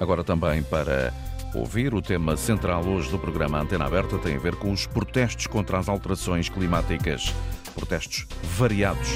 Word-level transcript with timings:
Agora 0.00 0.24
também 0.24 0.60
para 0.60 1.14
ouvir, 1.54 1.94
o 1.94 2.02
tema 2.02 2.36
central 2.36 2.84
hoje 2.84 3.08
do 3.12 3.16
programa 3.16 3.60
Antena 3.60 3.84
Aberta 3.84 4.18
tem 4.18 4.34
a 4.34 4.40
ver 4.40 4.56
com 4.56 4.72
os 4.72 4.88
protestos 4.88 5.46
contra 5.46 5.78
as 5.78 5.88
alterações 5.88 6.48
climáticas. 6.48 7.32
Protestos 7.76 8.26
variados 8.42 9.08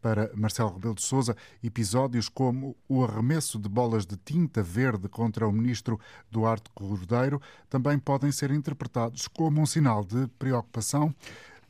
Para 0.00 0.30
Marcelo 0.34 0.72
Rebelo 0.72 0.94
de 0.94 1.02
Sousa, 1.02 1.36
episódios 1.62 2.28
como 2.28 2.74
o 2.88 3.04
arremesso 3.04 3.58
de 3.58 3.68
bolas 3.68 4.06
de 4.06 4.16
tinta 4.16 4.62
verde 4.62 5.08
contra 5.08 5.46
o 5.46 5.52
ministro 5.52 6.00
Duarte 6.30 6.70
Cordeiro 6.74 7.40
também 7.68 7.98
podem 7.98 8.32
ser 8.32 8.50
interpretados 8.50 9.28
como 9.28 9.60
um 9.60 9.66
sinal 9.66 10.04
de 10.04 10.26
preocupação 10.38 11.14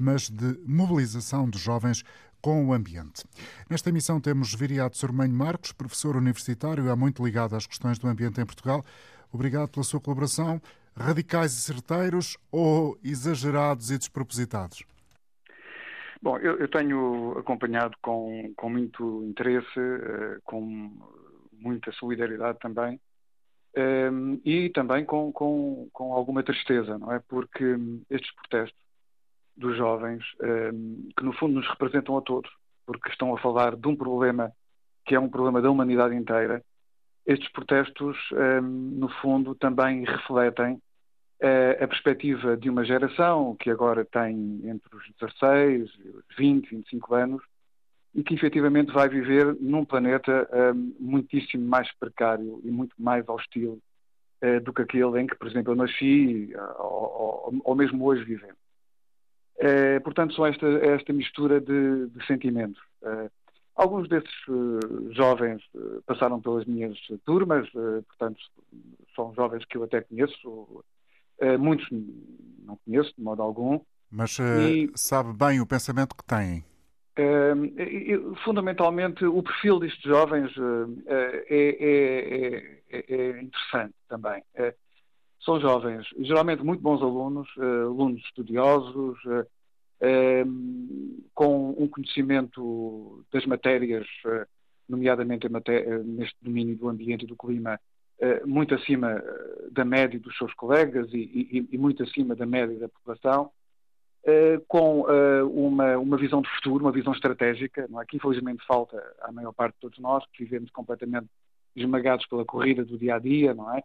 mas 0.00 0.30
de 0.30 0.58
mobilização 0.66 1.48
dos 1.48 1.60
jovens 1.60 2.02
com 2.40 2.66
o 2.66 2.72
ambiente. 2.72 3.22
Nesta 3.68 3.90
emissão 3.90 4.18
temos 4.18 4.54
Viriato 4.54 4.96
Sormanho 4.96 5.34
Marcos, 5.34 5.72
professor 5.72 6.16
universitário 6.16 6.90
há 6.90 6.96
muito 6.96 7.22
ligado 7.22 7.54
às 7.54 7.66
questões 7.66 7.98
do 7.98 8.08
ambiente 8.08 8.40
em 8.40 8.46
Portugal. 8.46 8.82
Obrigado 9.32 9.70
pela 9.70 9.84
sua 9.84 10.00
colaboração. 10.00 10.60
Radicais 10.96 11.52
e 11.52 11.60
certeiros 11.60 12.36
ou 12.50 12.98
exagerados 13.02 13.90
e 13.90 13.98
despropositados? 13.98 14.84
Bom, 16.22 16.36
eu, 16.38 16.58
eu 16.58 16.68
tenho 16.68 17.38
acompanhado 17.38 17.96
com, 18.02 18.52
com 18.54 18.68
muito 18.68 19.24
interesse, 19.24 19.80
uh, 19.80 20.38
com 20.44 20.92
muita 21.52 21.92
solidariedade 21.92 22.58
também, 22.58 23.00
ehm, 23.74 24.38
e 24.44 24.68
também 24.70 25.04
com, 25.04 25.32
com, 25.32 25.88
com 25.92 26.12
alguma 26.12 26.42
tristeza, 26.42 26.98
não 26.98 27.12
é? 27.12 27.20
Porque 27.20 27.76
estes 28.10 28.34
protestos 28.34 28.78
dos 29.56 29.76
jovens, 29.76 30.22
ehm, 30.42 31.08
que 31.16 31.24
no 31.24 31.32
fundo 31.32 31.54
nos 31.54 31.68
representam 31.68 32.16
a 32.18 32.22
todos, 32.22 32.50
porque 32.84 33.10
estão 33.10 33.34
a 33.34 33.38
falar 33.40 33.76
de 33.76 33.88
um 33.88 33.96
problema 33.96 34.52
que 35.06 35.14
é 35.14 35.20
um 35.20 35.28
problema 35.28 35.62
da 35.62 35.70
humanidade 35.70 36.14
inteira. 36.14 36.62
Estes 37.26 37.50
protestos, 37.52 38.16
ehm, 38.32 38.98
no 38.98 39.08
fundo, 39.20 39.54
também 39.54 40.04
refletem 40.04 40.80
eh, 41.40 41.78
a 41.80 41.88
perspectiva 41.88 42.56
de 42.56 42.68
uma 42.68 42.84
geração 42.84 43.56
que 43.58 43.70
agora 43.70 44.04
tem 44.04 44.60
entre 44.64 44.94
os 44.94 45.04
16, 45.20 45.90
20, 46.36 46.70
25 46.70 47.14
anos 47.14 47.42
e 48.14 48.22
que 48.22 48.34
efetivamente 48.34 48.92
vai 48.92 49.08
viver 49.08 49.56
num 49.60 49.84
planeta 49.84 50.48
ehm, 50.52 50.94
muitíssimo 50.98 51.64
mais 51.64 51.92
precário 51.98 52.60
e 52.64 52.70
muito 52.70 52.94
mais 52.98 53.28
hostil 53.28 53.80
eh, 54.40 54.58
do 54.60 54.72
que 54.72 54.82
aquele 54.82 55.20
em 55.20 55.26
que, 55.26 55.36
por 55.36 55.46
exemplo, 55.46 55.72
eu 55.72 55.76
nasci 55.76 56.52
ou, 56.78 57.74
mesmo 57.76 58.04
hoje 58.04 58.24
vivemos. 58.24 58.58
É, 59.58 60.00
portanto, 60.00 60.34
são 60.34 60.46
esta, 60.46 60.66
esta 60.66 61.12
mistura 61.12 61.60
de, 61.60 62.06
de 62.06 62.26
sentimentos. 62.26 62.80
É, 63.80 63.82
alguns 63.82 64.08
desses 64.08 64.30
uh, 64.48 65.12
jovens 65.12 65.62
uh, 65.74 66.02
passaram 66.06 66.40
pelas 66.40 66.64
minhas 66.66 66.96
turmas, 67.24 67.68
uh, 67.74 68.02
portanto, 68.02 68.38
são 69.14 69.34
jovens 69.34 69.64
que 69.64 69.76
eu 69.76 69.84
até 69.84 70.00
conheço, 70.02 70.84
muitos 71.58 71.88
não 72.64 72.78
conheço 72.84 73.12
de 73.16 73.22
modo 73.22 73.42
algum. 73.42 73.80
Mas 74.10 74.38
e, 74.38 74.90
sabe 74.94 75.32
bem 75.32 75.60
o 75.60 75.66
pensamento 75.66 76.14
que 76.14 76.24
têm? 76.24 76.64
fundamentalmente, 78.44 79.24
o 79.26 79.42
perfil 79.42 79.78
destes 79.78 80.02
jovens 80.02 80.50
é, 81.06 81.46
é, 81.50 82.84
é, 82.90 83.14
é, 83.14 83.42
interessante 83.42 83.94
também 84.08 84.42
são 85.44 85.60
jovens, 85.60 86.06
geralmente 86.18 86.62
muito 86.62 86.82
bons 86.82 87.02
alunos, 87.02 87.48
uh, 87.56 87.86
alunos 87.86 88.22
estudiosos, 88.24 89.18
uh, 89.24 89.46
com 91.34 91.74
um 91.78 91.88
conhecimento 91.88 93.19
das 93.32 93.46
matérias, 93.46 94.06
uh, 94.24 94.46
nomeadamente 94.88 95.46
neste 96.04 96.36
domínio 96.42 96.76
do 96.76 96.88
ambiente 96.88 97.24
e 97.24 97.28
do 97.28 97.36
clima, 97.36 97.78
muito 98.44 98.74
acima 98.74 99.22
da 99.70 99.82
média 99.82 100.20
dos 100.20 100.36
seus 100.36 100.52
colegas 100.52 101.08
e, 101.14 101.16
e, 101.16 101.68
e 101.72 101.78
muito 101.78 102.02
acima 102.02 102.34
da 102.34 102.44
média 102.44 102.78
da 102.78 102.88
população, 102.88 103.50
com 104.68 105.06
uma, 105.54 105.96
uma 105.96 106.16
visão 106.18 106.42
de 106.42 106.50
futuro, 106.50 106.84
uma 106.84 106.92
visão 106.92 107.14
estratégica. 107.14 107.86
Não 107.88 108.02
é? 108.02 108.04
Que 108.04 108.16
infelizmente 108.16 108.66
falta 108.66 109.00
à 109.22 109.32
maior 109.32 109.52
parte 109.52 109.74
de 109.74 109.80
todos 109.80 109.98
nós, 110.00 110.22
que 110.32 110.44
vivemos 110.44 110.70
completamente 110.70 111.28
esmagados 111.74 112.26
pela 112.26 112.44
corrida 112.44 112.84
do 112.84 112.98
dia 112.98 113.14
a 113.14 113.18
dia, 113.18 113.54
não 113.54 113.74
é? 113.74 113.82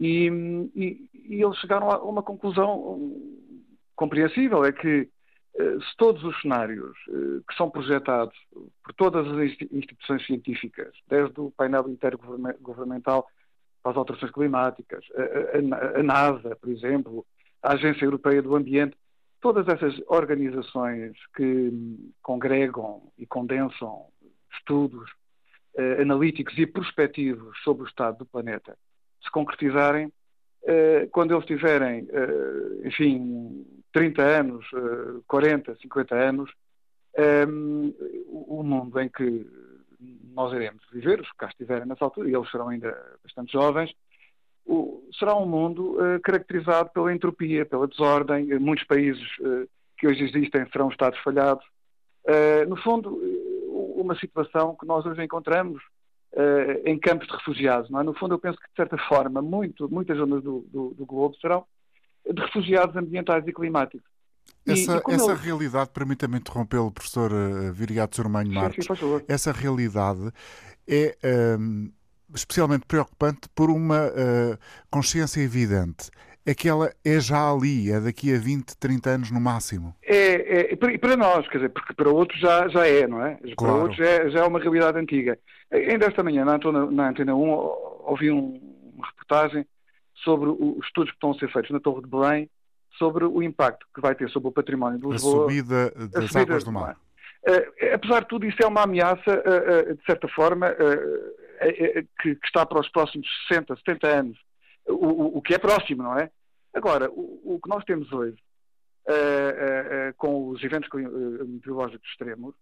E, 0.00 0.28
e, 0.74 1.10
e 1.14 1.42
eles 1.42 1.58
chegaram 1.58 1.90
a 1.90 2.02
uma 2.02 2.22
conclusão 2.22 3.12
compreensível: 3.96 4.64
é 4.64 4.72
que 4.72 4.88
eh, 4.88 5.08
se 5.58 5.96
todos 5.96 6.22
os 6.22 6.40
cenários 6.40 6.96
eh, 7.08 7.40
que 7.48 7.54
são 7.56 7.70
projetados 7.70 8.36
por 8.82 8.94
todas 8.94 9.26
as 9.26 9.38
instituições 9.72 10.24
científicas, 10.24 10.94
desde 11.08 11.40
o 11.40 11.50
painel 11.50 11.88
intergovernamental 11.88 13.26
para 13.82 13.92
as 13.92 13.96
alterações 13.96 14.32
climáticas, 14.32 15.04
a, 15.96 16.02
NASA, 16.02 16.56
por 16.56 16.68
exemplo, 16.68 17.26
a 17.62 17.72
Agência 17.72 18.04
Europeia 18.04 18.42
do 18.42 18.54
Ambiente, 18.54 18.96
todas 19.40 19.66
essas 19.68 20.00
organizações 20.08 21.16
que 21.34 21.72
congregam 22.22 23.10
e 23.16 23.26
condensam 23.26 24.06
estudos 24.52 25.10
uh, 25.74 26.02
analíticos 26.02 26.56
e 26.58 26.66
prospectivos 26.66 27.56
sobre 27.62 27.84
o 27.84 27.86
estado 27.86 28.18
do 28.18 28.26
planeta, 28.26 28.76
se 29.22 29.30
concretizarem 29.30 30.06
eh, 30.06 30.10
quando 31.12 31.34
eles 31.34 31.46
tiverem, 31.46 32.06
eh, 32.10 32.86
enfim, 32.88 33.64
30 33.92 34.22
anos, 34.22 34.66
40, 35.26 35.74
50 35.76 36.14
anos, 36.14 36.50
ehm, 37.16 37.92
o 38.28 38.62
mundo 38.62 39.00
em 39.00 39.08
que 39.08 39.46
nós 40.34 40.52
iremos 40.52 40.82
viver, 40.92 41.20
os 41.20 41.30
que 41.30 41.36
cá 41.36 41.48
estiverem 41.48 41.86
nessa 41.86 42.04
altura, 42.04 42.28
e 42.28 42.34
eles 42.34 42.50
serão 42.50 42.68
ainda 42.68 42.96
bastante 43.22 43.52
jovens, 43.52 43.92
será 45.18 45.34
um 45.34 45.46
mundo 45.46 45.96
caracterizado 46.22 46.90
pela 46.90 47.12
entropia, 47.12 47.64
pela 47.64 47.88
desordem. 47.88 48.46
Muitos 48.58 48.86
países 48.86 49.26
que 49.96 50.06
hoje 50.06 50.24
existem 50.24 50.68
serão 50.70 50.90
Estados 50.90 51.18
falhados. 51.20 51.64
No 52.68 52.76
fundo, 52.76 53.18
uma 53.96 54.14
situação 54.16 54.76
que 54.78 54.86
nós 54.86 55.04
hoje 55.06 55.24
encontramos 55.24 55.82
uh, 56.32 56.88
em 56.88 56.98
campos 56.98 57.26
de 57.28 57.34
refugiados. 57.34 57.90
Não 57.90 58.00
é? 58.00 58.02
No 58.02 58.14
fundo, 58.14 58.34
eu 58.34 58.38
penso 58.38 58.58
que, 58.58 58.68
de 58.68 58.76
certa 58.76 58.98
forma, 59.08 59.42
muito, 59.42 59.88
muitas 59.88 60.16
zonas 60.16 60.42
do, 60.42 60.66
do, 60.72 60.94
do 60.94 61.06
globo 61.06 61.36
serão 61.40 61.64
de 62.30 62.40
refugiados 62.40 62.94
ambientais 62.96 63.46
e 63.46 63.52
climáticos. 63.52 64.08
Essa, 64.66 65.02
e, 65.06 65.10
e 65.10 65.14
essa 65.14 65.34
realidade, 65.34 65.90
permita-me 65.90 66.38
interrompê-lo, 66.38 66.90
professor 66.90 67.32
uh, 67.32 67.72
Viriato 67.72 68.16
Sormanho 68.16 68.52
Marques, 68.52 68.86
sim, 68.86 68.94
sim, 68.94 69.24
essa 69.28 69.52
realidade 69.52 70.30
é 70.86 71.16
um, 71.22 71.28
ehm, 71.28 71.92
especialmente 72.34 72.86
preocupante 72.86 73.48
por 73.54 73.70
uma 73.70 74.06
uh, 74.06 74.58
consciência 74.90 75.40
evidente 75.40 76.10
é 76.48 76.54
que 76.54 76.66
ela 76.66 76.90
é 77.04 77.20
já 77.20 77.52
ali, 77.52 77.92
é 77.92 78.00
daqui 78.00 78.34
a 78.34 78.38
20, 78.38 78.74
30 78.78 79.10
anos 79.10 79.30
no 79.30 79.38
máximo. 79.38 79.94
É, 80.02 80.72
é 80.72 80.76
para 80.76 81.14
nós, 81.14 81.46
quer 81.46 81.58
dizer, 81.58 81.68
porque 81.68 81.92
para 81.92 82.08
outros 82.08 82.40
já, 82.40 82.66
já 82.68 82.86
é, 82.86 83.06
não 83.06 83.22
é? 83.22 83.36
Claro. 83.54 83.56
Para 83.56 83.74
outros 83.74 84.00
é, 84.00 84.30
já 84.30 84.40
é 84.40 84.44
uma 84.44 84.58
realidade 84.58 84.98
antiga. 84.98 85.38
Ainda 85.70 86.06
esta 86.06 86.22
manhã, 86.22 86.44
na 86.44 86.54
Antena, 86.54 86.90
na 86.90 87.08
Antena 87.10 87.34
1, 87.34 87.38
ouvi 87.40 88.30
um, 88.30 88.60
uma 88.94 89.06
reportagem 89.06 89.66
sobre 90.14 90.48
os 90.48 90.84
estudos 90.84 91.10
que 91.10 91.16
estão 91.16 91.30
a 91.30 91.38
ser 91.38 91.52
feitos 91.52 91.70
na 91.70 91.80
Torre 91.80 92.02
de 92.02 92.08
Belém 92.08 92.50
sobre 92.96 93.24
o 93.24 93.42
impacto 93.42 93.86
que 93.94 94.00
vai 94.00 94.14
ter 94.14 94.28
sobre 94.30 94.48
o 94.48 94.52
património 94.52 94.98
de 94.98 95.06
Lisboa. 95.06 95.44
A 95.44 95.48
subida 95.48 95.90
das 95.90 96.24
a 96.24 96.28
subida 96.28 96.40
águas 96.40 96.64
do 96.64 96.72
mar. 96.72 96.96
apesar 97.94 98.20
de 98.20 98.28
tudo, 98.28 98.46
isso 98.46 98.58
é 98.62 98.66
uma 98.66 98.82
ameaça, 98.82 99.42
de 99.94 100.04
certa 100.04 100.26
forma, 100.28 100.74
que, 102.20 102.34
que, 102.34 102.46
está 102.46 102.66
para 102.66 102.80
os 102.80 102.88
próximos 102.88 103.28
60, 103.48 103.76
70 103.76 104.06
anos, 104.08 104.38
o, 104.86 105.38
o, 105.38 105.42
que 105.42 105.54
é 105.54 105.58
próximo, 105.58 106.02
não 106.02 106.18
é? 106.18 106.30
Agora, 106.74 107.10
o, 107.10 107.40
o 107.44 107.60
que 107.62 107.68
nós 107.68 107.84
temos 107.84 108.10
hoje, 108.10 108.36
com 110.16 110.48
os 110.48 110.62
eventos 110.64 110.88
meteorológicos 110.92 112.08
extremos, 112.10 112.54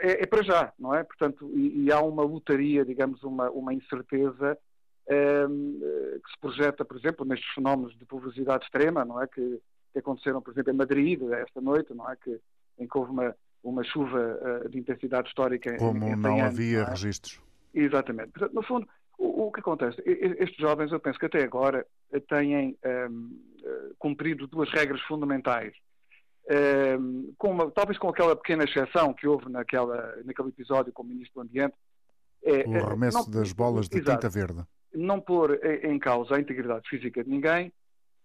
é, 0.00 0.22
é, 0.22 0.26
para 0.26 0.42
já, 0.42 0.72
não 0.78 0.94
é? 0.94 1.02
Portanto, 1.02 1.50
e, 1.54 1.84
e 1.84 1.92
há 1.92 2.00
uma 2.00 2.22
lotaria, 2.22 2.84
digamos, 2.84 3.22
uma, 3.22 3.50
uma 3.50 3.74
incerteza 3.74 4.58
um, 5.48 5.80
que 6.24 6.30
se 6.30 6.38
projeta, 6.40 6.84
por 6.84 6.96
exemplo, 6.96 7.24
nestes 7.24 7.52
fenómenos 7.54 7.96
de 7.98 8.04
pulverosidade 8.04 8.64
extrema, 8.64 9.04
não 9.04 9.20
é? 9.20 9.26
Que, 9.26 9.60
que, 9.92 9.98
aconteceram, 9.98 10.40
por 10.40 10.52
exemplo, 10.52 10.72
em 10.72 10.76
Madrid 10.76 11.20
esta 11.32 11.60
noite, 11.60 11.92
não 11.94 12.10
é? 12.10 12.16
Que, 12.16 12.38
em 12.78 12.86
que 12.86 12.98
houve 12.98 13.10
uma, 13.10 13.34
uma 13.62 13.82
chuva 13.82 14.38
uh, 14.64 14.68
de 14.68 14.78
intensidade 14.78 15.28
histórica. 15.28 15.76
Como 15.76 16.04
em, 16.04 16.12
em 16.12 16.16
não 16.16 16.34
anos, 16.34 16.54
havia 16.54 16.80
não 16.80 16.86
é? 16.86 16.90
registros. 16.90 17.40
Exatamente. 17.74 18.32
Portanto, 18.32 18.54
no 18.54 18.62
fundo, 18.62 18.88
o, 19.18 19.46
o, 19.46 19.52
que 19.52 19.60
acontece? 19.60 20.02
Estes 20.06 20.58
jovens, 20.58 20.92
eu 20.92 21.00
penso 21.00 21.18
que 21.18 21.26
até 21.26 21.42
agora 21.42 21.86
têm 22.28 22.76
um, 23.10 23.38
cumprido 23.98 24.46
duas 24.46 24.70
regras 24.70 25.00
fundamentais 25.02 25.72
Ehm, 25.72 25.91
com 27.38 27.50
uma, 27.50 27.70
talvez 27.70 27.98
com 27.98 28.08
aquela 28.08 28.36
pequena 28.36 28.64
exceção 28.64 29.14
que 29.14 29.26
houve 29.26 29.48
naquela, 29.48 30.16
naquele 30.24 30.48
episódio 30.48 30.92
com 30.92 31.02
o 31.02 31.06
Ministro 31.06 31.42
do 31.42 31.48
Ambiente. 31.48 31.74
É, 32.44 32.66
o 32.66 32.86
arremesso 32.86 33.18
não, 33.18 33.30
das 33.30 33.52
bolas 33.52 33.88
de 33.88 34.00
tinta 34.02 34.28
verde. 34.28 34.62
Não 34.92 35.20
pôr 35.20 35.60
em 35.84 35.98
causa 35.98 36.36
a 36.36 36.40
integridade 36.40 36.88
física 36.88 37.22
de 37.22 37.30
ninguém, 37.30 37.72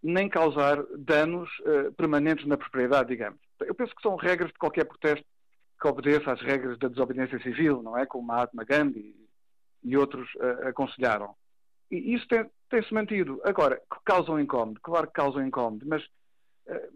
nem 0.01 0.29
causar 0.29 0.83
danos 0.97 1.49
uh, 1.59 1.91
permanentes 1.93 2.45
na 2.45 2.57
propriedade, 2.57 3.09
digamos. 3.09 3.39
Eu 3.59 3.73
penso 3.73 3.95
que 3.95 4.01
são 4.01 4.15
regras 4.15 4.51
de 4.51 4.57
qualquer 4.57 4.85
protesto 4.85 5.25
que 5.79 5.87
obedeça 5.87 6.31
às 6.31 6.41
regras 6.41 6.77
da 6.79 6.87
desobediência 6.87 7.39
civil, 7.39 7.81
não 7.81 7.97
é? 7.97 8.05
Como 8.05 8.25
Mahatma 8.25 8.63
Gandhi 8.63 9.15
e 9.83 9.97
outros 9.97 10.27
uh, 10.35 10.67
aconselharam. 10.67 11.35
E 11.91 12.13
isso 12.15 12.27
tem-se 12.27 12.49
tem 12.69 12.83
mantido. 12.91 13.41
Agora, 13.43 13.81
causam 14.05 14.39
incómodo, 14.39 14.79
claro 14.81 15.07
que 15.07 15.13
causam 15.13 15.45
incómodo, 15.45 15.85
mas 15.87 16.03
uh, 16.67 16.93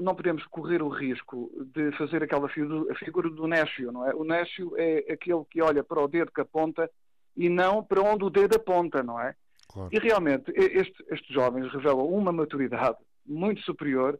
não 0.00 0.14
podemos 0.14 0.44
correr 0.46 0.82
o 0.82 0.88
risco 0.88 1.50
de 1.74 1.90
fazer 1.92 2.22
aquela 2.22 2.48
figura, 2.48 2.94
figura 2.94 3.30
do 3.30 3.46
Nécio, 3.46 3.90
não 3.90 4.06
é? 4.06 4.14
O 4.14 4.24
Nécio 4.24 4.72
é 4.76 5.12
aquele 5.12 5.44
que 5.50 5.60
olha 5.62 5.82
para 5.82 6.02
o 6.02 6.08
dedo 6.08 6.32
que 6.32 6.40
aponta 6.40 6.90
e 7.36 7.48
não 7.48 7.82
para 7.82 8.02
onde 8.02 8.24
o 8.24 8.30
dedo 8.30 8.56
aponta, 8.56 9.02
não 9.02 9.20
é? 9.20 9.34
Claro. 9.72 9.90
E 9.92 9.98
realmente 9.98 10.52
este, 10.56 11.04
estes 11.10 11.34
jovens 11.34 11.70
revelam 11.72 12.06
uma 12.06 12.32
maturidade 12.32 12.98
muito 13.26 13.60
superior 13.62 14.18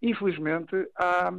infelizmente, 0.00 0.74
à, 0.96 1.32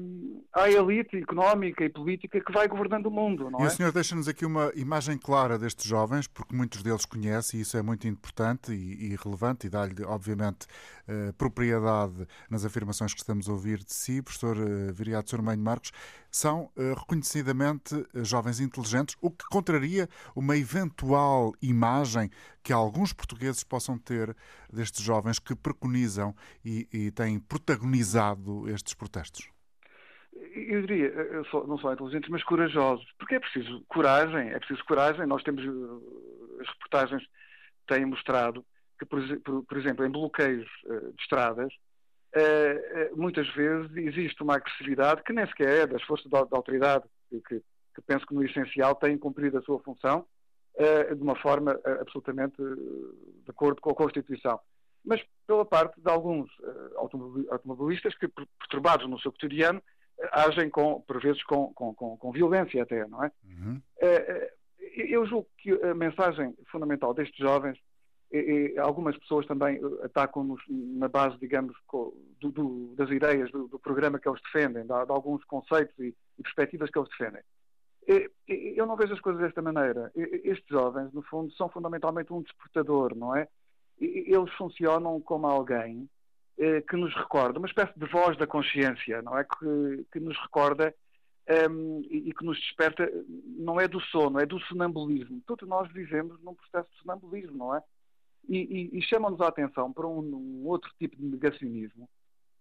à, 0.53 0.69
elite 0.69 1.17
económica 1.17 1.83
e 1.83 1.89
política 1.89 2.41
que 2.41 2.51
vai 2.51 2.67
governando 2.67 3.05
o 3.05 3.11
mundo. 3.11 3.49
Não 3.49 3.61
e 3.61 3.63
é? 3.63 3.67
o 3.67 3.69
senhor 3.69 3.91
deixa-nos 3.91 4.27
aqui 4.27 4.45
uma 4.45 4.71
imagem 4.75 5.17
clara 5.17 5.57
destes 5.57 5.85
jovens, 5.85 6.27
porque 6.27 6.53
muitos 6.53 6.83
deles 6.83 7.05
conhecem, 7.05 7.59
e 7.59 7.63
isso 7.63 7.77
é 7.77 7.81
muito 7.81 8.07
importante 8.07 8.73
e, 8.73 9.13
e 9.13 9.15
relevante, 9.15 9.67
e 9.67 9.69
dá-lhe, 9.69 10.03
obviamente, 10.05 10.67
eh, 11.07 11.31
propriedade 11.37 12.27
nas 12.49 12.65
afirmações 12.65 13.13
que 13.13 13.21
estamos 13.21 13.47
a 13.47 13.53
ouvir 13.53 13.79
de 13.79 13.93
si, 13.93 14.21
professor 14.21 14.57
eh, 14.57 14.91
Viriato 14.91 15.29
Sormenho 15.29 15.61
Marcos, 15.61 15.91
são 16.31 16.71
eh, 16.77 16.93
reconhecidamente 16.93 17.95
eh, 18.13 18.23
jovens 18.23 18.59
inteligentes, 18.59 19.15
o 19.21 19.31
que 19.31 19.45
contraria 19.45 20.07
uma 20.35 20.55
eventual 20.57 21.53
imagem 21.61 22.29
que 22.63 22.71
alguns 22.71 23.13
portugueses 23.13 23.63
possam 23.63 23.97
ter 23.97 24.35
destes 24.71 25.03
jovens 25.03 25.39
que 25.39 25.55
preconizam 25.55 26.35
e, 26.63 26.87
e 26.91 27.11
têm 27.11 27.39
protagonizado 27.39 28.69
estes 28.69 28.93
protestos? 28.93 29.49
Eu 30.53 30.81
diria, 30.81 31.07
eu 31.07 31.43
sou, 31.45 31.67
não 31.67 31.77
só 31.77 31.93
inteligentes, 31.93 32.29
mas 32.29 32.43
corajosos. 32.43 33.05
Porque 33.17 33.35
é 33.35 33.39
preciso 33.39 33.83
coragem, 33.87 34.49
é 34.49 34.59
preciso 34.59 34.83
coragem. 34.85 35.25
Nós 35.25 35.43
temos, 35.43 35.63
eh, 35.63 36.61
as 36.61 36.67
reportagens 36.67 37.23
têm 37.87 38.05
mostrado 38.05 38.63
que, 38.99 39.05
por, 39.05 39.21
por 39.63 39.77
exemplo, 39.77 40.05
em 40.05 40.11
bloqueios 40.11 40.67
de 40.83 41.21
estradas, 41.21 41.73
muitas 43.15 43.47
vezes 43.55 43.95
existe 43.97 44.43
uma 44.43 44.55
agressividade 44.55 45.23
que 45.23 45.33
nem 45.33 45.47
sequer 45.47 45.83
é 45.83 45.87
das 45.87 46.03
forças 46.03 46.29
da, 46.29 46.39
autoridade, 46.39 47.03
que, 47.29 47.41
que 47.41 48.01
penso 48.05 48.25
que 48.25 48.33
no 48.33 48.43
essencial 48.43 48.95
têm 48.95 49.17
cumprido 49.17 49.57
a 49.57 49.61
sua 49.61 49.79
função 49.79 50.25
uh, 50.75 51.15
de 51.15 51.21
uma 51.21 51.35
forma 51.35 51.75
uh, 51.75 52.01
absolutamente 52.01 52.57
de 52.57 53.49
acordo 53.49 53.81
com 53.81 53.91
a 53.91 53.95
Constituição. 53.95 54.59
Mas 55.03 55.21
pela 55.47 55.65
parte 55.65 55.99
de 55.99 56.09
alguns 56.11 56.49
automobilistas 57.49 58.13
que, 58.15 58.27
perturbados 58.27 59.09
no 59.09 59.19
seu 59.19 59.31
cotidiano, 59.31 59.81
agem 60.31 60.69
com, 60.69 61.01
por 61.01 61.21
vezes 61.21 61.41
com, 61.43 61.73
com, 61.73 61.93
com, 61.95 62.17
com 62.17 62.31
violência 62.33 62.83
até, 62.83 63.07
não 63.07 63.23
é? 63.23 63.31
Uhum. 63.45 63.81
eu 64.77 65.25
julgo 65.25 65.47
que 65.57 65.71
a 65.71 65.95
mensagem 65.95 66.53
fundamental 66.69 67.13
destes 67.13 67.37
jovens 67.37 67.79
e, 68.31 68.73
e 68.73 68.79
algumas 68.79 69.17
pessoas 69.17 69.45
também 69.45 69.79
atacam-nos 70.03 70.61
na 70.69 71.07
base, 71.07 71.37
digamos, 71.39 71.75
do, 72.39 72.51
do, 72.51 72.93
das 72.95 73.09
ideias 73.09 73.51
do, 73.51 73.67
do, 73.67 73.79
programa 73.79 74.19
que 74.19 74.29
eles 74.29 74.41
defendem, 74.41 74.83
de, 74.83 74.87
de 74.87 75.11
alguns 75.11 75.43
conceitos 75.45 75.97
e, 75.99 76.15
e, 76.37 76.43
perspectivas 76.43 76.89
que 76.89 76.99
eles 76.99 77.09
defendem. 77.09 77.41
Eu 78.47 78.87
não 78.87 78.95
vejo 78.95 79.13
as 79.13 79.19
coisas 79.19 79.41
desta 79.41 79.61
maneira. 79.61 80.11
Estes 80.15 80.67
jovens, 80.67 81.13
no 81.13 81.21
fundo, 81.23 81.51
são 81.53 81.69
fundamentalmente 81.69 82.33
um 82.33 82.41
despertador, 82.41 83.15
não 83.15 83.35
é? 83.35 83.47
Eles 83.99 84.51
funcionam 84.53 85.19
como 85.21 85.45
alguém 85.45 86.09
eh, 86.57 86.81
que 86.81 86.95
nos 86.97 87.15
recorda, 87.15 87.57
uma 87.57 87.67
espécie 87.67 87.97
de 87.97 88.05
voz 88.07 88.37
da 88.37 88.47
consciência, 88.47 89.21
não 89.21 89.37
é? 89.37 89.43
Que, 89.43 90.05
que 90.11 90.19
nos 90.19 90.37
recorda 90.39 90.93
um, 91.47 92.01
ehm, 92.01 92.01
e 92.09 92.33
que 92.33 92.43
nos 92.43 92.59
desperta, 92.59 93.09
não 93.57 93.79
é 93.79 93.87
do 93.87 94.01
sono, 94.01 94.39
é 94.39 94.45
do 94.45 94.59
sonambulismo. 94.61 95.41
Todos 95.45 95.67
nós 95.69 95.91
vivemos 95.91 96.41
num 96.41 96.53
processo 96.53 96.89
de 96.91 97.01
sonambulismo, 97.01 97.57
não 97.57 97.75
é? 97.75 97.83
E, 98.49 98.89
e, 98.93 98.97
e 98.97 99.01
chamam-nos 99.03 99.39
a 99.41 99.47
atenção 99.47 99.93
para 99.93 100.07
um, 100.07 100.19
um, 100.19 100.65
outro 100.65 100.91
tipo 100.97 101.15
de 101.15 101.23
negacionismo 101.23 102.09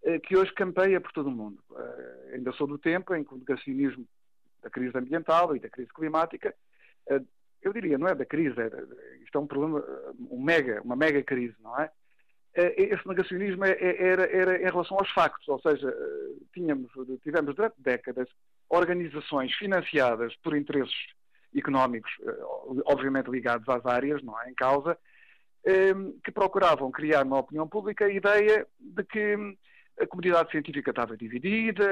uh, 0.02 0.20
que 0.20 0.36
hoje 0.36 0.52
campeia 0.52 1.00
por 1.00 1.12
todo 1.12 1.28
o 1.28 1.32
mundo. 1.32 1.58
Uh, 1.70 2.34
ainda 2.34 2.52
sou 2.52 2.66
do 2.66 2.76
tempo 2.76 3.14
em 3.14 3.24
que 3.24 3.34
o 3.34 3.38
negacionismo 3.38 4.06
da 4.62 4.70
crise 4.70 4.96
ambiental 4.96 5.54
e 5.56 5.60
da 5.60 5.68
crise 5.68 5.92
climática, 5.92 6.54
eh, 7.08 7.22
eu 7.62 7.72
diria, 7.72 7.98
não 7.98 8.06
é 8.06 8.14
da 8.14 8.24
crise, 8.24 8.60
é, 8.60 8.66
isto 9.22 9.36
é 9.36 9.40
um 9.40 9.46
problema, 9.46 9.82
um 10.30 10.40
mega, 10.40 10.80
uma 10.82 10.96
mega 10.96 11.22
crise, 11.22 11.54
não 11.60 11.78
é? 11.78 11.90
Eh, 12.54 12.74
esse 12.94 13.06
negacionismo 13.06 13.64
é, 13.64 13.72
é, 13.72 14.02
era, 14.02 14.26
era 14.30 14.56
em 14.56 14.70
relação 14.70 14.98
aos 14.98 15.10
factos, 15.10 15.46
ou 15.48 15.60
seja, 15.60 15.88
eh, 15.88 16.44
tínhamos, 16.52 16.90
tivemos 17.22 17.54
durante 17.54 17.80
décadas 17.80 18.28
organizações 18.68 19.54
financiadas 19.54 20.34
por 20.36 20.56
interesses 20.56 21.06
económicos, 21.56 22.12
obviamente 22.84 23.30
ligados 23.30 23.66
às 23.70 23.84
áreas, 23.86 24.22
não 24.22 24.38
é, 24.42 24.50
em 24.50 24.54
causa, 24.54 24.98
que 26.24 26.32
procuravam 26.32 26.90
criar 26.90 27.24
na 27.24 27.38
opinião 27.38 27.68
pública 27.68 28.06
a 28.06 28.10
ideia 28.10 28.66
de 28.78 29.04
que 29.04 29.36
a 30.00 30.06
comunidade 30.06 30.50
científica 30.50 30.90
estava 30.90 31.16
dividida, 31.16 31.84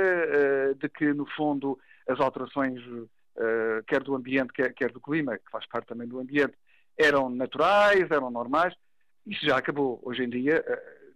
de 0.78 0.88
que, 0.88 1.12
no 1.12 1.26
fundo, 1.26 1.78
as 2.08 2.20
alterações, 2.20 2.80
uh, 2.86 3.82
quer 3.86 4.02
do 4.02 4.14
ambiente, 4.14 4.52
quer, 4.52 4.92
do 4.92 5.00
clima, 5.00 5.36
que 5.36 5.50
faz 5.50 5.66
parte 5.66 5.88
também 5.88 6.06
do 6.06 6.20
ambiente, 6.20 6.54
eram 6.96 7.28
naturais, 7.28 8.10
eram 8.10 8.30
normais. 8.30 8.74
Isso 9.26 9.44
já 9.44 9.56
acabou. 9.56 10.00
Hoje 10.02 10.24
em 10.24 10.30
dia, 10.30 10.64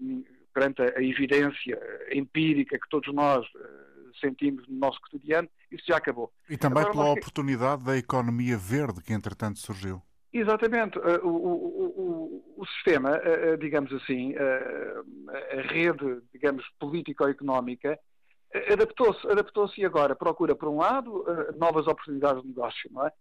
uh, 0.00 0.24
perante 0.52 0.82
a, 0.82 1.02
evidência 1.02 1.80
empírica 2.12 2.78
que 2.78 2.88
todos 2.88 3.12
nós 3.14 3.46
sentimos 4.20 4.66
no 4.68 4.76
nosso 4.76 5.00
cotidiano, 5.00 5.48
isso 5.70 5.84
já 5.86 5.96
acabou. 5.96 6.32
E 6.48 6.56
também 6.56 6.82
Agora, 6.82 6.92
pela 6.92 7.12
oportunidade 7.12 7.84
da 7.84 7.96
economia 7.96 8.58
verde 8.58 9.00
que, 9.00 9.12
entretanto, 9.12 9.60
surgiu. 9.60 10.02
Exatamente. 10.32 10.98
O, 10.98 11.28
o, 11.28 11.84
o, 12.56 12.62
o, 12.62 12.66
sistema, 12.66 13.20
digamos 13.58 13.92
assim, 13.92 14.34
a 14.36 15.60
rede, 15.62 16.22
digamos, 16.32 16.64
político-económica, 16.78 17.98
adaptou-se, 18.72 19.26
adaptou-se 19.28 19.80
e 19.80 19.84
agora 19.84 20.14
procura, 20.14 20.54
por 20.54 20.68
um 20.68 20.78
lado, 20.78 21.24
eh, 21.28 21.52
novas 21.56 21.86
oportunidades 21.86 22.42
de 22.42 22.48
negócio, 22.48 22.90
não 22.92 23.06
é? 23.06 23.12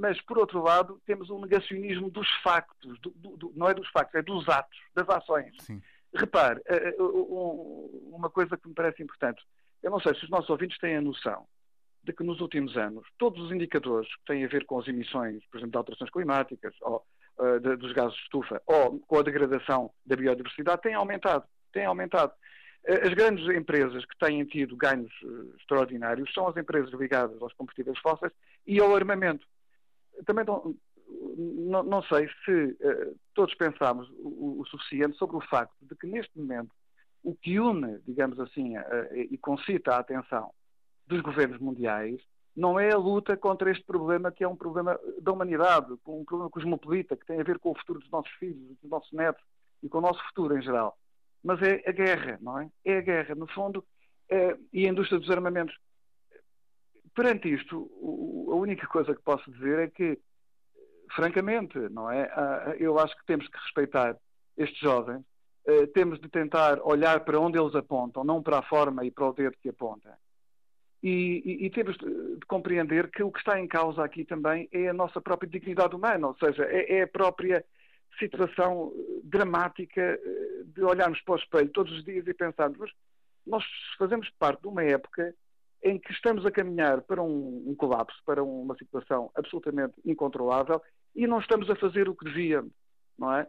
Mas, 0.00 0.20
por 0.22 0.38
outro 0.38 0.62
lado, 0.62 1.00
temos 1.04 1.28
um 1.28 1.40
negacionismo 1.40 2.10
dos 2.10 2.28
factos, 2.42 2.98
do, 3.00 3.10
do, 3.10 3.52
não 3.54 3.68
é 3.68 3.74
dos 3.74 3.88
factos, 3.90 4.14
é 4.14 4.22
dos 4.22 4.48
atos, 4.48 4.78
das 4.94 5.08
ações. 5.08 5.54
Sim. 5.60 5.82
Repare, 6.14 6.60
eh, 6.66 6.88
eh, 6.88 7.02
uma 8.10 8.30
coisa 8.30 8.56
que 8.56 8.68
me 8.68 8.74
parece 8.74 9.02
importante, 9.02 9.42
eu 9.82 9.90
não 9.90 10.00
sei 10.00 10.14
se 10.14 10.24
os 10.24 10.30
nossos 10.30 10.48
ouvintes 10.48 10.78
têm 10.78 10.96
a 10.96 11.02
noção 11.02 11.46
de 12.06 12.12
que 12.12 12.22
nos 12.22 12.40
últimos 12.40 12.76
anos 12.76 13.04
todos 13.18 13.44
os 13.44 13.52
indicadores 13.52 14.08
que 14.16 14.24
têm 14.26 14.44
a 14.44 14.48
ver 14.48 14.64
com 14.64 14.78
as 14.78 14.86
emissões, 14.86 15.44
por 15.46 15.58
exemplo, 15.58 15.72
de 15.72 15.78
alterações 15.78 16.10
climáticas, 16.10 16.74
ou 16.80 17.04
uh, 17.38 17.60
de, 17.60 17.76
dos 17.76 17.92
gases 17.92 18.14
de 18.14 18.22
estufa, 18.22 18.62
ou 18.64 19.00
com 19.00 19.18
a 19.18 19.22
degradação 19.22 19.90
da 20.06 20.14
biodiversidade, 20.14 20.82
têm 20.82 20.94
aumentado. 20.94 21.44
Têm 21.72 21.84
aumentado. 21.84 22.32
As 22.86 23.12
grandes 23.14 23.44
empresas 23.48 24.04
que 24.04 24.16
têm 24.16 24.44
tido 24.44 24.76
ganhos 24.76 25.10
eh, 25.24 25.56
extraordinários 25.58 26.32
são 26.32 26.46
as 26.46 26.56
empresas 26.56 26.92
ligadas 26.92 27.42
aos 27.42 27.52
combustíveis 27.54 27.98
fósseis 27.98 28.32
e 28.64 28.78
ao 28.78 28.94
armamento. 28.94 29.44
Também 30.24 30.44
não, 30.44 30.72
não, 31.36 31.82
não 31.82 32.02
sei 32.04 32.28
se 32.44 32.52
uh, 32.52 33.18
todos 33.34 33.52
pensamos 33.56 34.08
o, 34.20 34.60
o, 34.60 34.66
suficiente 34.66 35.16
sobre 35.16 35.36
o 35.36 35.40
facto 35.40 35.74
de 35.82 35.96
que, 35.96 36.06
neste 36.06 36.38
momento, 36.38 36.70
o 37.24 37.34
que 37.34 37.58
une, 37.58 37.98
digamos 38.06 38.38
assim, 38.38 38.74
e 39.12 39.36
concita 39.36 39.96
a 39.96 39.98
atenção 39.98 40.52
dos 41.06 41.20
governos 41.20 41.58
mundiais 41.60 42.20
não 42.56 42.80
é 42.80 42.90
a 42.90 42.96
luta 42.96 43.36
contra 43.36 43.70
este 43.70 43.84
problema 43.84 44.32
que 44.32 44.42
é 44.42 44.48
um 44.48 44.56
problema 44.56 44.98
da 45.20 45.30
humanidade, 45.30 45.92
um 46.06 46.24
problema 46.24 46.50
cosmopolita, 46.50 47.14
que 47.14 47.26
tem 47.26 47.38
a 47.38 47.44
ver 47.44 47.58
com 47.58 47.70
o 47.70 47.78
futuro 47.78 48.00
dos 48.00 48.10
nossos 48.10 48.32
filhos, 48.32 48.76
dos 48.80 48.90
nossos 48.90 49.12
netos 49.12 49.44
e 49.82 49.88
com 49.88 49.98
o 49.98 50.00
nosso 50.00 50.24
futuro 50.28 50.56
em 50.56 50.62
geral. 50.62 50.96
Mas 51.44 51.60
é 51.60 51.82
a 51.86 51.92
guerra, 51.92 52.38
não 52.40 52.58
é? 52.58 52.70
É 52.82 52.96
a 52.96 53.02
guerra, 53.02 53.34
no 53.34 53.46
fundo, 53.46 53.84
é, 54.30 54.56
e 54.72 54.86
a 54.86 54.90
indústria 54.90 55.20
dos 55.20 55.30
armamentos. 55.30 55.76
Perante 57.14 57.52
isto, 57.52 57.90
a 58.50 58.54
única 58.54 58.86
coisa 58.86 59.14
que 59.14 59.22
posso 59.22 59.50
dizer 59.50 59.78
é 59.78 59.88
que, 59.88 60.18
francamente, 61.14 61.78
não 61.90 62.10
é? 62.10 62.30
Eu 62.78 62.98
acho 62.98 63.14
que 63.16 63.26
temos 63.26 63.46
que 63.48 63.58
respeitar 63.58 64.16
estes 64.56 64.78
jovens, 64.78 65.22
eh, 65.66 65.86
temos 65.88 66.20
de 66.20 66.28
tentar 66.28 66.80
olhar 66.82 67.20
para 67.20 67.38
onde 67.38 67.58
eles 67.58 67.74
apontam, 67.74 68.24
não 68.24 68.42
para 68.42 68.58
a 68.58 68.62
forma 68.62 69.04
e 69.04 69.10
para 69.10 69.28
o 69.28 69.32
dedo 69.32 69.56
que 69.60 69.68
aponta 69.68 70.18
e, 71.08 71.40
e, 71.44 71.66
e, 71.66 71.70
temos 71.70 71.96
de, 71.96 72.44
compreender 72.48 73.08
que 73.12 73.22
o 73.22 73.30
que 73.30 73.38
está 73.38 73.60
em 73.60 73.68
causa 73.68 74.02
aqui 74.02 74.24
também 74.24 74.68
é 74.72 74.88
a 74.88 74.92
nossa 74.92 75.20
própria 75.20 75.48
dignidade 75.48 75.94
humana, 75.94 76.26
ou 76.26 76.36
seja, 76.36 76.64
é, 76.64 76.96
é 76.98 77.02
a 77.02 77.06
própria 77.06 77.64
situação 78.18 78.92
eh, 78.92 79.20
dramática 79.22 80.00
eh, 80.00 80.62
de 80.64 80.82
olharmos 80.82 81.20
para 81.20 81.34
o 81.34 81.38
espelho 81.38 81.68
todos 81.68 81.92
os 81.92 82.04
dias 82.04 82.26
e 82.26 82.34
pensarmos, 82.34 82.92
nós 83.46 83.62
fazemos 83.96 84.28
parte 84.30 84.62
de 84.62 84.66
uma 84.66 84.82
época 84.82 85.32
em 85.80 85.96
que 85.96 86.10
estamos 86.10 86.44
a 86.44 86.50
caminhar 86.50 87.00
para 87.02 87.22
um, 87.22 87.62
um 87.68 87.76
colapso, 87.76 88.20
para 88.26 88.42
uma 88.42 88.74
situação 88.74 89.30
absolutamente 89.36 89.94
incontrolável 90.04 90.82
e 91.14 91.24
não 91.28 91.38
estamos 91.38 91.70
a 91.70 91.76
fazer 91.76 92.08
o 92.08 92.16
que 92.16 92.24
devíamos, 92.24 92.72
não 93.16 93.32
é? 93.32 93.46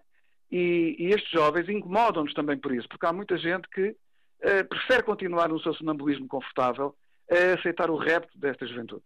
E, 0.51 0.95
e 0.99 1.07
estes 1.07 1.31
jovens 1.31 1.67
incomodam-nos 1.69 2.35
também 2.35 2.55
por 2.55 2.71
isso, 2.71 2.87
porque 2.87 3.07
há 3.07 3.11
muita 3.11 3.35
gente 3.35 3.67
que 3.69 3.89
uh, 3.89 4.67
prefere 4.69 5.01
continuar 5.01 5.49
no 5.49 5.59
seu 5.59 5.73
sonambulismo 5.73 6.27
confortável 6.27 6.95
a 7.29 7.53
aceitar 7.53 7.89
o 7.89 7.97
repto 7.97 8.37
desta 8.37 8.65
juventude. 8.65 9.03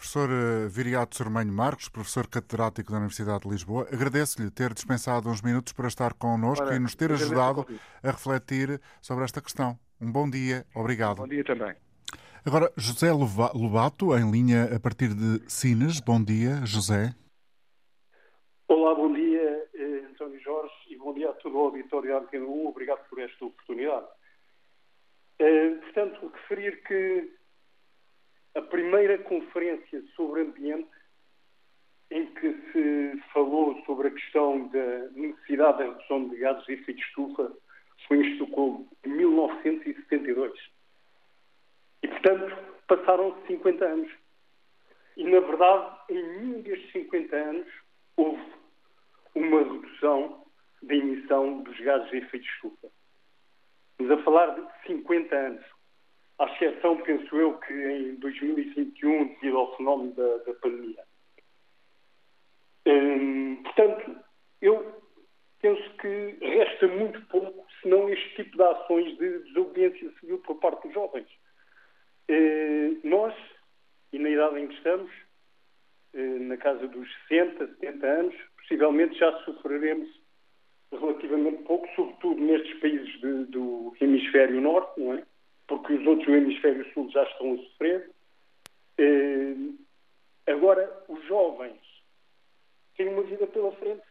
Professor 0.00 0.30
eh, 0.30 0.66
Viriato 0.66 1.14
Sormenho 1.14 1.52
Marcos, 1.52 1.90
professor 1.90 2.26
catedrático 2.26 2.90
da 2.90 2.96
Universidade 2.96 3.40
de 3.40 3.50
Lisboa, 3.50 3.86
agradeço-lhe 3.92 4.50
ter 4.50 4.72
dispensado 4.72 5.28
uns 5.28 5.42
minutos 5.42 5.74
para 5.74 5.88
estar 5.88 6.14
connosco 6.14 6.64
Ora, 6.64 6.74
e 6.74 6.78
nos 6.78 6.94
ter 6.94 7.12
ajudado 7.12 7.66
a 8.02 8.10
refletir 8.10 8.80
sobre 9.02 9.24
esta 9.24 9.42
questão. 9.42 9.78
Um 10.00 10.10
bom 10.10 10.28
dia, 10.28 10.64
obrigado. 10.74 11.18
Bom 11.18 11.28
dia 11.28 11.44
também. 11.44 11.76
Agora, 12.46 12.72
José 12.78 13.12
Lobato, 13.12 14.16
em 14.16 14.30
linha 14.30 14.74
a 14.74 14.80
partir 14.80 15.08
de 15.08 15.42
Sines. 15.46 16.00
Bom 16.00 16.24
dia, 16.24 16.64
José. 16.64 17.14
Olá, 18.66 18.94
bom 18.94 19.12
dia, 19.12 19.68
eh, 19.74 20.06
António 20.10 20.40
Jorge, 20.40 20.72
e 20.88 20.96
bom 20.96 21.12
dia 21.12 21.28
a 21.28 21.34
todo 21.34 21.54
o 21.54 21.64
auditório 21.66 22.08
da 22.08 22.20
Antena 22.20 22.46
1. 22.46 22.68
Obrigado 22.68 23.06
por 23.10 23.18
esta 23.18 23.44
oportunidade. 23.44 24.06
Eh, 25.40 25.70
portanto, 25.70 26.30
referir 26.34 26.82
que 26.82 27.32
a 28.54 28.60
primeira 28.60 29.16
conferência 29.18 30.02
sobre 30.14 30.42
ambiente, 30.42 30.90
em 32.10 32.26
que 32.34 32.52
se 32.70 33.22
falou 33.32 33.82
sobre 33.86 34.08
a 34.08 34.10
questão 34.10 34.68
da 34.68 35.08
necessidade 35.12 35.78
da 35.78 35.84
redução 35.84 36.28
de 36.28 36.36
gases 36.36 36.66
de 36.66 36.74
efeito 36.74 36.98
de 36.98 37.06
estufa, 37.06 37.56
foi 38.06 38.18
em 38.18 38.32
Estocolmo, 38.32 38.86
em 39.02 39.08
1972. 39.08 40.60
E, 42.02 42.08
portanto, 42.08 42.56
passaram-se 42.86 43.46
50 43.46 43.84
anos. 43.84 44.12
E, 45.16 45.24
na 45.24 45.40
verdade, 45.40 45.96
em 46.10 46.22
nenhum 46.22 46.60
destes 46.60 46.92
50 46.92 47.34
anos 47.34 47.66
houve 48.14 48.44
uma 49.34 49.62
redução 49.62 50.44
da 50.82 50.94
emissão 50.94 51.62
dos 51.62 51.80
gases 51.80 52.10
de 52.10 52.18
efeito 52.18 52.44
de 52.44 52.50
estufa. 52.50 52.99
A 54.10 54.22
falar 54.24 54.54
de 54.56 54.62
50 54.86 55.36
anos. 55.36 55.64
À 56.38 56.46
exceção, 56.46 57.00
penso 57.02 57.36
eu, 57.36 57.58
que 57.58 57.72
em 57.72 58.14
2021, 58.16 59.28
devido 59.34 59.58
ao 59.58 59.76
fenómeno 59.76 60.12
da, 60.14 60.38
da 60.38 60.54
pandemia. 60.54 61.04
Hum, 62.86 63.62
portanto, 63.62 64.16
eu 64.60 65.00
penso 65.60 65.96
que 65.98 66.38
resta 66.40 66.88
muito 66.88 67.20
pouco, 67.26 67.64
senão 67.82 68.08
este 68.08 68.36
tipo 68.36 68.56
de 68.56 68.62
ações 68.62 69.16
de 69.18 69.38
desobediência 69.44 70.10
civil 70.18 70.38
por 70.38 70.56
parte 70.56 70.84
dos 70.88 70.94
jovens. 70.94 71.28
Hum, 72.28 73.00
nós, 73.04 73.34
e 74.12 74.18
na 74.18 74.30
idade 74.30 74.58
em 74.58 74.66
que 74.66 74.74
estamos, 74.74 75.12
hum, 76.14 76.48
na 76.48 76.56
casa 76.56 76.88
dos 76.88 77.08
60, 77.28 77.66
70 77.74 78.06
anos, 78.06 78.34
possivelmente 78.56 79.16
já 79.18 79.30
sofreremos 79.44 80.08
relativamente 80.92 81.62
pouco, 81.64 81.88
sobretudo 81.94 82.40
nestes 82.40 82.78
países 82.80 83.20
de, 83.20 83.44
do 83.46 83.94
hemisfério 84.00 84.60
norte, 84.60 85.00
não 85.00 85.14
é? 85.14 85.24
Porque 85.68 85.94
os 85.94 86.06
outros 86.06 86.26
do 86.26 86.34
hemisfério 86.34 86.92
sul 86.92 87.08
já 87.10 87.22
estão 87.22 87.54
a 87.54 87.56
sofrer. 87.58 88.10
Eh, 88.98 89.54
agora, 90.48 91.04
os 91.08 91.24
jovens 91.26 91.80
têm 92.96 93.08
uma 93.08 93.22
vida 93.22 93.46
pela 93.46 93.72
frente 93.72 94.02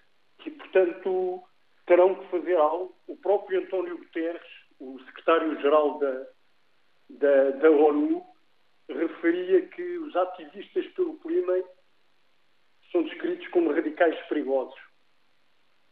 e, 0.45 0.51
portanto, 0.51 1.43
terão 1.85 2.15
que 2.15 2.27
fazer 2.29 2.55
algo. 2.55 2.95
O 3.07 3.17
próprio 3.17 3.61
António 3.61 3.97
Guterres, 3.97 4.41
o 4.79 4.99
secretário-geral 5.05 5.99
da, 5.99 6.27
da, 7.09 7.49
da 7.51 7.71
ONU, 7.71 8.23
referia 8.87 9.67
que 9.67 9.97
os 9.97 10.15
ativistas 10.15 10.87
pelo 10.93 11.17
clima 11.19 11.53
são 12.91 13.03
descritos 13.03 13.47
como 13.49 13.71
radicais 13.71 14.17
perigosos. 14.27 14.79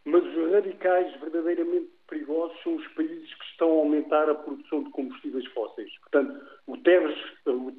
Mas 0.07 0.23
os 0.23 0.51
radicais 0.53 1.19
verdadeiramente 1.19 1.91
perigosos 2.07 2.57
são 2.63 2.75
os 2.75 2.87
países 2.93 3.33
que 3.33 3.43
estão 3.43 3.67
a 3.67 3.79
aumentar 3.79 4.29
a 4.29 4.35
produção 4.35 4.81
de 4.83 4.89
combustíveis 4.91 5.45
fósseis. 5.47 5.91
Portanto, 5.99 6.47
o 6.65 6.77
Teres, 6.77 7.17
o 7.45 7.69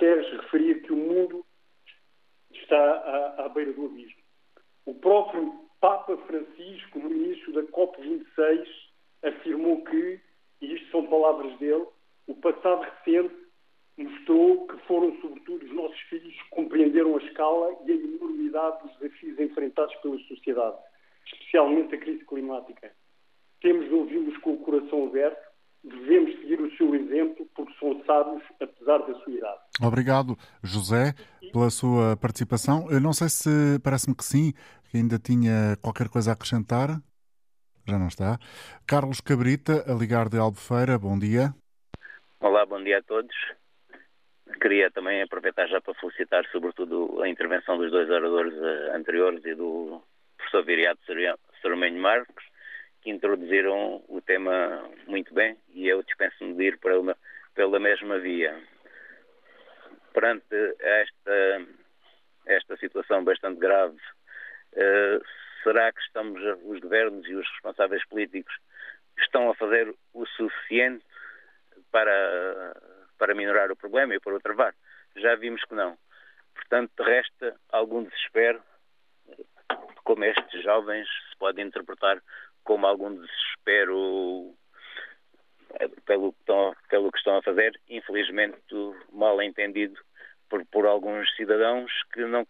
referia 0.42 0.78
que 0.78 0.92
o 0.92 0.96
mundo 0.96 1.42
está 2.52 2.76
à, 2.76 3.46
à 3.46 3.48
beira 3.48 3.72
do 3.72 3.86
abismo. 3.86 4.20
O 4.84 4.94
próprio 4.96 5.54
Papa 5.80 6.18
Francisco, 6.18 6.98
no 6.98 7.10
início 7.10 7.50
da 7.54 7.62
COP26, 7.62 8.66
afirmou 9.22 9.82
que, 9.84 10.20
e 10.60 10.74
isto 10.74 10.90
são 10.90 11.06
palavras 11.06 11.58
dele, 11.58 11.86
o 12.26 12.34
passado 12.34 12.82
recente 12.82 13.34
mostrou 13.96 14.66
que 14.66 14.76
foram, 14.86 15.18
sobretudo, 15.22 15.64
os 15.64 15.72
nossos 15.72 16.00
filhos 16.02 16.34
que 16.34 16.50
compreenderam 16.50 17.16
a 17.16 17.22
escala 17.22 17.74
e 17.86 17.92
a 17.92 17.94
enormidade 17.94 18.82
dos 18.82 18.98
desafios 18.98 19.40
enfrentados 19.40 19.94
pela 20.02 20.18
sociedade 20.18 20.76
especialmente 21.32 21.94
a 21.94 21.98
crise 21.98 22.24
climática. 22.24 22.90
Temos 23.60 23.86
de 23.86 23.94
ouvi-los 23.94 24.36
com 24.38 24.54
o 24.54 24.58
coração 24.58 25.06
aberto, 25.06 25.48
devemos 25.82 26.32
seguir 26.40 26.60
o 26.60 26.76
seu 26.76 26.94
exemplo, 26.94 27.46
porque 27.54 27.72
são 27.78 28.02
sábios, 28.04 28.42
apesar 28.60 28.98
da 28.98 29.14
sua 29.20 29.32
idade. 29.32 29.58
Obrigado, 29.82 30.36
José, 30.62 31.14
pela 31.52 31.70
sua 31.70 32.16
participação. 32.16 32.90
Eu 32.90 33.00
não 33.00 33.12
sei 33.12 33.28
se, 33.28 33.78
parece-me 33.82 34.16
que 34.16 34.24
sim, 34.24 34.52
que 34.90 34.96
ainda 34.96 35.18
tinha 35.18 35.76
qualquer 35.82 36.08
coisa 36.08 36.30
a 36.30 36.34
acrescentar. 36.34 37.00
Já 37.86 37.98
não 37.98 38.08
está. 38.08 38.38
Carlos 38.86 39.20
Cabrita, 39.20 39.84
a 39.90 39.94
ligar 39.94 40.28
de 40.28 40.38
Albufeira, 40.38 40.98
bom 40.98 41.18
dia. 41.18 41.54
Olá, 42.40 42.66
bom 42.66 42.82
dia 42.82 42.98
a 42.98 43.02
todos. 43.02 43.34
Queria 44.60 44.90
também 44.90 45.22
aproveitar 45.22 45.66
já 45.68 45.80
para 45.80 45.94
felicitar, 45.94 46.44
sobretudo, 46.50 47.22
a 47.22 47.28
intervenção 47.28 47.78
dos 47.78 47.90
dois 47.90 48.08
oradores 48.10 48.54
eh, 48.54 48.96
anteriores 48.96 49.44
e 49.44 49.54
do 49.54 50.02
professor 50.38 50.64
Viriato 50.64 51.00
Sormenho 51.60 52.00
Marcos, 52.00 52.44
que 53.02 53.10
introduziram 53.10 54.02
o 54.08 54.20
tema 54.20 54.88
muito 55.06 55.34
bem 55.34 55.56
e 55.74 55.86
eu 55.86 56.02
dispenso-me 56.02 56.54
de 56.54 56.64
ir 56.64 56.78
pela, 56.78 57.16
pela 57.54 57.78
mesma 57.78 58.18
via. 58.18 58.58
Perante 60.14 60.54
esta, 60.80 61.66
esta 62.46 62.76
situação 62.78 63.22
bastante 63.22 63.60
grave, 63.60 63.96
uh, 63.96 65.24
será 65.62 65.92
que 65.92 66.00
estamos, 66.00 66.40
os 66.64 66.80
governos 66.80 67.26
e 67.28 67.34
os 67.34 67.48
responsáveis 67.50 68.04
políticos 68.06 68.54
estão 69.18 69.50
a 69.50 69.54
fazer 69.54 69.94
o 70.14 70.26
suficiente 70.26 71.04
para, 71.90 72.74
para 73.18 73.34
minorar 73.34 73.70
o 73.70 73.76
problema 73.76 74.14
e 74.14 74.20
para 74.20 74.34
o 74.34 74.40
travar? 74.40 74.74
Já 75.16 75.34
vimos 75.34 75.62
que 75.64 75.74
não. 75.74 75.98
Portanto, 76.54 77.02
resta 77.02 77.56
algum 77.70 78.04
desespero 78.04 78.62
como 80.04 80.24
estes 80.24 80.62
jovens 80.62 81.06
se 81.30 81.36
pode 81.38 81.60
interpretar 81.60 82.22
como 82.64 82.86
algum 82.86 83.14
desespero 83.14 84.54
eh, 85.80 85.88
pelo 86.06 86.32
que 86.32 86.40
estão, 86.40 86.74
pelo 86.88 87.12
que 87.12 87.18
estão 87.18 87.36
a 87.36 87.42
fazer, 87.42 87.78
infelizmente 87.88 88.58
mal 89.12 89.40
entendido 89.42 89.98
por, 90.48 90.64
por 90.66 90.86
alguns 90.86 91.34
cidadãos 91.36 91.90
que 92.12 92.20
não, 92.24 92.46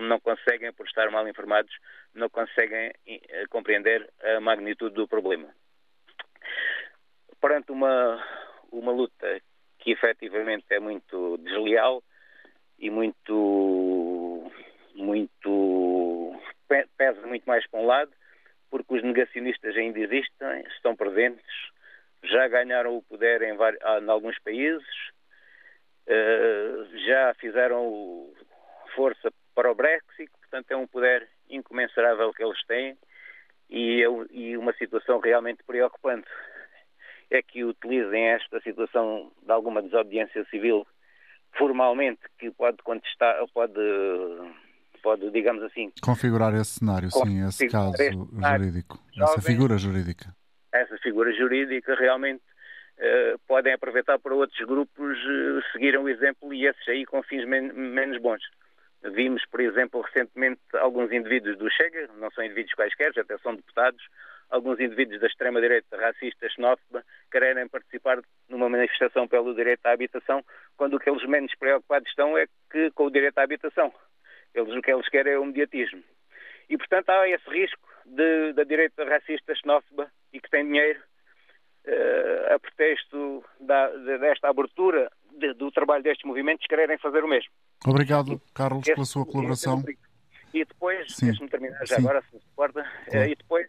não 0.00 0.20
conseguem, 0.20 0.72
por 0.72 0.86
estar 0.86 1.10
mal 1.10 1.26
informados, 1.28 1.72
não 2.14 2.28
conseguem 2.28 2.92
eh, 3.06 3.44
compreender 3.50 4.08
a 4.22 4.40
magnitude 4.40 4.94
do 4.94 5.08
problema. 5.08 5.48
Perante 7.40 7.72
uma, 7.72 8.24
uma 8.70 8.92
luta 8.92 9.40
que 9.78 9.90
efetivamente 9.90 10.66
é 10.70 10.78
muito 10.78 11.38
desleal 11.38 12.02
e 12.78 12.90
muito, 12.90 14.50
muito 14.94 15.81
pesa 16.96 17.26
muito 17.26 17.44
mais 17.44 17.66
para 17.68 17.80
um 17.80 17.86
lado, 17.86 18.12
porque 18.70 18.94
os 18.94 19.02
negacionistas 19.02 19.76
ainda 19.76 19.98
existem, 19.98 20.62
estão 20.74 20.96
presentes, 20.96 21.44
já 22.24 22.48
ganharam 22.48 22.96
o 22.96 23.02
poder 23.02 23.42
em, 23.42 23.56
vários, 23.56 23.82
ah, 23.82 23.98
em 23.98 24.08
alguns 24.08 24.38
países, 24.40 24.86
uh, 26.06 26.98
já 27.06 27.34
fizeram 27.34 28.32
força 28.94 29.32
para 29.54 29.70
o 29.70 29.74
Brexit, 29.74 30.30
portanto 30.40 30.70
é 30.70 30.76
um 30.76 30.86
poder 30.86 31.28
incomensurável 31.50 32.32
que 32.32 32.42
eles 32.42 32.62
têm 32.66 32.96
e, 33.68 34.02
e 34.30 34.56
uma 34.56 34.72
situação 34.74 35.18
realmente 35.18 35.62
preocupante. 35.64 36.28
É 37.30 37.42
que 37.42 37.64
utilizem 37.64 38.28
esta 38.28 38.60
situação 38.60 39.32
de 39.42 39.50
alguma 39.50 39.82
desobediência 39.82 40.44
civil 40.50 40.86
formalmente 41.56 42.20
que 42.38 42.50
pode 42.50 42.78
contestar, 42.82 43.36
pode, 43.52 43.80
pode 45.02 45.30
digamos 45.30 45.62
assim... 45.64 45.92
Configurar 46.02 46.54
esse 46.54 46.78
cenário, 46.78 47.10
sim, 47.10 47.46
esse 47.46 47.68
caso 47.68 47.92
jurídico, 47.96 48.98
essa 49.20 49.42
figura 49.42 49.76
jurídica. 49.76 50.34
Essa 50.72 50.96
figura 50.98 51.32
jurídica 51.32 51.94
realmente 51.94 52.42
uh, 52.98 53.38
podem 53.46 53.72
aproveitar 53.74 54.18
para 54.18 54.34
outros 54.34 54.66
grupos 54.66 55.18
uh, 55.18 55.62
seguirem 55.72 56.00
o 56.00 56.08
exemplo 56.08 56.54
e 56.54 56.66
esses 56.66 56.88
aí 56.88 57.04
com 57.04 57.22
fins 57.22 57.46
men 57.46 57.72
menos 57.72 58.20
bons. 58.20 58.42
Vimos, 59.02 59.44
por 59.50 59.60
exemplo, 59.60 60.00
recentemente 60.00 60.60
alguns 60.74 61.10
indivíduos 61.10 61.58
do 61.58 61.68
Chega, 61.70 62.08
não 62.18 62.30
são 62.30 62.44
indivíduos 62.44 62.74
quaisquer, 62.74 63.12
até 63.18 63.36
são 63.38 63.56
deputados, 63.56 64.00
alguns 64.48 64.78
indivíduos 64.78 65.20
da 65.20 65.26
extrema-direita 65.26 65.96
racista, 65.96 66.48
xenófoba, 66.48 67.02
querem 67.30 67.66
participar 67.66 68.20
numa 68.48 68.68
manifestação 68.68 69.26
pelo 69.26 69.54
direito 69.54 69.84
à 69.86 69.92
habitação, 69.92 70.44
quando 70.76 70.94
o 70.94 71.00
que 71.00 71.10
eles 71.10 71.26
menos 71.26 71.52
preocupados 71.56 72.08
estão 72.08 72.38
é 72.38 72.46
que 72.70 72.90
com 72.92 73.06
o 73.06 73.10
direito 73.10 73.38
à 73.38 73.42
habitação. 73.42 73.92
Eles, 74.54 74.74
o 74.74 74.82
que 74.82 74.90
eles 74.90 75.08
querem 75.08 75.32
é 75.34 75.38
o 75.38 75.44
mediatismo. 75.44 76.02
E, 76.68 76.76
portanto, 76.76 77.10
há 77.10 77.28
esse 77.28 77.48
risco 77.50 77.88
de, 78.04 78.52
da 78.52 78.64
direita 78.64 79.04
racista, 79.04 79.54
xenófoba 79.54 80.10
e 80.32 80.40
que 80.40 80.50
tem 80.50 80.64
dinheiro, 80.64 81.00
uh, 81.86 82.54
a 82.54 82.58
pretexto 82.58 83.44
da, 83.60 83.88
desta 84.18 84.48
abertura 84.48 85.10
de, 85.38 85.54
do 85.54 85.70
trabalho 85.70 86.02
destes 86.02 86.26
movimentos, 86.26 86.66
quererem 86.66 86.98
fazer 86.98 87.24
o 87.24 87.28
mesmo. 87.28 87.50
Obrigado, 87.86 88.40
Carlos, 88.54 88.86
esse, 88.86 88.94
pela 88.94 89.06
sua 89.06 89.26
colaboração. 89.26 89.82
E 90.54 90.64
depois, 90.64 91.16
deixe-me 91.16 91.48
terminar 91.48 91.78
já 91.86 91.96
Sim. 91.96 92.02
agora, 92.02 92.22
se 92.22 92.34
me 92.34 92.42
importa, 92.52 92.86
claro. 93.10 93.30
e 93.30 93.34
depois 93.34 93.68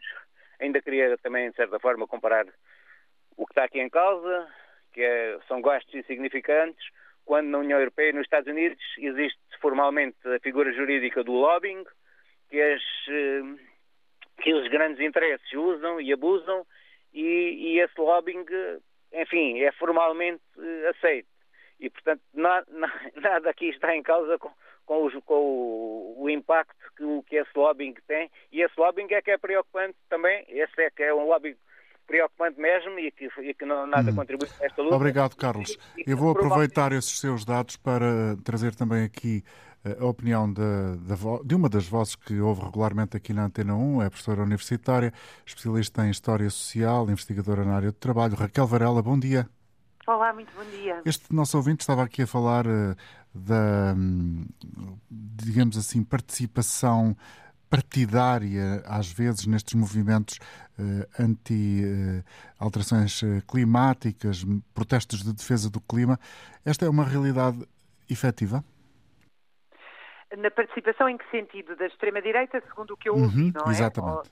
Ainda 0.63 0.81
queria 0.81 1.17
também, 1.17 1.49
de 1.49 1.57
certa 1.57 1.77
forma, 1.77 2.07
comparar 2.07 2.45
o 3.35 3.45
que 3.45 3.51
está 3.51 3.65
aqui 3.65 3.81
em 3.81 3.89
causa, 3.89 4.47
que 4.93 5.01
é, 5.01 5.37
são 5.45 5.61
gastos 5.61 5.93
insignificantes, 5.93 6.85
quando 7.25 7.47
na 7.47 7.59
União 7.59 7.79
Europeia 7.79 8.09
e 8.09 8.13
nos 8.13 8.23
Estados 8.23 8.51
Unidos 8.51 8.79
existe 8.97 9.39
formalmente 9.61 10.17
a 10.25 10.39
figura 10.39 10.71
jurídica 10.73 11.23
do 11.23 11.31
lobbying, 11.31 11.83
que, 12.49 12.61
as, 12.61 12.81
eh, 13.09 13.41
que 14.41 14.53
os 14.53 14.67
grandes 14.69 14.99
interesses 14.99 15.51
usam 15.53 15.99
e 16.01 16.11
abusam, 16.11 16.65
e, 17.13 17.21
e 17.21 17.79
esse 17.79 17.99
lobbying, 17.99 18.45
enfim, 19.13 19.61
é 19.61 19.71
formalmente 19.73 20.43
eh, 20.57 20.89
aceito. 20.89 21.27
E, 21.79 21.89
portanto, 21.89 22.21
nada, 22.33 22.67
nada 23.15 23.49
aqui 23.49 23.69
está 23.69 23.95
em 23.95 24.03
causa 24.03 24.37
com, 24.37 24.51
com, 24.85 25.05
os, 25.05 25.13
com 25.25 25.35
o, 25.35 26.23
o, 26.23 26.29
impacto 26.29 26.75
que, 26.95 27.29
que 27.29 27.35
esse 27.37 27.51
lobbying 27.55 27.95
tem. 28.07 28.29
E 28.51 28.61
esse 28.61 28.73
lobbying 28.77 29.07
é 29.11 29.21
que 29.21 29.31
é 29.31 29.37
preocupante 29.37 29.97
também. 30.09 30.45
Esse 30.47 30.81
é 30.81 30.89
que 30.89 31.03
é 31.03 31.13
um 31.13 31.27
lobbying 31.27 31.57
preocupante 32.05 32.59
mesmo 32.59 32.99
e 32.99 33.11
que, 33.11 33.29
e 33.41 33.53
que 33.53 33.65
não, 33.65 33.87
nada 33.87 34.11
hum. 34.11 34.15
contribui 34.15 34.47
para 34.47 34.65
esta 34.65 34.81
luta. 34.81 34.95
Obrigado, 34.95 35.35
Carlos. 35.35 35.77
Eu 36.05 36.17
vou 36.17 36.31
aproveitar 36.31 36.91
esses 36.91 37.19
seus 37.19 37.45
dados 37.45 37.77
para 37.77 38.35
trazer 38.43 38.75
também 38.75 39.03
aqui 39.03 39.43
eh, 39.85 39.97
a 39.99 40.05
opinião 40.05 40.51
de, 40.51 40.61
de, 40.61 41.15
de, 41.45 41.55
uma 41.55 41.67
das 41.67 41.87
vozes 41.87 42.15
que 42.15 42.39
ouve 42.39 42.63
regularmente 42.63 43.17
aqui 43.17 43.33
na 43.33 43.45
Antena 43.45 43.75
1, 43.75 44.03
é 44.03 44.09
professora 44.09 44.41
universitária, 44.41 45.11
especialista 45.45 46.05
em 46.05 46.09
História 46.09 46.49
Social, 46.49 47.09
investigadora 47.09 47.65
na 47.65 47.75
área 47.75 47.91
de 47.91 47.97
trabalho. 47.97 48.35
Raquel 48.35 48.67
Varela, 48.67 49.01
bom 49.01 49.19
dia. 49.19 49.47
Olá, 50.05 50.33
muito 50.33 50.53
bom 50.53 50.63
dia. 50.69 51.01
Este 51.05 51.33
nosso 51.33 51.55
ouvinte 51.57 51.81
estava 51.81 52.03
aqui 52.03 52.23
a 52.23 52.27
falar 52.27 52.67
uh, 52.67 52.95
da, 53.33 53.93
hum, 53.95 54.45
digamos 55.09 55.77
assim, 55.77 56.03
participação 56.03 57.15
partidária, 57.73 58.83
às 58.85 59.11
vezes, 59.11 59.47
nestes 59.47 59.73
movimentos 59.73 60.37
uh, 60.77 61.07
anti-alterações 61.19 63.23
uh, 63.23 63.41
climáticas, 63.47 64.45
protestos 64.75 65.23
de 65.23 65.33
defesa 65.33 65.71
do 65.71 65.81
clima. 65.81 66.19
Esta 66.63 66.85
é 66.85 66.89
uma 66.89 67.03
realidade 67.03 67.67
efetiva? 68.07 68.63
Na 70.37 70.51
participação 70.51 71.09
em 71.09 71.17
que 71.17 71.27
sentido? 71.31 71.75
Da 71.75 71.87
extrema-direita, 71.87 72.61
segundo 72.69 72.93
o 72.93 72.97
que 72.97 73.09
eu 73.09 73.15
ouvi, 73.15 73.41
uhum, 73.41 73.51
não 73.55 73.65
é? 73.65 73.71
Exatamente. 73.71 74.31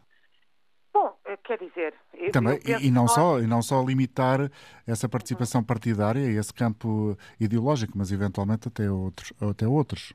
Bom, 0.93 1.17
eh, 1.25 1.37
quer 1.43 1.57
dizer. 1.57 1.95
Eu, 2.13 2.31
Também, 2.31 2.59
eu 2.63 2.79
e, 2.79 2.91
não 2.91 3.07
só, 3.07 3.39
e 3.39 3.47
não 3.47 3.63
só 3.63 3.83
limitar 3.83 4.51
essa 4.85 5.09
participação 5.09 5.63
partidária 5.63 6.19
e 6.19 6.37
esse 6.37 6.53
campo 6.53 7.17
ideológico, 7.39 7.97
mas 7.97 8.11
eventualmente 8.11 8.67
até 8.67 8.91
outros. 8.91 9.33
Até 9.41 9.67
outros. 9.67 10.13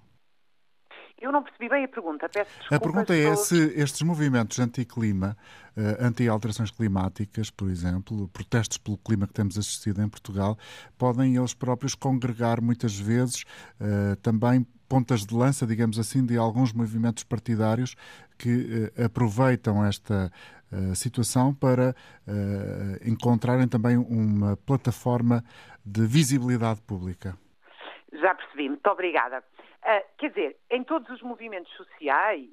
Eu 1.20 1.32
não 1.32 1.42
percebi 1.42 1.68
bem 1.68 1.84
a 1.84 1.88
pergunta. 1.88 2.28
Peço 2.28 2.50
desculpa, 2.50 2.76
a 2.76 2.80
pergunta 2.80 3.16
é 3.16 3.34
se 3.36 3.56
estes 3.80 4.02
movimentos 4.02 4.58
anti-clima, 4.58 5.36
uh, 5.76 6.04
anti-alterações 6.04 6.70
climáticas, 6.70 7.50
por 7.50 7.70
exemplo, 7.70 8.28
protestos 8.28 8.76
pelo 8.76 8.98
clima 8.98 9.26
que 9.26 9.32
temos 9.32 9.56
assistido 9.56 10.02
em 10.02 10.08
Portugal, 10.08 10.58
podem 10.98 11.36
eles 11.36 11.54
próprios 11.54 11.94
congregar 11.94 12.60
muitas 12.60 12.98
vezes 12.98 13.44
uh, 13.80 14.14
também 14.16 14.66
pontas 14.88 15.24
de 15.24 15.34
lança, 15.34 15.66
digamos 15.66 15.98
assim, 15.98 16.24
de 16.24 16.36
alguns 16.36 16.72
movimentos 16.72 17.24
partidários 17.24 17.96
que 18.38 18.92
uh, 18.98 19.04
aproveitam 19.04 19.84
esta 19.84 20.30
situação 20.96 21.54
para 21.54 21.94
encontrarem 23.06 23.68
também 23.68 23.96
uma 23.96 24.56
plataforma 24.56 25.44
de 25.84 26.04
visibilidade 26.04 26.82
pública. 26.82 27.38
Já 28.12 28.34
percebi, 28.34 28.68
muito 28.68 28.86
obrigada. 28.88 29.44
Quer 30.18 30.30
dizer, 30.30 30.56
em 30.70 30.82
todos 30.82 31.08
os 31.10 31.22
movimentos 31.22 31.72
sociais 31.76 32.50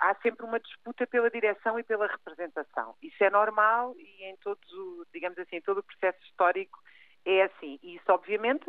há 0.00 0.14
sempre 0.22 0.44
uma 0.44 0.58
disputa 0.58 1.06
pela 1.06 1.30
direção 1.30 1.78
e 1.78 1.82
pela 1.82 2.06
representação. 2.06 2.94
Isso 3.02 3.22
é 3.22 3.30
normal 3.30 3.94
e 3.96 4.24
em 4.24 4.36
todos, 4.36 4.72
o, 4.72 5.06
digamos 5.12 5.38
assim, 5.38 5.60
todo 5.60 5.78
o 5.78 5.82
processo 5.82 6.18
histórico 6.24 6.78
é 7.24 7.42
assim. 7.42 7.78
E 7.82 7.96
isso, 7.96 8.10
obviamente, 8.10 8.66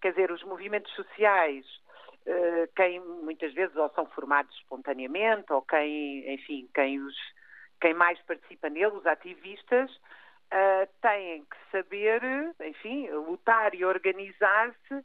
quer 0.00 0.10
dizer, 0.10 0.30
os 0.30 0.42
movimentos 0.44 0.92
sociais 0.94 1.64
eh, 2.26 2.68
quem 2.74 2.98
muitas 2.98 3.54
vezes 3.54 3.76
ou 3.76 3.88
são 3.90 4.04
formados 4.06 4.52
espontaneamente 4.56 5.52
ou 5.52 5.62
quem, 5.62 6.34
enfim, 6.34 6.68
quem, 6.74 7.00
os, 7.00 7.14
quem 7.80 7.94
mais 7.94 8.20
participa 8.22 8.68
nele, 8.68 8.96
os 8.96 9.06
ativistas, 9.06 9.88
uh, 9.92 10.88
têm 11.00 11.44
que 11.44 11.56
saber, 11.70 12.20
enfim, 12.60 13.08
lutar 13.10 13.72
e 13.74 13.84
organizar-se 13.84 14.94
uh, 14.94 15.04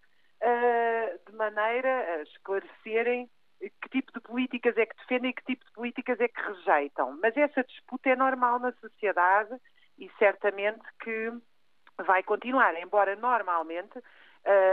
de 1.27 1.35
maneira 1.35 2.15
a 2.15 2.23
esclarecerem 2.23 3.29
que 3.59 3.89
tipo 3.89 4.11
de 4.11 4.19
políticas 4.21 4.75
é 4.75 4.85
que 4.87 4.95
defendem 4.97 5.29
e 5.29 5.33
que 5.33 5.43
tipo 5.45 5.63
de 5.63 5.71
políticas 5.71 6.19
é 6.19 6.27
que 6.27 6.41
rejeitam. 6.41 7.17
Mas 7.21 7.37
essa 7.37 7.63
disputa 7.63 8.09
é 8.09 8.15
normal 8.15 8.59
na 8.59 8.71
sociedade 8.73 9.55
e 9.99 10.09
certamente 10.17 10.81
que 11.03 11.31
vai 12.03 12.23
continuar, 12.23 12.75
embora 12.81 13.15
normalmente 13.15 13.99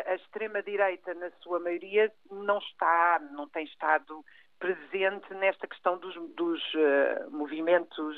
a 0.07 0.15
extrema-direita, 0.15 1.13
na 1.15 1.31
sua 1.43 1.61
maioria, 1.61 2.11
não 2.31 2.59
está, 2.59 3.21
não 3.33 3.47
tem 3.49 3.65
estado 3.65 4.25
presente 4.59 5.33
nesta 5.35 5.67
questão 5.67 5.99
dos, 5.99 6.15
dos 6.35 6.61
uh, 6.75 7.31
movimentos, 7.31 8.17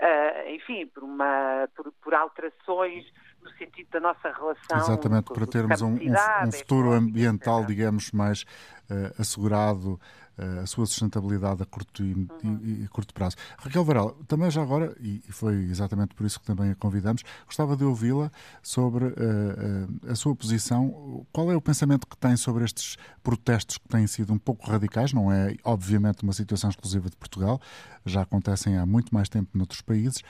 uh, 0.00 0.48
enfim, 0.48 0.86
por, 0.88 1.04
uma, 1.04 1.68
por, 1.74 1.92
por, 1.92 2.14
alterações 2.14 3.06
no 3.42 3.50
sentido 3.52 3.88
da 3.92 4.00
nossa 4.00 4.30
relação. 4.30 4.78
Exatamente, 4.78 5.32
para 5.32 5.46
termos 5.46 5.80
um, 5.80 5.94
um, 5.94 6.48
um 6.48 6.52
futuro 6.52 6.92
ambiental, 6.92 7.64
digamos, 7.64 8.12
mais 8.12 8.42
uh, 8.90 9.20
assegurado 9.20 10.00
eh, 10.38 10.60
a 10.62 10.66
sua 10.66 10.86
sustentabilidade 10.86 11.62
a 11.62 11.66
curto 11.66 12.02
e, 12.02 12.14
uhum. 12.14 12.58
e, 12.62 12.84
e 12.84 12.88
curto 12.88 13.12
prazo. 13.12 13.36
Raquel 13.58 13.84
Varal, 13.84 14.12
também 14.26 14.50
já 14.50 14.62
agora, 14.62 14.96
e, 14.98 15.20
foi 15.30 15.54
exatamente 15.64 16.14
por 16.14 16.24
isso 16.24 16.40
que 16.40 16.46
também 16.46 16.70
a 16.70 16.74
convidamos, 16.74 17.22
gostava 17.44 17.76
de 17.76 17.84
ouvi-la 17.84 18.30
sobre 18.62 19.04
uh, 19.04 19.10
uh, 19.10 20.10
a 20.10 20.14
sua 20.14 20.34
posição. 20.34 21.26
Qual 21.30 21.52
é 21.52 21.56
o 21.56 21.60
pensamento 21.60 22.06
que 22.06 22.16
tem 22.16 22.34
sobre 22.36 22.64
estes 22.64 22.96
protestos 23.22 23.76
que 23.76 23.86
têm 23.88 24.06
sido 24.06 24.32
um 24.32 24.38
pouco 24.38 24.70
radicais? 24.70 25.12
Não 25.12 25.30
é, 25.30 25.54
obviamente, 25.64 26.22
uma 26.22 26.32
situação 26.32 26.70
exclusiva 26.70 27.10
de 27.10 27.16
Portugal, 27.16 27.60
já 28.06 28.22
acontecem 28.22 28.78
há 28.78 28.86
muito 28.86 29.14
mais 29.14 29.28
tempo 29.28 29.50
noutros 29.52 29.82
países. 29.82 30.22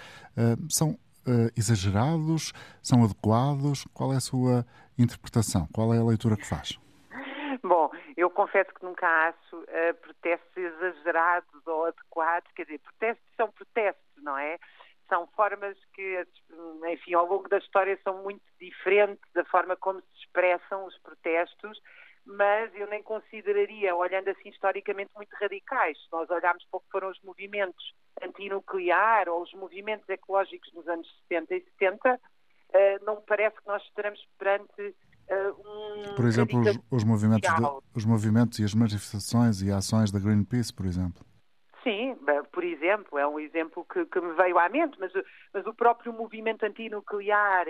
Uh, 1.26 1.50
exagerados? 1.56 2.52
São 2.82 3.04
adequados? 3.04 3.86
Qual 3.94 4.12
é 4.12 4.16
a 4.16 4.20
sua 4.20 4.66
interpretação? 4.98 5.68
Qual 5.72 5.94
é 5.94 5.98
a 5.98 6.04
leitura 6.04 6.36
que 6.36 6.46
faz? 6.46 6.78
Bom, 7.62 7.90
eu 8.16 8.28
confesso 8.28 8.74
que 8.74 8.84
nunca 8.84 9.06
acho 9.06 9.56
uh, 9.56 9.94
protestos 10.00 10.56
exagerados 10.56 11.66
ou 11.66 11.86
adequados, 11.86 12.50
quer 12.52 12.64
dizer, 12.64 12.80
protestos 12.80 13.24
são 13.36 13.50
protestos, 13.52 14.22
não 14.22 14.36
é? 14.36 14.58
São 15.08 15.26
formas 15.36 15.76
que, 15.94 16.26
enfim, 16.90 17.14
ao 17.14 17.26
longo 17.26 17.48
da 17.48 17.58
história 17.58 17.98
são 18.02 18.22
muito 18.22 18.42
diferentes 18.58 19.22
da 19.34 19.44
forma 19.44 19.76
como 19.76 20.00
se 20.00 20.24
expressam 20.24 20.86
os 20.86 20.98
protestos, 20.98 21.80
mas 22.24 22.74
eu 22.74 22.86
nem 22.88 23.02
consideraria, 23.02 23.94
olhando 23.94 24.28
assim 24.28 24.48
historicamente, 24.48 25.10
muito 25.16 25.32
radicais. 25.34 25.98
Se 25.98 26.12
nós 26.12 26.30
olharmos 26.30 26.64
para 26.70 26.78
o 26.78 26.80
que 26.80 26.90
foram 26.90 27.10
os 27.10 27.20
movimentos 27.22 27.94
antinuclear 28.22 29.28
ou 29.28 29.42
os 29.42 29.52
movimentos 29.54 30.08
ecológicos 30.08 30.72
nos 30.72 30.86
anos 30.86 31.08
60 31.28 31.54
e 31.54 31.60
70, 31.78 32.14
uh, 32.14 33.04
não 33.04 33.16
me 33.16 33.22
parece 33.22 33.56
que 33.56 33.66
nós 33.66 33.82
estaremos 33.82 34.20
perante 34.38 34.82
uh, 34.82 36.10
um. 36.10 36.14
Por 36.14 36.24
exemplo, 36.26 36.60
os, 36.60 36.78
os, 36.90 37.04
movimentos 37.04 37.52
de, 37.52 37.62
os 37.96 38.04
movimentos 38.04 38.58
e 38.60 38.64
as 38.64 38.74
manifestações 38.74 39.60
e 39.62 39.72
ações 39.72 40.12
da 40.12 40.20
Greenpeace, 40.20 40.72
por 40.72 40.86
exemplo. 40.86 41.24
Sim, 41.82 42.16
por 42.52 42.62
exemplo, 42.62 43.18
é 43.18 43.26
um 43.26 43.40
exemplo 43.40 43.84
que, 43.92 44.04
que 44.06 44.20
me 44.20 44.34
veio 44.34 44.56
à 44.56 44.68
mente, 44.68 44.96
mas, 45.00 45.12
mas 45.52 45.66
o 45.66 45.74
próprio 45.74 46.12
movimento 46.12 46.64
antinuclear 46.64 47.66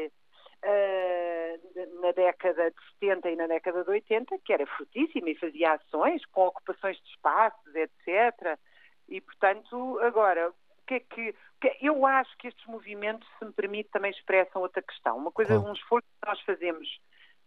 uh, 0.65 2.01
na 2.01 2.13
década 2.13 2.71
de 2.71 2.77
70 3.01 3.31
e 3.31 3.37
na 3.37 3.47
década 3.47 3.85
de 3.85 3.91
80, 3.91 4.39
que 4.45 4.53
era 4.53 4.67
frutíssimo 4.67 5.29
e 5.29 5.35
fazia 5.35 5.73
ações 5.73 6.25
com 6.27 6.47
ocupações 6.47 6.97
de 6.99 7.09
espaços, 7.11 7.75
etc. 7.75 8.59
E, 9.09 9.21
portanto, 9.21 9.99
agora, 10.01 10.51
o 10.51 10.55
que 10.87 10.95
é 10.95 11.01
que. 11.01 11.35
Eu 11.81 12.05
acho 12.05 12.37
que 12.39 12.49
estes 12.49 12.67
movimentos, 12.67 13.29
se 13.39 13.45
me 13.45 13.53
permite, 13.53 13.91
também 13.91 14.11
expressam 14.11 14.63
outra 14.63 14.83
questão. 14.83 15.17
Uma 15.17 15.31
coisa, 15.31 15.59
um 15.59 15.73
esforço 15.73 16.07
que 16.21 16.29
nós 16.29 16.41
fazemos 16.41 16.89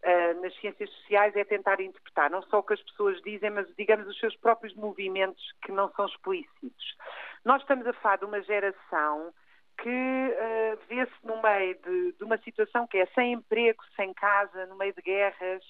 uh, 0.03 0.41
nas 0.41 0.55
ciências 0.59 0.89
sociais 0.89 1.35
é 1.35 1.43
tentar 1.43 1.81
interpretar 1.81 2.29
não 2.29 2.41
só 2.43 2.59
o 2.59 2.63
que 2.63 2.73
as 2.73 2.81
pessoas 2.81 3.21
dizem, 3.23 3.49
mas, 3.49 3.67
digamos, 3.75 4.07
os 4.07 4.17
seus 4.19 4.35
próprios 4.37 4.73
movimentos 4.75 5.43
que 5.63 5.71
não 5.71 5.91
são 5.93 6.05
explícitos. 6.05 6.95
Nós 7.43 7.61
estamos 7.61 7.85
a 7.85 7.93
falar 7.93 8.17
de 8.17 8.25
uma 8.25 8.41
geração 8.41 9.33
que 9.77 9.89
uh, 9.89 10.79
vê-se 10.87 11.13
no 11.23 11.41
meio 11.41 11.75
de, 11.75 12.13
de, 12.13 12.23
uma 12.23 12.37
situação 12.39 12.87
que 12.87 12.97
é 12.97 13.05
sem 13.07 13.33
emprego, 13.33 13.83
sem 13.95 14.13
casa, 14.13 14.65
no 14.67 14.77
meio 14.77 14.93
de 14.93 15.01
guerras. 15.01 15.63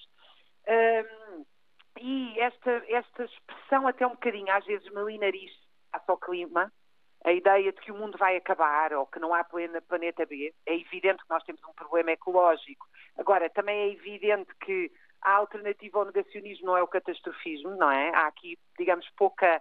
Um, 0.66 1.44
e 1.98 2.38
esta, 2.40 2.70
esta 2.88 3.24
expressão 3.24 3.86
até 3.86 4.06
um 4.06 4.10
bocadinho, 4.10 4.50
às 4.52 4.64
vezes, 4.64 4.88
milenarista 4.92 5.66
face 5.90 6.10
ao 6.10 6.18
clima, 6.18 6.72
a 7.24 7.32
ideia 7.32 7.72
de 7.72 7.80
que 7.80 7.90
o 7.90 7.96
mundo 7.96 8.16
vai 8.18 8.36
acabar 8.36 8.92
ou 8.92 9.06
que 9.06 9.18
não 9.18 9.34
há 9.34 9.42
planeta 9.42 10.26
B, 10.26 10.54
é 10.66 10.76
evidente 10.76 11.22
que 11.22 11.30
nós 11.30 11.42
temos 11.44 11.62
um 11.64 11.72
problema 11.72 12.12
ecológico. 12.12 12.86
Agora, 13.18 13.50
também 13.50 13.76
é 13.76 13.92
evidente 13.92 14.54
que 14.64 14.92
a 15.22 15.32
alternativa 15.32 15.98
ao 15.98 16.04
negacionismo 16.04 16.66
não 16.66 16.76
é 16.76 16.82
o 16.82 16.88
catastrofismo, 16.88 17.70
não 17.76 17.90
é? 17.90 18.10
Há 18.14 18.26
aqui, 18.26 18.58
digamos, 18.78 19.08
pouca 19.16 19.60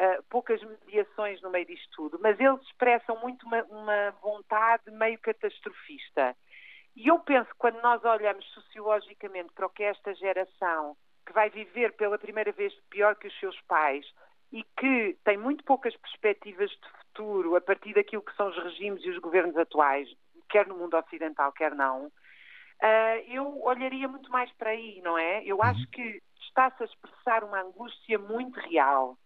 uh, 0.00 0.22
poucas 0.30 0.62
mediações 0.62 1.40
no 1.42 1.50
meio 1.50 1.66
disto 1.66 1.88
tudo, 1.94 2.18
mas 2.20 2.40
eles 2.40 2.60
expressam 2.62 3.16
muito 3.20 3.46
uma, 3.46 3.62
uma 3.64 4.10
vontade 4.22 4.90
meio 4.90 5.18
catastrofista. 5.18 6.34
E 6.96 7.08
eu 7.08 7.18
penso 7.20 7.50
que 7.50 7.58
quando 7.58 7.80
nós 7.82 8.02
olhamos 8.04 8.44
sociologicamente 8.52 9.52
para 9.52 9.66
o 9.66 9.70
que 9.70 9.82
é 9.82 9.90
esta 9.90 10.14
geração, 10.14 10.96
que 11.26 11.32
vai 11.32 11.50
viver 11.50 11.92
pela 11.92 12.18
primeira 12.18 12.50
vez 12.50 12.74
pior 12.88 13.14
que 13.14 13.28
os 13.28 13.38
seus 13.38 13.60
pais 13.62 14.04
e 14.50 14.64
que 14.76 15.16
tem 15.22 15.36
muito 15.36 15.62
poucas 15.62 15.94
perspectivas 15.96 16.70
de 16.70 16.88
futuro 16.98 17.54
a 17.54 17.60
partir 17.60 17.94
daquilo 17.94 18.22
que 18.22 18.34
são 18.34 18.48
os 18.48 18.56
regimes 18.56 19.04
e 19.04 19.10
os 19.10 19.18
governos 19.18 19.56
atuais, 19.56 20.08
quer 20.48 20.66
no 20.66 20.76
mundo 20.76 20.96
ocidental, 20.96 21.52
quer 21.52 21.72
não, 21.74 22.06
uh, 22.06 23.18
eu 23.28 23.62
olharia 23.62 24.08
muito 24.08 24.30
mais 24.32 24.50
para 24.54 24.70
aí, 24.70 25.00
não 25.02 25.16
é? 25.16 25.44
Eu 25.44 25.62
acho 25.62 25.80
uhum. 25.80 25.90
que 25.92 26.22
está-se 26.40 26.82
a 26.82 26.86
expressar 26.86 27.44
uma 27.44 27.60
angústia 27.60 28.18
muito 28.18 28.58
real 28.58 29.16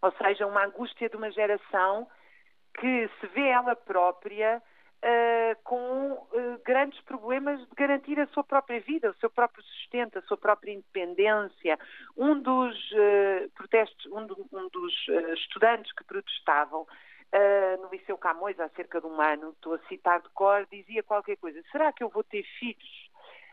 ou 0.00 0.12
seja, 0.12 0.46
uma 0.46 0.64
angústia 0.64 1.08
de 1.08 1.16
uma 1.16 1.30
geração 1.30 2.06
que 2.78 3.10
se 3.20 3.26
vê 3.28 3.48
ela 3.48 3.74
própria 3.74 4.62
uh, 5.02 5.62
com 5.64 6.12
uh, 6.12 6.60
grandes 6.64 7.00
problemas 7.02 7.60
de 7.60 7.74
garantir 7.76 8.18
a 8.20 8.26
sua 8.28 8.44
própria 8.44 8.80
vida, 8.80 9.10
o 9.10 9.14
seu 9.16 9.30
próprio 9.30 9.62
sustento, 9.64 10.18
a 10.18 10.22
sua 10.22 10.36
própria 10.36 10.72
independência. 10.72 11.78
Um 12.16 12.40
dos 12.40 12.74
uh, 12.92 13.50
protestos, 13.54 14.06
um, 14.12 14.26
do, 14.26 14.46
um 14.52 14.68
dos 14.68 14.94
estudantes 15.34 15.92
que 15.92 16.04
protestavam 16.04 16.86
no 17.82 17.90
Liceu 17.90 18.16
Camões 18.16 18.58
há 18.58 18.70
cerca 18.70 19.02
de 19.02 19.06
um 19.06 19.20
ano, 19.20 19.50
estou 19.50 19.74
a 19.74 19.78
citar 19.80 20.22
de 20.22 20.30
cor, 20.30 20.66
dizia 20.72 21.02
qualquer 21.02 21.36
coisa: 21.36 21.62
será 21.70 21.92
que 21.92 22.02
eu 22.02 22.08
vou 22.08 22.24
ter 22.24 22.42
filhos? 22.58 23.10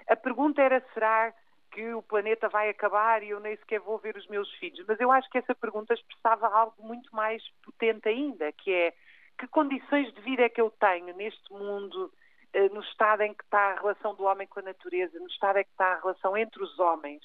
A 0.08 0.16
pergunta 0.16 0.62
era: 0.62 0.82
será 0.94 1.34
que 1.76 1.94
o 1.94 2.02
planeta 2.02 2.48
vai 2.48 2.70
acabar 2.70 3.22
e 3.22 3.32
eu 3.32 3.40
nem 3.42 3.58
sequer 3.58 3.82
vou 3.82 3.98
ver 3.98 4.16
os 4.16 4.26
meus 4.28 4.50
filhos. 4.54 4.86
Mas 4.88 4.98
eu 4.98 5.12
acho 5.12 5.30
que 5.30 5.38
essa 5.38 5.54
pergunta 5.54 5.94
expressava 5.94 6.48
algo 6.48 6.82
muito 6.82 7.14
mais 7.14 7.44
potente 7.62 8.08
ainda, 8.08 8.50
que 8.54 8.72
é 8.72 8.94
que 9.38 9.46
condições 9.48 10.14
de 10.14 10.22
vida 10.22 10.44
é 10.44 10.50
que 10.50 10.62
eu 10.62 10.72
tenho 10.72 11.14
neste 11.18 11.52
mundo, 11.52 12.10
eh, 12.54 12.70
no 12.70 12.80
estado 12.80 13.24
em 13.24 13.34
que 13.34 13.44
está 13.44 13.74
a 13.74 13.82
relação 13.82 14.16
do 14.16 14.24
homem 14.24 14.48
com 14.48 14.62
a 14.62 14.64
natureza, 14.64 15.20
no 15.20 15.28
estado 15.28 15.58
em 15.60 15.66
que 15.66 15.72
está 15.72 15.92
a 15.92 16.00
relação 16.00 16.38
entre 16.38 16.64
os 16.64 16.80
homens, 16.80 17.22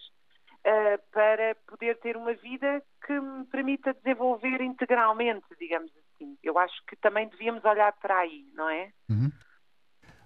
eh, 0.65 0.99
para 1.13 1.55
poder 1.69 1.97
ter 2.01 2.17
uma 2.17 2.35
vida 2.35 2.83
que 3.07 3.13
me 3.21 3.45
permita 3.45 3.95
desenvolver 3.95 4.61
integralmente, 4.61 5.47
digamos 5.61 5.93
assim. 5.97 6.37
Eu 6.43 6.59
acho 6.59 6.85
que 6.87 6.97
também 6.97 7.29
devíamos 7.29 7.65
olhar 7.65 7.93
para 7.93 8.19
aí, 8.19 8.45
não 8.55 8.69
é? 8.69 8.93
Uhum. 9.09 9.31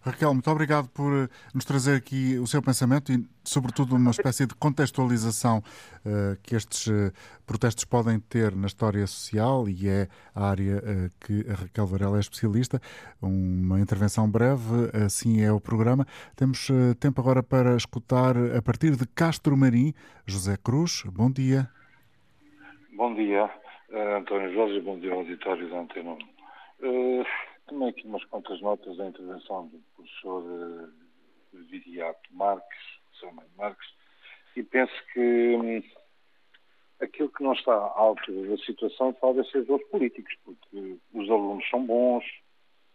Raquel, 0.05 0.35
muito 0.35 0.51
obrigado 0.51 0.87
por 0.91 1.11
eh, 1.15 1.29
nos 1.55 1.65
trazer 1.65 1.97
aqui 1.97 2.37
o 2.37 2.47
seu 2.47 2.61
pensamento 2.61 3.11
e, 3.11 3.25
sobretudo, 3.43 3.97
uma 3.97 4.11
espécie 4.11 4.47
de 4.47 4.55
contextualização 4.55 5.61
uh, 5.61 6.37
que 6.43 6.55
estes 6.55 6.87
uh, 6.89 7.11
protestos 7.47 7.87
podem 7.87 8.21
ter 8.21 8.55
na 8.55 8.67
história 8.67 9.07
social 9.07 9.67
e 9.67 9.89
é 9.89 10.07
a 10.35 10.51
área 10.51 10.77
uh, 10.77 11.27
que 11.27 11.51
a 11.51 11.55
Raquel 11.55 11.87
Varela 11.87 12.19
é 12.19 12.21
especialista. 12.21 12.79
Uma 13.23 13.81
intervenção 13.81 14.31
breve, 14.31 14.91
assim 15.07 15.41
é 15.41 15.51
o 15.51 15.59
programa. 15.59 16.05
Temos 16.37 16.69
tempo 17.01 17.23
agora 17.23 17.43
para 17.43 17.75
escutar, 17.75 18.37
a 18.37 18.61
partir 18.61 18.97
de 18.97 19.07
Castro 19.07 19.57
Marim, 19.57 19.95
José 20.27 20.59
Cruz. 20.63 21.03
Bom 21.07 21.31
dia. 21.31 21.67
Bom 22.95 23.15
dia, 23.15 23.51
António 24.19 24.53
Jorge, 24.53 24.81
bom 24.83 24.99
dia 24.99 25.15
auditório 25.15 25.71
da 25.71 25.81
Antena 25.81 26.11
1. 26.83 27.25
Também 27.67 27.89
aqui 27.89 28.07
umas 28.07 28.25
quantas 28.25 28.61
notas 28.61 28.97
da 28.97 29.07
intervenção 29.07 29.67
do 29.69 29.79
professor 29.97 30.43
uh, 30.43 30.93
Viriato 31.53 32.29
Marques, 32.33 32.79
Samuel 33.21 33.49
Marques, 33.57 33.89
e 34.57 34.63
penso 34.63 34.93
que 35.13 35.57
hum, 35.57 35.83
aquilo 37.01 37.31
que 37.31 37.43
não 37.43 37.53
está 37.53 37.73
alto 37.73 38.33
da 38.49 38.57
situação 38.59 39.13
talvez 39.15 39.51
seja 39.51 39.73
os 39.73 39.85
políticos, 39.85 40.35
porque 40.45 40.99
os 41.13 41.31
alunos 41.31 41.69
são 41.71 41.85
bons, 41.85 42.25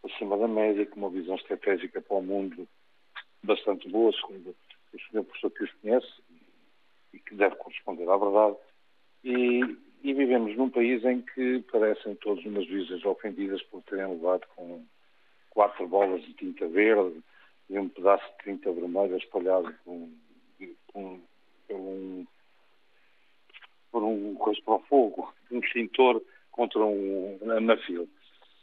acima 0.03 0.37
da 0.37 0.47
média, 0.47 0.85
com 0.85 0.99
uma 0.99 1.09
visão 1.09 1.35
estratégica 1.35 2.01
para 2.01 2.17
o 2.17 2.21
mundo 2.21 2.67
bastante 3.43 3.89
boa, 3.89 4.11
segundo 4.13 4.55
o 4.93 4.99
senhor 4.99 5.23
professor 5.23 5.51
que 5.51 5.63
os 5.63 5.73
conhece 5.73 6.13
e 7.13 7.19
que 7.19 7.35
deve 7.35 7.55
corresponder 7.55 8.09
à 8.09 8.17
verdade. 8.17 8.57
E, 9.23 9.61
e 10.01 10.13
vivemos 10.13 10.55
num 10.55 10.69
país 10.69 11.03
em 11.03 11.21
que 11.21 11.63
parecem 11.71 12.15
todos 12.15 12.45
umas 12.45 12.65
visas 12.67 13.03
ofendidas 13.03 13.61
por 13.63 13.81
terem 13.83 14.07
levado 14.07 14.45
com 14.55 14.83
quatro 15.49 15.87
bolas 15.87 16.21
de 16.23 16.33
tinta 16.33 16.67
verde 16.67 17.21
e 17.69 17.77
um 17.77 17.89
pedaço 17.89 18.23
de 18.37 18.43
tinta 18.45 18.71
vermelha 18.71 19.17
espalhado 19.17 19.73
por 19.85 20.09
um, 20.95 22.25
por 23.91 24.03
um, 24.03 24.35
coisa 24.35 24.61
para 24.63 24.75
o 24.75 24.79
fogo, 24.83 25.33
um 25.51 25.59
extintor 25.59 26.21
contra 26.51 26.79
um 26.79 27.37
anafil. 27.51 28.07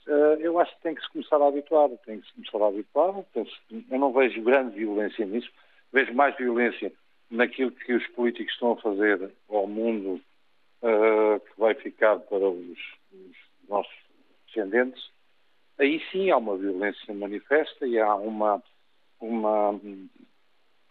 Uh, 0.06 0.40
eu 0.40 0.58
acho 0.58 0.74
que 0.76 0.82
tem 0.82 0.94
que 0.94 1.02
se 1.02 1.10
começar 1.10 1.40
a 1.42 1.48
habituar, 1.48 1.90
tem 2.04 2.20
que 2.20 2.26
se 2.26 2.34
começar 2.34 2.62
a 2.62 2.68
habituar. 2.68 3.24
Eu 3.34 3.98
não 3.98 4.12
vejo 4.12 4.42
grande 4.42 4.76
violência 4.76 5.26
nisso, 5.26 5.50
vejo 5.92 6.14
mais 6.14 6.36
violência 6.36 6.92
naquilo 7.30 7.72
que 7.72 7.92
os 7.92 8.06
políticos 8.08 8.52
estão 8.52 8.72
a 8.72 8.76
fazer 8.76 9.32
ao 9.48 9.66
mundo 9.66 10.20
uh, 10.82 11.40
que 11.40 11.60
vai 11.60 11.74
ficar 11.74 12.18
para 12.20 12.48
os, 12.48 12.78
os, 13.12 13.36
nossos 13.68 13.94
descendentes, 14.46 15.10
aí 15.78 16.00
sim 16.10 16.30
há 16.30 16.36
uma 16.36 16.56
violência 16.56 17.12
manifesta 17.14 17.86
e 17.86 17.98
há 17.98 18.14
uma, 18.14 18.62
uma 19.20 19.78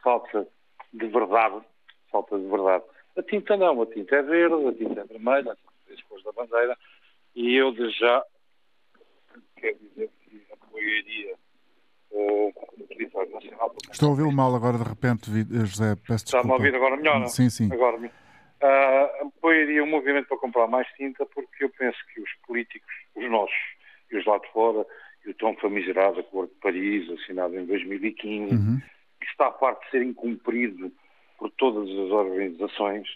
falta 0.04 0.48
de 0.94 1.08
verdade, 1.08 1.62
falta 2.12 2.38
de 2.38 2.48
verdade. 2.48 2.84
A 3.18 3.24
tinta 3.24 3.56
não, 3.56 3.82
a 3.82 3.86
tinta 3.86 4.16
é 4.16 4.22
verde, 4.22 4.68
a 4.68 4.74
tinta 4.74 5.02
é 5.02 5.06
vermelha, 5.06 5.58
as 5.92 6.02
cores 6.04 6.24
da 6.24 6.32
bandeira, 6.32 6.78
e 7.36 7.56
eu 7.56 7.72
de 7.72 7.90
já 7.92 8.24
quero 9.56 9.78
dizer 9.80 10.10
que 10.22 10.46
apoiaria 10.52 11.36
uh, 12.12 12.54
nacional. 13.34 13.76
Estou 13.92 14.08
a 14.08 14.12
ouvi-lo 14.12 14.32
mal 14.32 14.54
agora 14.56 14.78
de 14.78 14.84
repente, 14.84 15.32
José, 15.66 15.96
peço 15.96 16.26
desculpa. 16.26 16.48
Está-me 16.48 16.52
a 16.52 16.56
ouvir 16.56 16.76
agora 16.76 16.98
melhor? 16.98 17.28
Sim, 17.28 17.50
sim. 17.50 17.72
Agora, 17.72 17.98
Uh, 18.66 19.28
apoiaria 19.28 19.84
o 19.84 19.88
movimento 19.88 20.28
para 20.28 20.38
comprar 20.38 20.68
mais 20.68 20.88
tinta 20.96 21.24
porque 21.28 21.66
eu 21.66 21.70
penso 21.70 21.98
que 22.12 22.20
os 22.20 22.30
políticos, 22.48 22.92
os 23.16 23.30
nossos 23.30 23.56
e 24.12 24.18
os 24.18 24.26
lá 24.26 24.40
de 24.40 24.52
fora, 24.52 24.86
e 25.24 25.30
o 25.30 25.34
tão 25.36 25.56
famigerado 25.56 26.20
Acordo 26.20 26.52
de 26.52 26.60
Paris, 26.60 27.10
assinado 27.12 27.60
em 27.60 27.66
2015, 27.66 28.56
uhum. 28.56 28.82
que 29.20 29.28
está 29.28 29.48
a 29.48 29.52
parte 29.52 29.86
de 29.86 29.92
ser 29.92 30.02
incumprido 30.02 30.92
por 31.38 31.52
todas 31.52 31.90
as 31.90 32.12
organizações, 32.12 33.08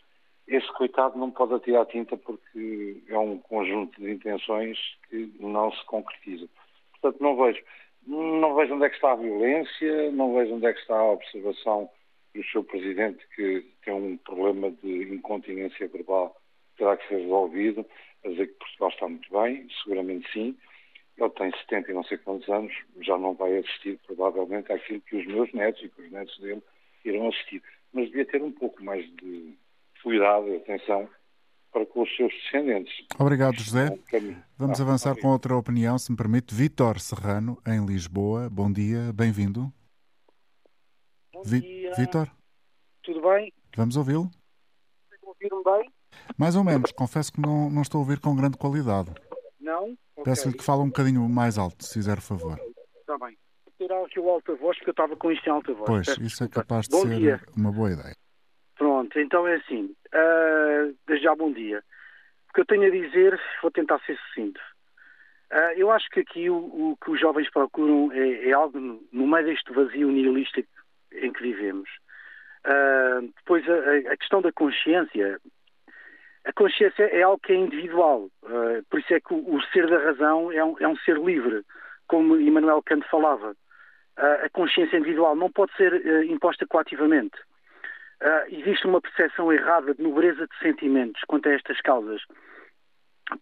esse 0.48 0.72
coitado 0.74 1.18
não 1.18 1.32
pode 1.32 1.54
atirar 1.54 1.86
tinta 1.88 2.16
porque 2.18 3.02
é 3.08 3.18
um 3.18 3.38
conjunto 3.40 4.00
de 4.00 4.12
intenções 4.12 4.78
que 5.10 5.32
não 5.40 5.72
se 5.72 5.84
concretizam. 5.86 6.50
Portanto, 6.92 7.24
não 7.24 7.36
vejo, 7.38 7.64
não 8.06 8.56
vejo 8.56 8.76
onde 8.76 8.86
é 8.86 8.90
que 8.90 8.96
está 8.96 9.14
a 9.14 9.16
violência, 9.16 10.12
não 10.12 10.34
vejo 10.34 10.56
onde 10.56 10.66
é 10.66 10.74
que 10.74 10.80
está 10.80 10.96
a 10.96 11.12
observação 11.12 11.90
e 12.34 12.40
o 12.40 12.46
seu 12.46 12.64
presidente 12.64 13.26
que 13.36 13.66
tem 13.84 13.94
um 13.94 14.18
problema 14.18 14.72
de 14.72 15.14
incontinência 15.14 15.88
verbal 15.88 16.36
terá 16.78 16.96
que 16.96 17.08
ser 17.08 17.18
resolvido, 17.22 17.86
a 18.24 18.30
dizer 18.30 18.48
que 18.48 18.54
Portugal 18.54 18.90
está 18.90 19.08
muito 19.08 19.30
bem, 19.32 19.68
seguramente 19.84 20.32
sim. 20.32 20.58
ele 21.18 21.30
tem 21.32 21.52
70 21.52 21.92
e 21.92 21.94
não 21.94 22.04
sei 22.04 22.18
quantos 22.18 22.48
anos, 22.50 22.74
já 23.02 23.18
não 23.18 23.34
vai 23.34 23.58
assistir 23.58 24.00
provavelmente 24.06 24.72
àquilo 24.72 25.02
que 25.02 25.18
os 25.18 25.28
meus 25.28 25.52
netos 25.54 25.84
e 25.84 25.90
que 25.90 26.02
os 26.02 26.12
netos 26.12 26.38
dele 26.40 26.62
irão 27.04 27.28
assistir. 27.28 27.62
Mas 27.92 28.06
devia 28.06 28.26
ter 28.26 28.42
um 28.42 28.52
pouco 28.52 28.84
mais 28.84 29.06
de 29.16 29.58
cuidado 30.02 30.48
e 30.48 30.56
atenção 30.56 31.10
para 31.72 31.86
com 31.86 32.02
os 32.02 32.16
seus 32.16 32.34
descendentes. 32.34 32.94
Obrigado, 33.20 33.56
José. 33.60 33.90
Vamos 34.58 34.80
ah, 34.80 34.84
avançar 34.84 35.16
com 35.20 35.28
outra 35.28 35.56
opinião, 35.56 35.98
se 36.00 36.12
me 36.12 36.18
permite. 36.18 36.54
Vítor 36.54 37.00
Serrano, 37.00 37.62
em 37.68 37.86
Lisboa. 37.86 38.50
Bom 38.50 38.72
dia, 38.72 39.12
bem-vindo. 39.14 39.72
Bom 41.34 41.44
Vi 41.44 41.79
dia. 41.96 42.06
Vítor? 42.06 42.28
Tudo 43.04 43.22
bem? 43.22 43.54
Vamos 43.76 43.98
ouvi-lo? 43.98 44.30
Ouvir-me 45.24 45.64
bem? 45.64 45.92
Mais 46.38 46.56
ou 46.56 46.64
menos. 46.64 46.92
Confesso 46.92 47.32
que 47.34 47.42
não, 47.42 47.70
não 47.70 47.82
estou 47.82 48.00
a 48.00 48.02
ouvir 48.02 48.20
com 48.20 48.36
grande 48.36 48.58
qualidade. 48.58 49.12
Não? 49.60 49.98
Peço-lhe 50.24 50.56
que 50.58 50.64
fale 50.64 50.82
um 50.82 50.88
bocadinho 50.88 51.28
mais 51.30 51.58
alto, 51.58 51.84
se 51.84 51.94
fizer 51.94 52.20
favor. 52.20 52.60
Está 53.00 53.18
bem. 53.18 53.38
Vou 53.66 53.74
tirar 53.78 54.04
aqui 54.04 54.20
o 54.20 54.30
alta 54.30 54.56
voz 54.56 54.78
porque 54.78 54.90
eu 54.90 54.92
estava 54.92 55.16
com 55.16 55.32
isto 55.32 55.48
em 55.48 55.52
alta 55.52 55.74
voz. 55.74 55.86
Pois, 55.86 56.08
Peço 56.08 56.24
isso 56.24 56.44
é 56.44 56.48
capaz 56.48 56.88
de 56.88 56.92
bom 56.92 57.02
ser 57.02 57.16
dia. 57.18 57.42
uma 57.56 57.72
boa 57.72 57.92
ideia. 57.92 58.16
Pronto, 58.76 59.20
então 59.20 59.48
é 59.48 59.56
assim. 59.56 59.96
Uh, 60.14 60.96
desde 61.08 61.24
já 61.24 61.36
bom 61.36 61.52
dia. 61.52 61.84
O 62.50 62.54
que 62.54 62.62
eu 62.62 62.66
tenho 62.66 62.88
a 62.88 62.90
dizer, 62.90 63.40
vou 63.62 63.72
tentar 63.72 64.00
ser 64.06 64.18
sucinto. 64.18 64.60
Uh, 65.52 65.74
eu 65.78 65.92
acho 65.92 66.10
que 66.10 66.20
aqui 66.20 66.50
o, 66.50 66.58
o, 66.58 66.98
que 67.04 67.12
os 67.12 67.20
jovens 67.20 67.50
procuram 67.52 68.12
é, 68.12 68.50
é 68.50 68.52
algo 68.52 68.80
no 68.80 69.28
meio 69.28 69.46
deste 69.46 69.72
vazio 69.74 70.12
nihilista 70.12 70.62
em 71.14 71.32
que 71.32 71.42
vivemos. 71.42 71.90
Uh, 72.66 73.32
depois 73.38 73.68
a, 73.70 74.12
a, 74.14 74.18
questão 74.18 74.42
da 74.42 74.52
consciência. 74.52 75.40
A 76.46 76.54
consciência 76.54 77.04
é 77.04 77.22
algo 77.22 77.40
que 77.42 77.54
é 77.54 77.56
individual. 77.56 78.30
Uh, 78.44 78.84
por 78.90 79.00
isso 79.00 79.14
é 79.14 79.20
que 79.20 79.34
o, 79.34 79.56
o 79.56 79.62
ser 79.72 79.88
da 79.88 79.98
razão 79.98 80.52
é 80.52 80.64
um, 80.64 80.76
é 80.80 80.88
um, 80.88 80.96
ser 80.98 81.18
livre, 81.18 81.64
como 82.08 82.40
Immanuel 82.40 82.84
Kant 82.84 83.08
falava. 83.10 83.56
a 84.18 84.50
consciência 84.50 84.98
individual 84.98 85.36
não 85.36 85.52
pode 85.52 85.74
ser 85.76 85.94
imposta 86.26 86.66
coativamente. 86.68 87.38
Uh, 88.22 88.54
existe 88.54 88.86
uma 88.86 89.00
percepção 89.00 89.52
errada 89.52 89.96
de 89.96 90.04
nobreza 90.04 90.46
de 90.46 90.60
sentimentos 90.60 91.22
quanto 91.26 91.48
a 91.48 91.54
estas 91.54 91.80
causas. 91.80 92.22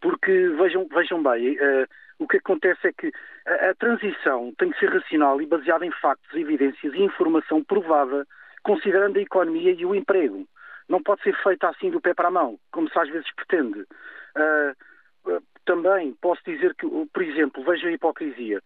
Porque, 0.02 0.50
vejam, 0.50 0.88
vejam 0.88 1.24
bem, 1.24 1.56
uh, 1.56 1.88
o 2.20 2.28
que 2.28 2.38
acontece 2.38 2.88
é 2.88 2.92
que 2.92 3.12
a, 3.46 3.70
a, 3.70 3.76
transição 3.76 4.54
tem 4.58 4.72
que 4.72 4.80
ser 4.80 4.90
racional 4.90 5.42
e 5.42 5.46
baseada 5.46 5.86
em 5.86 5.92
factos, 5.92 6.34
evidências 6.34 6.94
e 6.94 7.02
informação 7.02 7.64
provada, 7.64 8.26
considerando 8.64 9.18
a 9.18 9.22
economia 9.22 9.72
e 9.72 9.86
o 9.86 9.96
emprego. 9.96 10.48
Não 10.90 11.02
pode 11.02 11.22
ser 11.22 11.36
feita 11.44 11.70
assim 11.70 11.90
do 11.90 12.02
pé 12.02 12.14
para 12.14 12.30
a 12.30 12.32
mão, 12.32 12.58
como 12.72 12.90
se 12.90 12.98
às 12.98 13.10
vezes 13.10 13.28
pretende. 13.36 13.82
Uh, 13.82 15.42
também 15.66 16.14
posso 16.22 16.42
dizer 16.46 16.74
que, 16.76 16.88
por 16.88 17.22
exemplo, 17.22 17.62
veja 17.66 17.90
a 17.90 17.92
hipocrisia. 17.92 18.62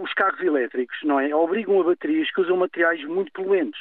os 0.00 0.14
carros 0.14 0.40
elétricos, 0.40 0.96
não 1.02 1.18
é? 1.18 1.34
Obrigam 1.34 1.80
a 1.80 1.84
baterias 1.84 2.30
que 2.30 2.40
usam 2.40 2.56
materiais 2.56 3.02
muito 3.04 3.32
poluentes 3.32 3.80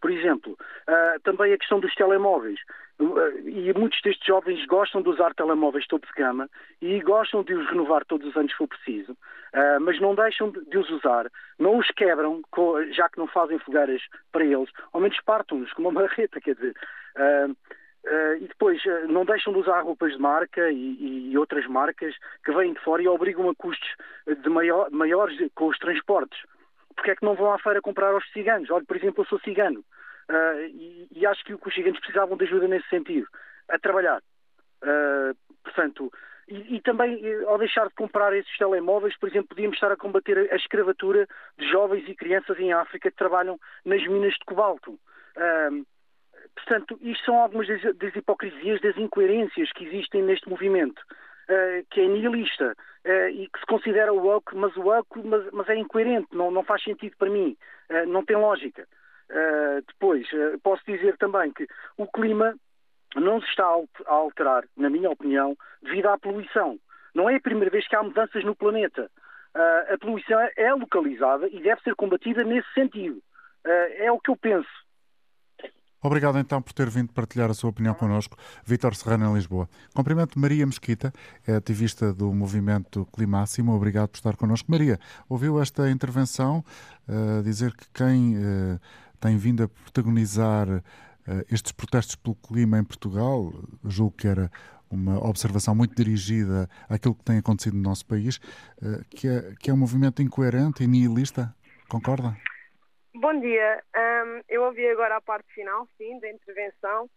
por 0.00 0.10
exemplo, 0.10 0.52
uh, 0.52 1.20
também 1.22 1.52
a 1.52 1.58
questão 1.58 1.80
dos 1.80 1.94
telemóveis. 1.94 2.58
Uh, 3.00 3.48
e 3.48 3.72
muitos 3.74 4.00
destes 4.02 4.26
jovens 4.26 4.64
gostam 4.66 5.02
de 5.02 5.08
usar 5.08 5.32
telemóveis 5.34 5.86
topo 5.86 6.06
de 6.06 6.12
gama 6.14 6.48
e 6.82 7.00
gostam 7.00 7.44
de 7.44 7.54
os 7.54 7.68
renovar 7.68 8.04
todos 8.04 8.26
os 8.26 8.36
anos 8.36 8.50
se 8.50 8.58
for 8.58 8.66
preciso, 8.66 9.12
uh, 9.12 9.80
mas 9.80 10.00
não 10.00 10.14
deixam 10.14 10.50
de, 10.50 10.64
de, 10.64 10.78
os 10.78 10.90
usar, 10.90 11.30
não 11.58 11.78
os 11.78 11.86
quebram, 11.88 12.42
já 12.90 13.08
que 13.08 13.18
não 13.18 13.28
fazem 13.28 13.58
fogueiras 13.60 14.02
para 14.32 14.44
eles, 14.44 14.70
ao 14.92 15.00
menos 15.00 15.20
partam-nos 15.20 15.72
com 15.72 15.82
uma 15.82 15.92
marreta, 16.02 16.40
quer 16.40 16.54
dizer. 16.54 16.74
e 18.40 18.48
depois 18.48 18.80
não 19.08 19.24
deixam 19.24 19.52
de 19.52 19.60
usar 19.60 19.80
roupas 19.82 20.12
de 20.12 20.18
marca 20.18 20.70
e, 20.70 21.30
e, 21.30 21.38
outras 21.38 21.66
marcas 21.66 22.14
que 22.44 22.52
vêm 22.52 22.72
de 22.72 22.80
fora 22.80 23.02
e 23.02 23.08
obrigam 23.08 23.48
a 23.48 23.54
custos 23.54 23.88
de 24.26 24.48
maior, 24.48 24.90
maiores 24.90 25.36
com 25.54 25.68
os 25.68 25.78
transportes 25.78 26.38
porque 26.98 27.12
é 27.12 27.16
que 27.16 27.24
não 27.24 27.36
vão 27.36 27.52
à 27.52 27.58
feira 27.60 27.80
comprar 27.80 28.12
aos 28.12 28.28
ciganos? 28.32 28.68
Olha, 28.70 28.84
por 28.84 28.96
exemplo, 28.96 29.22
eu 29.22 29.28
sou 29.28 29.38
cigano 29.40 29.80
uh, 29.80 30.60
e, 30.66 31.08
e, 31.12 31.24
acho 31.24 31.44
que 31.44 31.54
os 31.54 31.74
ciganos 31.74 32.00
precisavam 32.00 32.36
de 32.36 32.44
ajuda 32.44 32.66
nesse 32.66 32.88
sentido, 32.88 33.26
a 33.68 33.78
trabalhar. 33.78 34.20
Uh, 34.82 35.36
portanto, 35.62 36.12
e, 36.48 36.76
e, 36.76 36.80
também, 36.80 37.22
ao 37.46 37.56
deixar 37.56 37.86
de 37.86 37.94
comprar 37.94 38.34
esses 38.34 38.56
telemóveis, 38.58 39.16
por 39.16 39.28
exemplo, 39.28 39.50
podíamos 39.50 39.76
estar 39.76 39.92
a 39.92 39.96
combater 39.96 40.52
a 40.52 40.56
escravatura 40.56 41.28
de 41.56 41.70
jovens 41.70 42.04
e 42.08 42.16
crianças 42.16 42.58
em 42.58 42.72
África 42.72 43.10
que 43.10 43.16
trabalham 43.16 43.60
nas 43.84 44.04
minas 44.08 44.32
de 44.32 44.44
cobalto. 44.44 44.92
Uh, 45.36 45.86
portanto, 46.56 46.98
isto 47.00 47.24
são 47.24 47.40
algumas 47.40 47.68
das, 47.68 47.96
das 47.96 48.16
hipocrisias, 48.16 48.80
das 48.80 48.96
incoerências 48.96 49.70
que 49.72 49.84
existem 49.84 50.22
neste 50.22 50.48
movimento. 50.48 51.00
Uh, 51.48 51.82
que 51.90 52.02
é 52.02 52.06
nihilista 52.06 52.76
uh, 53.06 53.28
e 53.30 53.48
que 53.48 53.58
se 53.58 53.64
considera 53.64 54.12
woke, 54.12 54.54
mas 54.54 54.76
woke 54.76 55.18
mas, 55.24 55.50
mas, 55.50 55.66
é 55.70 55.76
incoerente, 55.76 56.28
não, 56.30 56.50
não 56.50 56.62
faz 56.62 56.82
sentido 56.82 57.16
para 57.16 57.30
mim, 57.30 57.56
uh, 57.88 58.06
não 58.06 58.22
tem 58.22 58.36
lógica. 58.36 58.86
depois, 59.86 60.26
posso 60.62 60.82
dizer 60.86 61.16
também 61.16 61.50
que 61.52 61.66
o 61.96 62.06
clima 62.06 62.54
não 63.16 63.40
se 63.40 63.48
está 63.48 63.64
a 63.64 64.12
alterar, 64.12 64.64
na 64.76 64.90
minha 64.90 65.10
opinião, 65.10 65.56
devido 65.82 66.08
à 66.08 66.18
poluição. 66.18 66.78
Não 67.14 67.30
é 67.30 67.36
a 67.36 67.40
primeira 67.40 67.70
vez 67.70 67.88
que 67.88 67.96
há 67.96 68.02
mudanças 68.02 68.44
no 68.44 68.54
planeta. 68.54 69.10
a 69.54 69.98
poluição 69.98 70.38
é 70.56 70.74
localizada 70.74 71.48
e 71.48 71.60
deve 71.62 71.80
ser 71.82 71.94
combatida 71.94 72.44
nesse 72.44 72.70
sentido. 72.74 73.22
é 73.64 74.12
o 74.12 74.20
que 74.20 74.30
eu 74.30 74.36
penso. 74.36 74.87
Obrigado 76.08 76.38
então 76.38 76.62
por 76.62 76.72
ter 76.72 76.88
vindo 76.88 77.12
partilhar 77.12 77.50
a 77.50 77.54
sua 77.54 77.68
opinião 77.68 77.92
connosco, 77.92 78.34
Vítor 78.64 78.94
Serrano 78.94 79.30
em 79.30 79.34
Lisboa. 79.34 79.68
Cumprimento 79.94 80.38
Maria 80.38 80.64
Mesquita, 80.64 81.12
é 81.46 81.56
ativista 81.56 82.14
do 82.14 82.32
movimento 82.32 83.06
Climáximo. 83.12 83.74
Obrigado 83.74 84.08
por 84.08 84.16
estar 84.16 84.34
connosco. 84.34 84.70
Maria, 84.70 84.98
ouviu 85.28 85.60
esta 85.60 85.90
intervenção 85.90 86.64
uh, 87.06 87.42
dizer 87.42 87.76
que 87.76 87.84
quem 87.92 88.38
uh, 88.38 88.80
tem 89.20 89.36
vindo 89.36 89.62
a 89.62 89.68
protagonizar 89.68 90.66
uh, 90.70 90.82
estes 91.50 91.72
protestos 91.72 92.16
pelo 92.16 92.36
clima 92.36 92.78
em 92.78 92.84
Portugal, 92.84 93.52
julgo 93.84 94.16
que 94.16 94.28
era 94.28 94.50
uma 94.88 95.22
observação 95.22 95.74
muito 95.74 95.94
dirigida 95.94 96.70
àquilo 96.88 97.14
que 97.16 97.24
tem 97.24 97.36
acontecido 97.36 97.76
no 97.76 97.82
nosso 97.82 98.06
país, 98.06 98.40
que 99.10 99.28
é, 99.28 99.54
que 99.60 99.68
é 99.68 99.74
um 99.74 99.76
movimento 99.76 100.22
incoerente 100.22 100.82
e 100.82 100.86
nihilista. 100.86 101.54
Concorda? 101.86 102.34
Bom 103.20 103.40
dia. 103.40 103.82
Um, 103.96 104.42
eu 104.48 104.62
ouvi 104.62 104.86
agora 104.86 105.16
a 105.16 105.20
parte 105.20 105.52
final, 105.52 105.88
sim, 105.96 106.20
da 106.20 106.30
intervenção. 106.30 107.10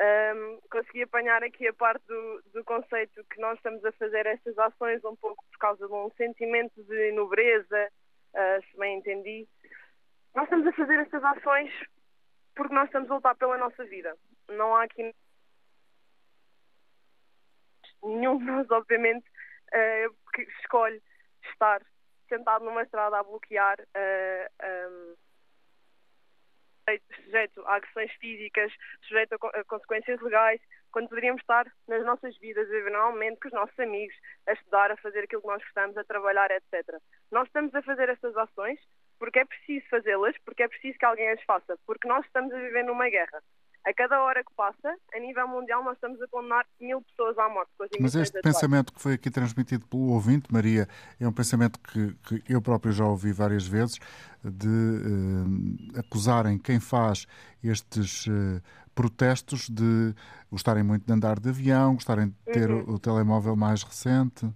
Um, 0.00 0.58
consegui 0.70 1.02
apanhar 1.02 1.44
aqui 1.44 1.68
a 1.68 1.72
parte 1.74 2.02
do, 2.06 2.42
do, 2.54 2.64
conceito 2.64 3.22
que 3.24 3.38
nós 3.42 3.58
estamos 3.58 3.84
a 3.84 3.92
fazer 3.92 4.24
estas 4.24 4.58
ações 4.58 5.04
um 5.04 5.14
pouco 5.14 5.44
por 5.52 5.58
causa 5.58 5.86
de 5.86 5.92
um 5.92 6.10
sentimento 6.16 6.82
de 6.84 7.12
nobreza, 7.12 7.90
uh, 8.32 8.64
se 8.70 8.76
bem 8.78 8.96
entendi. 8.96 9.46
Nós 10.34 10.44
estamos 10.44 10.66
a 10.66 10.72
fazer 10.72 10.98
estas 11.00 11.22
ações 11.22 11.70
porque 12.56 12.74
nós 12.74 12.86
estamos 12.86 13.10
a 13.10 13.14
lutar 13.16 13.36
pela 13.36 13.58
nossa 13.58 13.84
vida. 13.84 14.16
Não 14.48 14.74
há 14.74 14.84
aqui 14.84 15.14
nenhum 18.02 18.38
de 18.38 18.44
nós, 18.44 18.70
obviamente, 18.70 19.26
uh, 19.28 20.16
que 20.32 20.40
escolhe 20.62 21.02
estar 21.52 21.82
sentado 22.30 22.64
numa 22.64 22.82
estrada 22.82 23.18
a 23.18 23.22
bloquear 23.22 23.78
uh, 23.78 24.90
um, 24.90 25.23
sujeito 27.24 27.62
a 27.66 27.76
agressões 27.76 28.12
físicas, 28.14 28.72
sujeito 29.02 29.34
a, 29.34 29.64
consequências 29.64 30.20
legais, 30.20 30.60
quando 30.92 31.08
poderíamos 31.08 31.40
estar 31.42 31.66
nas 31.88 32.04
nossas 32.04 32.36
vidas, 32.38 32.68
normalmente 32.68 33.40
com 33.40 33.48
os 33.48 33.54
nossos 33.54 33.78
amigos, 33.78 34.14
a 34.46 34.52
estudar, 34.52 34.90
a 34.90 34.96
fazer 34.96 35.24
aquilo 35.24 35.42
que 35.42 35.48
nós 35.48 35.62
gostamos, 35.62 35.96
a 35.96 36.04
trabalhar, 36.04 36.50
etc. 36.50 37.00
Nós 37.30 37.46
estamos 37.46 37.74
a 37.74 37.82
fazer 37.82 38.08
estas 38.08 38.36
ações 38.36 38.78
porque 39.18 39.38
é 39.38 39.44
preciso 39.44 39.86
fazê-las, 39.88 40.36
porque 40.44 40.62
é 40.62 40.68
preciso 40.68 40.98
que 40.98 41.04
alguém 41.04 41.28
as 41.30 41.42
faça, 41.42 41.78
porque 41.86 42.06
nós 42.06 42.24
estamos 42.26 42.52
a 42.52 42.58
viver 42.58 42.84
numa 42.84 43.08
guerra. 43.08 43.42
A 43.84 43.92
cada 43.92 44.22
hora 44.22 44.42
que 44.42 44.50
passa, 44.56 44.96
a 45.14 45.20
nível 45.20 45.46
mundial, 45.46 45.84
nós 45.84 45.94
estamos 45.94 46.20
a 46.22 46.26
condenar 46.28 46.64
mil 46.80 47.02
pessoas 47.02 47.36
à 47.38 47.48
morte. 47.50 47.70
Mas 48.00 48.14
este 48.14 48.40
pensamento 48.40 48.92
que 48.94 49.00
foi 49.00 49.12
aqui 49.12 49.30
transmitido 49.30 49.86
pelo 49.86 50.12
ouvinte, 50.12 50.50
Maria, 50.50 50.88
é 51.20 51.28
um 51.28 51.32
pensamento 51.32 51.78
que, 51.80 52.14
que 52.24 52.42
eu 52.48 52.62
próprio 52.62 52.92
já 52.92 53.04
ouvi 53.04 53.30
várias 53.32 53.66
vezes, 53.66 53.98
de 54.42 54.68
uh, 54.68 55.98
acusarem 55.98 56.58
quem 56.58 56.80
faz 56.80 57.26
estes 57.62 58.26
uh, 58.26 58.62
protestos 58.94 59.68
de 59.68 60.14
gostarem 60.50 60.82
muito 60.82 61.04
de 61.04 61.12
andar 61.12 61.38
de 61.38 61.50
avião, 61.50 61.94
gostarem 61.94 62.28
de 62.28 62.52
ter 62.52 62.70
uhum. 62.70 62.92
o, 62.92 62.94
o 62.94 62.98
telemóvel 62.98 63.54
mais 63.54 63.82
recente. 63.82 64.50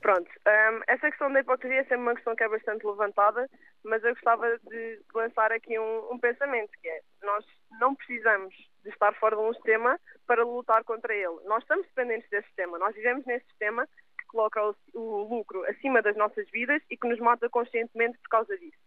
Pronto, 0.00 0.30
um, 0.30 0.80
essa 0.86 1.10
questão 1.10 1.30
da 1.30 1.40
hipocrisia 1.40 1.80
é 1.80 1.84
sempre 1.84 1.98
uma 1.98 2.14
questão 2.14 2.34
que 2.34 2.42
é 2.42 2.48
bastante 2.48 2.86
levantada, 2.86 3.48
mas 3.84 4.02
eu 4.02 4.14
gostava 4.14 4.58
de 4.58 5.00
lançar 5.14 5.52
aqui 5.52 5.78
um, 5.78 6.12
um, 6.12 6.18
pensamento, 6.18 6.70
que 6.80 6.88
é, 6.88 7.00
nós 7.22 7.44
não 7.78 7.94
precisamos 7.94 8.54
de 8.82 8.88
estar 8.88 9.12
fora 9.16 9.36
de 9.36 9.42
um 9.42 9.52
sistema 9.52 10.00
para 10.26 10.42
lutar 10.42 10.82
contra 10.84 11.14
ele. 11.14 11.40
Nós 11.44 11.62
estamos 11.62 11.86
dependentes 11.86 12.28
desse 12.30 12.46
sistema, 12.46 12.78
nós 12.78 12.94
vivemos 12.94 13.26
nesse 13.26 13.44
sistema 13.46 13.86
que 14.18 14.26
coloca 14.28 14.62
o, 14.64 14.74
o 14.94 15.28
lucro 15.28 15.62
acima 15.64 16.00
das 16.00 16.16
nossas 16.16 16.48
vidas 16.50 16.82
e 16.88 16.96
que 16.96 17.06
nos 17.06 17.18
mata 17.18 17.50
conscientemente 17.50 18.18
por 18.20 18.28
causa 18.30 18.56
disso. 18.56 18.78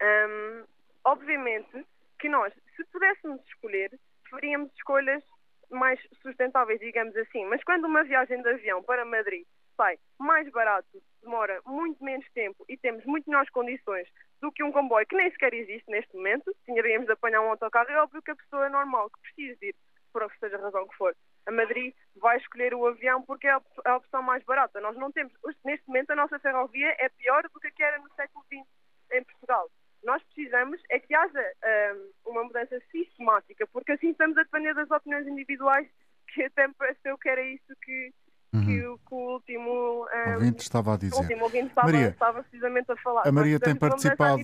Um, 0.00 0.64
obviamente 1.04 1.84
que 2.20 2.28
nós, 2.28 2.54
se 2.76 2.84
pudéssemos 2.84 3.40
escolher, 3.48 3.90
faríamos 4.30 4.70
escolhas 4.76 5.24
mais 5.70 5.98
sustentáveis, 6.22 6.78
digamos 6.78 7.16
assim, 7.16 7.44
mas 7.46 7.64
quando 7.64 7.86
uma 7.86 8.04
viagem 8.04 8.40
de 8.40 8.48
avião 8.48 8.80
para 8.82 9.04
Madrid 9.04 9.44
sai 9.76 9.98
mais 10.18 10.48
barato, 10.50 11.02
demora 11.22 11.60
muito 11.66 12.02
menos 12.02 12.26
tempo 12.32 12.64
e 12.68 12.76
temos 12.76 13.04
muito 13.04 13.28
melhores 13.28 13.50
condições 13.50 14.08
do 14.40 14.50
que 14.52 14.62
um 14.62 14.72
comboio 14.72 15.06
que 15.06 15.16
nem 15.16 15.30
sequer 15.30 15.54
existe 15.54 15.90
neste 15.90 16.14
momento, 16.16 16.54
tínhamos 16.64 17.06
de 17.06 17.12
apanhar 17.12 17.42
um 17.42 17.50
autocarro, 17.50 17.90
é 17.90 18.02
óbvio 18.02 18.22
que 18.22 18.30
a 18.30 18.36
pessoa 18.36 18.68
normal 18.68 19.10
que 19.10 19.20
precisa 19.20 19.64
ir, 19.64 19.74
por 20.12 20.30
seja 20.38 20.56
a 20.56 20.60
razão 20.60 20.86
que 20.86 20.96
for, 20.96 21.14
a 21.46 21.50
Madrid 21.50 21.94
vai 22.16 22.36
escolher 22.36 22.74
o 22.74 22.86
avião 22.86 23.22
porque 23.22 23.46
é 23.46 23.58
a 23.84 23.96
opção 23.96 24.22
mais 24.22 24.44
barata. 24.44 24.80
Nós 24.80 24.96
não 24.96 25.10
temos, 25.10 25.32
neste 25.64 25.86
momento, 25.88 26.10
a 26.10 26.16
nossa 26.16 26.38
ferrovia 26.38 26.94
é 26.98 27.08
pior 27.08 27.42
do 27.42 27.60
que 27.60 27.82
era 27.82 27.98
no 27.98 28.12
século 28.14 28.44
XX 28.44 28.66
em 29.12 29.24
Portugal. 29.24 29.68
Nós 30.02 30.22
precisamos 30.24 30.80
é 30.90 30.98
que 30.98 31.14
haja 31.14 31.52
um, 31.94 32.30
uma 32.30 32.44
mudança 32.44 32.80
sistemática, 32.90 33.66
porque 33.72 33.92
assim 33.92 34.10
estamos 34.10 34.36
a 34.36 34.42
depender 34.42 34.74
das 34.74 34.90
opiniões 34.90 35.26
individuais, 35.26 35.88
que 36.28 36.42
até 36.44 36.66
me 36.66 36.74
pareceu 36.74 37.16
que 37.18 37.28
era 37.28 37.42
isso 37.42 37.74
que, 37.82 38.12
uhum. 38.52 38.64
que, 38.64 38.86
o, 38.86 38.98
que, 38.98 39.14
o, 39.14 39.32
último 39.34 40.06
um, 40.14 40.32
ouvinte 40.34 40.62
estava 40.62 40.94
a 40.94 40.96
dizer. 40.96 41.14
O 41.14 41.20
último 41.20 41.44
ouvinte 41.44 41.68
estava, 41.68 41.86
Maria, 41.86 42.08
estava 42.08 42.42
precisamente 42.42 42.92
a 42.92 42.96
falar. 42.96 43.26
A 43.26 43.32
Maria 43.32 43.58
tem 43.58 43.74
participado, 43.74 44.42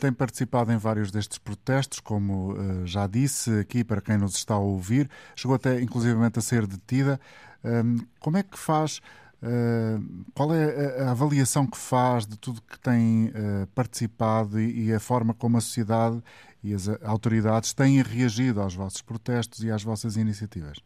tem 0.00 0.12
participado 0.12 0.72
em 0.72 0.76
vários 0.76 1.10
destes 1.10 1.38
protestos, 1.38 2.00
como 2.00 2.52
uh, 2.52 2.86
já 2.86 3.06
disse 3.06 3.60
aqui 3.60 3.82
para 3.84 4.00
quem 4.00 4.16
nos 4.16 4.34
está 4.36 4.54
a 4.54 4.58
ouvir, 4.58 5.08
chegou 5.34 5.56
até 5.56 5.80
inclusivamente 5.80 6.38
a 6.38 6.42
ser 6.42 6.66
detida. 6.66 7.20
Um, 7.64 7.98
como 8.20 8.36
é 8.38 8.42
que 8.42 8.58
faz 8.58 9.00
Uh, 9.42 10.26
qual 10.34 10.52
é 10.52 11.00
a, 11.00 11.12
avaliação 11.12 11.66
que 11.66 11.78
faz 11.78 12.26
de 12.26 12.36
tudo 12.36 12.60
que 12.60 12.78
tem 12.78 13.28
uh, 13.28 13.66
participado 13.74 14.60
e, 14.60 14.88
e, 14.88 14.92
a 14.92 15.00
forma 15.00 15.32
como 15.32 15.56
a 15.56 15.62
sociedade 15.62 16.22
e 16.62 16.74
as 16.74 16.86
autoridades 17.02 17.72
têm 17.72 18.02
reagido 18.02 18.60
aos 18.60 18.74
vossos 18.74 19.00
protestos 19.00 19.64
e 19.64 19.70
às 19.70 19.82
vossas 19.82 20.18
iniciativas? 20.18 20.82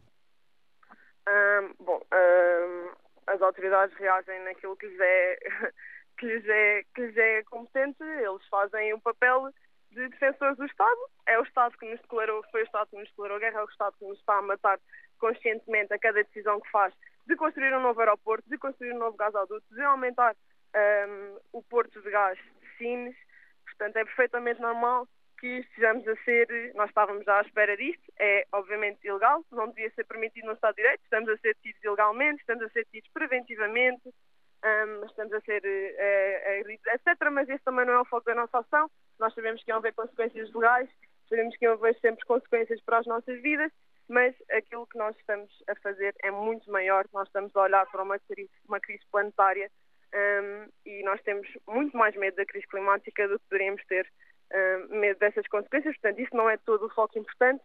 Um, 1.34 1.84
bom, 1.84 2.00
um, 2.00 2.92
as 3.26 3.42
autoridades 3.42 3.96
reagem 3.96 4.40
naquilo 4.44 4.76
que 4.76 4.86
lhes, 4.86 5.00
é, 5.00 5.38
que, 6.18 6.26
lhes 6.26 6.48
é, 6.48 6.84
que 6.94 7.00
lhes 7.00 7.16
é 7.16 7.42
competente, 7.44 8.02
eles 8.02 8.46
fazem 8.48 8.94
o 8.94 9.00
papel 9.00 9.50
de 9.90 10.08
defensores 10.08 10.56
do 10.56 10.64
Estado. 10.64 11.10
É 11.26 11.38
o 11.38 11.42
Estado 11.42 11.76
que 11.76 11.90
nos 11.90 12.00
declarou, 12.00 12.44
foi 12.52 12.62
o 12.62 12.64
Estado 12.64 12.88
que 12.88 12.96
nos 12.96 13.08
declarou 13.08 13.40
guerra, 13.40 13.60
é 13.60 13.64
o 13.64 13.68
Estado 13.68 13.96
que 13.98 14.04
nos 14.04 14.18
está 14.18 14.38
a 14.38 14.42
matar 14.42 14.78
conscientemente 15.18 15.92
a 15.92 15.98
cada 15.98 16.22
decisão 16.22 16.60
que 16.60 16.70
faz 16.70 16.94
de 17.26 17.34
construir 17.36 17.74
um 17.74 17.80
novo 17.80 17.98
aeroporto, 18.00 18.48
de 18.48 18.58
construir 18.58 18.92
um 18.92 18.98
novo 18.98 19.16
gasoduto, 19.16 19.64
de 19.74 19.80
aumentar 19.82 20.36
um, 20.76 21.38
o 21.52 21.62
porto 21.62 22.00
de 22.00 22.10
gás 22.10 22.38
de 22.38 22.76
Sines. 22.76 23.16
Portanto, 23.64 23.96
é 23.96 24.04
perfeitamente 24.04 24.60
normal 24.60 25.08
que 25.44 25.58
estejamos 25.58 26.08
a 26.08 26.16
ser, 26.24 26.72
nós 26.74 26.88
estávamos 26.88 27.22
já 27.22 27.38
à 27.38 27.42
espera 27.42 27.76
disto, 27.76 28.02
é 28.18 28.46
obviamente 28.50 29.06
ilegal, 29.06 29.44
não 29.52 29.68
devia 29.68 29.90
ser 29.90 30.04
permitido 30.04 30.46
no 30.46 30.54
Estado 30.54 30.74
de 30.74 30.80
Direito, 30.80 31.02
estamos 31.02 31.28
a 31.28 31.36
ser 31.36 31.54
tidos 31.56 31.84
ilegalmente, 31.84 32.40
estamos 32.40 32.64
a 32.64 32.68
ser 32.70 32.86
tidos 32.86 33.10
preventivamente, 33.12 34.08
um, 34.08 35.04
estamos 35.04 35.34
a 35.34 35.40
ser, 35.42 35.62
uh, 35.62 36.66
uh, 36.66 36.70
etc. 36.70 37.30
Mas 37.30 37.46
esse 37.50 37.62
também 37.62 37.84
não 37.84 37.92
é 37.92 38.00
o 38.00 38.06
foco 38.06 38.24
da 38.24 38.34
nossa 38.34 38.60
ação, 38.60 38.90
nós 39.18 39.34
sabemos 39.34 39.62
que 39.62 39.70
iam 39.70 39.76
haver 39.76 39.92
consequências 39.92 40.50
legais, 40.54 40.88
sabemos 41.28 41.54
que 41.58 41.66
iam 41.66 41.74
haver 41.74 41.94
sempre 42.00 42.24
consequências 42.24 42.80
para 42.80 43.00
as 43.00 43.06
nossas 43.06 43.42
vidas 43.42 43.70
mas 44.06 44.34
aquilo 44.50 44.86
que 44.86 44.98
nós 44.98 45.16
estamos 45.16 45.50
a 45.66 45.74
fazer 45.76 46.14
é 46.22 46.30
muito 46.30 46.70
maior. 46.70 47.06
Nós 47.10 47.26
estamos 47.26 47.56
a 47.56 47.62
olhar 47.62 47.86
para 47.90 48.02
uma 48.02 48.18
crise, 48.18 48.50
uma 48.68 48.78
crise 48.78 49.02
planetária 49.10 49.70
um, 50.14 50.68
e 50.84 51.02
nós 51.04 51.22
temos 51.22 51.48
muito 51.66 51.96
mais 51.96 52.14
medo 52.14 52.36
da 52.36 52.44
crise 52.44 52.66
climática 52.66 53.26
do 53.26 53.38
que 53.38 53.46
poderíamos 53.48 53.82
ter 53.86 54.06
um, 54.52 54.98
medo 54.98 55.18
dessas 55.18 55.46
consequências. 55.48 55.96
Portanto, 55.96 56.20
isso 56.20 56.36
não 56.36 56.48
é 56.48 56.56
todo 56.58 56.86
o 56.86 56.90
foco 56.90 57.18
importante. 57.18 57.62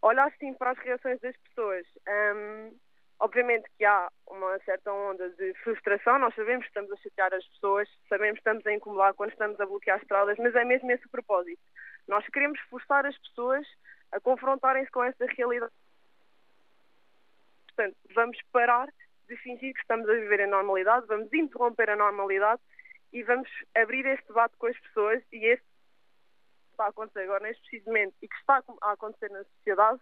Olhar 0.00 0.32
sim 0.38 0.54
para 0.54 0.70
as 0.70 0.78
reações 0.78 1.20
das 1.20 1.36
pessoas. 1.36 1.86
Um, 2.08 2.72
obviamente 3.22 3.70
que 3.78 3.84
há 3.84 4.10
uma 4.26 4.58
certa 4.60 4.92
onda 4.92 5.30
de 5.30 5.54
frustração. 5.62 6.18
Nós 6.18 6.34
sabemos 6.34 6.64
que 6.64 6.70
estamos 6.70 6.90
a 6.90 6.96
chatear 6.96 7.32
as 7.32 7.46
pessoas, 7.46 7.88
sabemos 8.08 8.34
que 8.34 8.40
estamos 8.40 8.66
a 8.66 8.72
incomodar 8.72 9.14
quando 9.14 9.30
estamos 9.30 9.60
a 9.60 9.66
bloquear 9.66 10.00
estradas, 10.00 10.36
mas 10.38 10.54
é 10.54 10.64
mesmo 10.64 10.90
esse 10.90 11.06
o 11.06 11.10
propósito. 11.10 11.62
Nós 12.08 12.26
queremos 12.28 12.58
forçar 12.68 13.06
as 13.06 13.16
pessoas 13.18 13.66
a 14.10 14.20
confrontarem-se 14.20 14.90
com 14.90 15.04
essa 15.04 15.24
realidade. 15.36 15.72
Portanto, 17.68 17.96
vamos 18.12 18.38
parar 18.52 18.88
de 19.28 19.36
fingir 19.36 19.72
que 19.72 19.80
estamos 19.80 20.08
a 20.08 20.12
viver 20.12 20.40
em 20.40 20.48
normalidade, 20.48 21.06
vamos 21.06 21.32
interromper 21.32 21.90
a 21.90 21.96
normalidade 21.96 22.60
e 23.12 23.22
vamos 23.22 23.48
abrir 23.74 24.04
este 24.06 24.26
debate 24.26 24.56
com 24.58 24.66
as 24.66 24.78
pessoas 24.80 25.22
e 25.32 25.46
este 25.46 25.64
está 26.82 26.86
a 26.86 26.88
acontecer 26.88 27.20
agora 27.20 27.44
neste 27.44 27.62
precisamente 27.62 28.16
e 28.22 28.28
que 28.28 28.36
está 28.36 28.62
a 28.82 28.92
acontecer 28.92 29.30
na 29.30 29.44
sociedade 29.44 30.00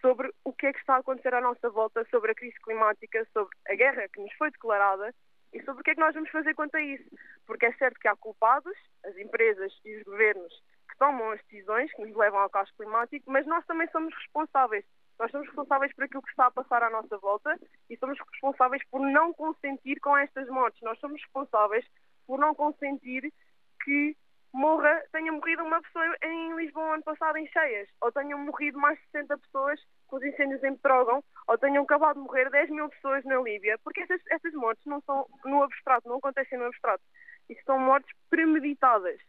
sobre 0.00 0.30
o 0.44 0.52
que 0.52 0.66
é 0.66 0.72
que 0.72 0.78
está 0.78 0.96
a 0.96 0.98
acontecer 0.98 1.34
à 1.34 1.40
nossa 1.40 1.68
volta, 1.70 2.06
sobre 2.10 2.32
a 2.32 2.34
crise 2.34 2.56
climática, 2.62 3.26
sobre 3.32 3.56
a 3.68 3.74
guerra 3.74 4.08
que 4.08 4.20
nos 4.20 4.32
foi 4.34 4.50
declarada 4.50 5.14
e 5.52 5.62
sobre 5.62 5.80
o 5.80 5.84
que 5.84 5.90
é 5.90 5.94
que 5.94 6.00
nós 6.00 6.14
vamos 6.14 6.30
fazer 6.30 6.54
quanto 6.54 6.76
a 6.76 6.82
isso. 6.82 7.08
Porque 7.46 7.66
é 7.66 7.72
certo 7.74 7.98
que 7.98 8.08
há 8.08 8.14
culpados, 8.16 8.76
as 9.04 9.16
empresas 9.16 9.72
e 9.84 9.96
os 9.96 10.02
governos 10.04 10.52
que 10.90 10.98
tomam 10.98 11.30
as 11.30 11.40
decisões 11.44 11.90
que 11.92 12.02
nos 12.02 12.14
levam 12.16 12.40
ao 12.40 12.50
caos 12.50 12.70
climático, 12.72 13.30
mas 13.30 13.46
nós 13.46 13.64
também 13.66 13.88
somos 13.88 14.14
responsáveis. 14.14 14.84
Nós 15.18 15.30
somos 15.30 15.46
responsáveis 15.46 15.92
por 15.94 16.04
aquilo 16.04 16.22
que 16.22 16.30
está 16.30 16.46
a 16.46 16.50
passar 16.50 16.82
à 16.82 16.90
nossa 16.90 17.16
volta 17.18 17.58
e 17.88 17.96
somos 17.96 18.18
responsáveis 18.32 18.82
por 18.90 19.00
não 19.00 19.32
consentir 19.32 20.00
com 20.00 20.16
estas 20.18 20.48
mortes. 20.48 20.82
Nós 20.82 20.98
somos 20.98 21.20
responsáveis 21.22 21.86
por 22.26 22.38
não 22.38 22.54
consentir 22.54 23.32
que 23.84 24.16
morra, 24.54 25.02
tenha 25.12 25.30
morrido 25.32 25.62
uma 25.62 25.82
pessoa 25.82 26.04
em 26.22 26.56
Lisboa 26.56 26.94
ano 26.94 27.02
passado 27.02 27.36
em 27.36 27.46
cheias, 27.48 27.88
ou 28.00 28.10
tenham 28.12 28.38
morrido 28.38 28.78
mais 28.78 28.98
de 28.98 29.04
60 29.12 29.36
pessoas 29.38 29.80
com 30.06 30.16
os 30.16 30.22
incêndios 30.22 30.62
em 30.64 30.74
Petrógão, 30.76 31.22
ou 31.46 31.58
tenham 31.58 31.82
acabado 31.82 32.16
de 32.16 32.22
morrer 32.22 32.48
10 32.50 32.70
mil 32.70 32.88
pessoas 32.88 33.24
na 33.24 33.40
Líbia, 33.40 33.78
porque 33.84 34.00
essas, 34.00 34.20
essas 34.30 34.54
mortes 34.54 34.86
não 34.86 35.00
são 35.02 35.26
no 35.44 35.62
abstrato, 35.62 36.08
não 36.08 36.16
acontecem 36.16 36.58
no 36.58 36.66
abstrato. 36.66 37.02
Isso 37.50 37.62
são 37.66 37.78
mortes 37.78 38.10
premeditadas 38.30 39.20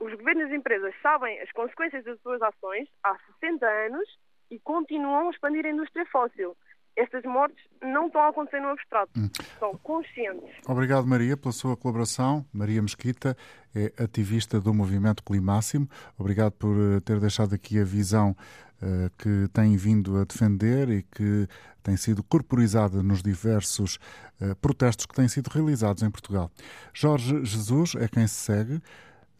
os 0.00 0.14
governos 0.14 0.44
e 0.44 0.46
as 0.46 0.58
empresas 0.58 0.94
sabem 1.02 1.40
as 1.40 1.50
consequências 1.52 2.04
das 2.04 2.20
suas 2.20 2.40
ações 2.40 2.88
há 3.02 3.16
60 3.40 3.66
anos 3.66 4.08
e 4.50 4.58
continuam 4.60 5.28
a 5.28 5.30
expandir 5.30 5.66
a 5.66 5.70
indústria 5.70 6.06
fóssil. 6.06 6.56
Estas 6.98 7.22
mortes 7.22 7.64
não 7.80 8.08
estão 8.08 8.22
a 8.22 8.28
acontecer 8.30 8.60
no 8.60 8.70
abstrato, 8.70 9.12
hum. 9.16 9.30
são 9.60 9.78
conscientes. 9.84 10.50
Obrigado, 10.66 11.06
Maria, 11.06 11.36
pela 11.36 11.52
sua 11.52 11.76
colaboração. 11.76 12.44
Maria 12.52 12.82
Mesquita 12.82 13.36
é 13.72 13.92
ativista 14.02 14.60
do 14.60 14.74
movimento 14.74 15.22
Climáximo. 15.22 15.88
Obrigado 16.18 16.54
por 16.54 16.74
eh, 16.76 16.98
ter 16.98 17.20
deixado 17.20 17.54
aqui 17.54 17.78
a 17.78 17.84
visão 17.84 18.34
uh, 18.82 19.10
que 19.16 19.46
tem 19.52 19.76
vindo 19.76 20.18
a 20.18 20.24
defender 20.24 20.90
e 20.90 21.04
que 21.04 21.46
tem 21.84 21.96
sido 21.96 22.20
corporizada 22.24 23.00
nos 23.00 23.22
diversos 23.22 24.00
uh, 24.40 24.56
protestos 24.56 25.06
que 25.06 25.14
têm 25.14 25.28
sido 25.28 25.46
realizados 25.46 26.02
em 26.02 26.10
Portugal. 26.10 26.50
Jorge 26.92 27.44
Jesus 27.44 27.94
é 27.94 28.08
quem 28.08 28.26
se 28.26 28.34
segue. 28.34 28.82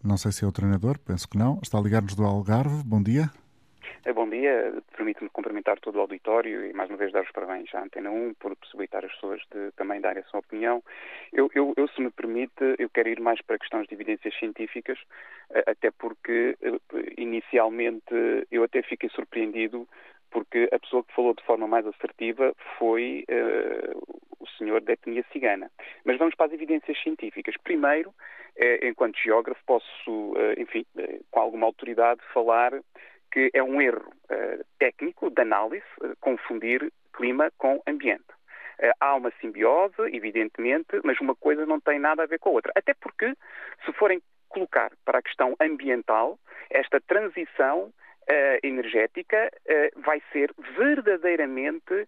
Não 0.01 0.17
sei 0.17 0.31
se 0.31 0.45
é 0.45 0.47
o 0.47 0.53
treinador, 0.53 0.97
penso 1.01 1.29
que 1.29 1.37
não. 1.37 1.59
Está 1.61 1.77
a 1.77 1.81
ligar-nos 1.81 2.15
do 2.15 2.25
Algarve. 2.25 2.85
Bom 2.85 3.03
dia. 3.03 3.29
É, 4.09 4.13
bom 4.15 4.27
dia. 4.27 4.73
Permite-me 4.97 5.29
cumprimentar 5.29 5.79
todo 5.81 5.97
o 5.97 6.01
auditório 6.01 6.65
e 6.65 6.73
mais 6.73 6.89
uma 6.89 6.97
vez 6.97 7.13
dar 7.13 7.25
os 7.25 7.31
parabéns 7.31 7.69
à 7.75 7.83
Antena 7.83 8.11
1 8.11 8.33
por 8.41 8.57
possibilitar 8.57 9.05
as 9.05 9.13
pessoas 9.13 9.43
de 9.53 9.71
também 9.73 10.01
darem 10.01 10.23
a 10.23 10.27
sua 10.29 10.41
opinião. 10.41 10.83
Eu, 11.31 11.51
eu, 11.55 11.75
eu, 11.77 11.87
se 11.89 12.01
me 12.01 12.11
permite, 12.11 12.75
eu 12.79 12.89
quero 12.89 13.11
ir 13.11 13.21
mais 13.21 13.39
para 13.43 13.59
questões 13.59 13.87
de 13.87 13.93
evidências 13.93 14.35
científicas, 14.39 14.99
eh, 15.51 15.63
até 15.67 15.91
porque 15.91 16.57
eh, 16.63 16.79
inicialmente 17.19 18.47
eu 18.51 18.65
até 18.65 18.81
fiquei 18.81 19.11
surpreendido 19.11 19.87
porque 20.31 20.71
a 20.73 20.79
pessoa 20.79 21.05
que 21.05 21.15
falou 21.15 21.35
de 21.35 21.45
forma 21.45 21.67
mais 21.67 21.87
assertiva 21.87 22.55
foi 22.79 23.27
uh, 23.31 24.17
o 24.41 24.47
senhor 24.57 24.81
da 24.83 24.93
etnia 24.95 25.25
cigana. 25.33 25.71
Mas 26.05 26.17
vamos 26.17 26.35
para 26.35 26.47
as 26.47 26.53
evidências 26.53 26.99
científicas. 27.03 27.57
Primeiro, 27.63 28.09
uh, 28.11 28.87
enquanto 28.87 29.19
geógrafo, 29.19 29.61
posso, 29.67 30.35
enfim, 30.59 30.85
com 31.31 31.41
alguma 31.41 31.67
autoridade, 31.67 32.21
falar 32.33 32.73
que 33.31 33.51
é 33.53 33.63
um 33.63 33.81
erro 33.81 34.13
técnico 34.79 35.31
de 35.31 35.43
análise 35.43 35.85
confundir 36.21 36.93
clima 37.13 37.51
com 37.59 37.83
ambiente. 37.87 38.25
Há 39.01 39.17
uma 39.17 39.33
simbiose, 39.41 40.03
evidentemente, 40.13 41.01
mas 41.03 41.19
uma 41.21 41.35
coisa 41.35 41.67
não 41.67 41.81
tem 41.81 41.99
nada 41.99 42.23
a 42.23 42.27
ver 42.27 42.39
com 42.39 42.51
a 42.51 42.53
outra. 42.53 42.73
Até 42.77 42.95
porque, 42.95 43.35
se 43.85 43.93
forem 43.95 44.23
colocar 44.49 44.91
para 45.05 45.19
a 45.19 45.23
questão 45.23 45.55
ambiental, 45.61 46.39
esta 46.71 47.01
transição 47.01 47.85
uh, 47.85 48.59
energética 48.63 49.51
uh, 49.67 50.01
vai 50.01 50.23
ser 50.33 50.53
verdadeiramente 50.77 52.07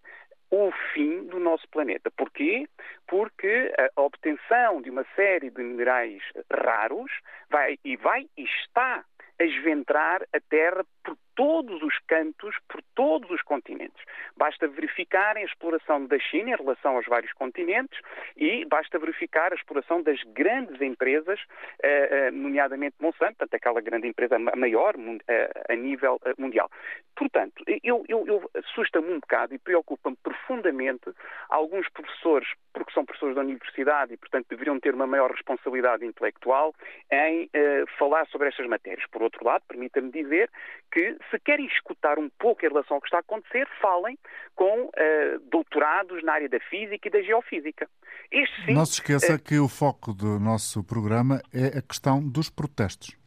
o 0.49 0.71
fim 0.93 1.25
do 1.27 1.39
nosso 1.39 1.67
planeta. 1.69 2.11
Porquê? 2.11 2.67
Porque 3.07 3.71
a 3.95 4.01
obtenção 4.01 4.81
de 4.81 4.89
uma 4.89 5.05
série 5.15 5.49
de 5.49 5.63
minerais 5.63 6.21
raros 6.51 7.09
vai 7.49 7.79
e 7.85 7.95
vai 7.95 8.27
e 8.37 8.43
está 8.43 9.05
a 9.39 9.43
esventrar 9.45 10.23
a 10.33 10.39
Terra 10.49 10.83
por 11.03 11.17
todos 11.35 11.81
os 11.81 11.97
cantos, 12.07 12.55
por 12.69 12.81
todos 12.93 13.29
os 13.31 13.41
continentes. 13.41 14.03
Basta 14.37 14.67
verificar 14.67 15.37
a 15.37 15.43
exploração 15.43 16.05
da 16.05 16.19
China 16.19 16.51
em 16.51 16.55
relação 16.55 16.95
aos 16.95 17.05
vários 17.05 17.31
continentes 17.33 17.99
e 18.37 18.65
basta 18.65 18.99
verificar 18.99 19.51
a 19.51 19.55
exploração 19.55 20.03
das 20.03 20.21
grandes 20.33 20.79
empresas, 20.81 21.39
eh, 21.81 22.27
eh, 22.27 22.31
nomeadamente 22.31 22.95
Monsanto, 22.99 23.37
portanto, 23.37 23.53
aquela 23.55 23.81
grande 23.81 24.07
empresa 24.07 24.37
maior 24.37 24.93
eh, 25.27 25.51
a 25.69 25.75
nível 25.75 26.19
mundial. 26.37 26.69
Portanto, 27.15 27.63
eu, 27.83 28.03
eu, 28.07 28.25
eu 28.27 28.49
assusta-me 28.55 29.11
um 29.11 29.19
bocado 29.19 29.53
e 29.53 29.59
preocupa-me 29.59 30.17
profundamente 30.21 31.11
alguns 31.49 31.87
professores, 31.89 32.47
porque 32.73 32.93
são 32.93 33.05
professores 33.05 33.35
da 33.35 33.41
universidade 33.41 34.13
e, 34.13 34.17
portanto, 34.17 34.47
deveriam 34.49 34.79
ter 34.79 34.93
uma 34.93 35.07
maior 35.07 35.31
responsabilidade 35.31 36.05
intelectual 36.05 36.73
em 37.11 37.49
falar 37.97 38.25
sobre 38.27 38.47
estas 38.47 38.65
matérias. 38.67 39.07
Por 39.11 39.21
outro 39.21 39.45
lado, 39.45 39.63
permita-me 39.67 40.11
dizer 40.11 40.49
que 40.91 41.17
se 41.29 41.39
querem 41.39 41.65
escutar 41.67 42.19
um 42.19 42.29
pouco 42.37 42.65
em 42.65 42.69
relação 42.69 42.95
ao 42.95 43.01
que 43.01 43.07
está 43.07 43.17
a 43.17 43.21
acontecer, 43.21 43.67
falem 43.81 44.17
com 44.55 44.85
uh, 44.85 45.39
doutorados 45.49 46.23
na 46.23 46.33
área 46.33 46.49
da 46.49 46.59
física 46.59 47.07
e 47.07 47.11
da 47.11 47.21
geofísica. 47.21 47.89
Este, 48.31 48.65
sim, 48.65 48.73
Não 48.73 48.85
se 48.85 48.93
esqueça 48.93 49.35
uh, 49.35 49.39
que 49.39 49.57
o 49.57 49.67
foco 49.67 50.13
do 50.13 50.39
nosso 50.39 50.83
programa 50.83 51.41
é 51.53 51.77
a 51.77 51.81
questão 51.81 52.21
dos 52.21 52.49
protestos. 52.49 53.20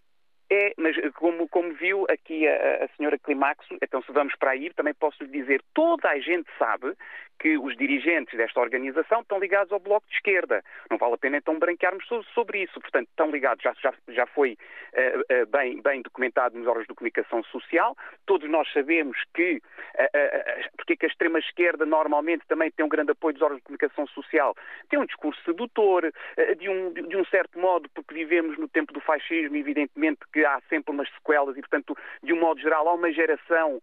É, 0.55 0.73
mas 0.79 0.95
como, 1.15 1.49
como 1.49 1.75
viu 1.75 2.07
aqui 2.09 2.47
a, 2.47 2.85
a 2.85 2.89
senhora 2.97 3.19
Climaxo, 3.19 3.77
então 3.83 4.01
se 4.03 4.13
vamos 4.13 4.37
para 4.37 4.53
aí, 4.53 4.73
também 4.73 4.95
posso 4.95 5.25
lhe 5.25 5.31
dizer, 5.31 5.61
toda 5.75 6.09
a 6.09 6.19
gente 6.21 6.49
sabe 6.57 6.95
que 7.39 7.59
os 7.59 7.77
dirigentes 7.77 8.37
desta 8.37 8.61
organização 8.61 9.21
estão 9.21 9.39
ligados 9.39 9.73
ao 9.73 9.81
Bloco 9.81 10.07
de 10.09 10.15
Esquerda. 10.15 10.63
Não 10.91 10.97
vale 10.97 11.15
a 11.15 11.19
pena 11.19 11.37
então 11.37 11.59
branquearmos 11.59 12.05
sobre 12.33 12.63
isso. 12.63 12.81
Portanto, 12.81 13.09
estão 13.09 13.31
ligados, 13.31 13.63
já, 13.63 13.75
já, 13.83 13.93
já 14.09 14.27
foi 14.27 14.53
uh, 14.53 15.43
uh, 15.43 15.47
bem, 15.47 15.81
bem 15.83 16.03
documentado 16.03 16.57
nos 16.57 16.67
órgãos 16.67 16.87
de 16.87 16.95
comunicação 16.95 17.43
social. 17.45 17.97
Todos 18.27 18.49
nós 18.49 18.71
sabemos 18.73 19.19
que, 19.35 19.57
uh, 19.57 20.71
porque 20.77 20.95
é 20.95 20.97
que 20.97 21.07
a 21.07 21.09
extrema-esquerda 21.09 21.85
normalmente 21.85 22.47
também 22.47 22.71
tem 22.71 22.87
um 22.87 22.89
grande 22.89 23.13
apoio 23.13 23.35
dos 23.35 23.43
órgãos 23.43 23.59
de 23.59 23.65
comunicação 23.65 24.07
social, 24.09 24.55
tem 24.89 24.99
um 24.99 25.07
discurso 25.07 25.43
sedutor, 25.45 26.13
de, 26.59 26.69
um, 26.69 26.93
de 26.93 27.17
um 27.17 27.25
certo 27.27 27.59
modo, 27.59 27.89
porque 27.95 28.15
vivemos 28.15 28.57
no 28.59 28.69
tempo 28.69 28.93
do 28.93 29.01
fascismo, 29.01 29.57
evidentemente 29.57 30.21
que 30.33 30.44
há 30.45 30.61
sempre 30.69 30.93
umas 30.93 31.09
sequelas 31.15 31.57
e, 31.57 31.61
portanto, 31.61 31.97
de 32.23 32.33
um 32.33 32.41
modo 32.41 32.61
geral, 32.61 32.89
há 32.89 32.95
uma 32.95 33.13
geração 33.13 33.81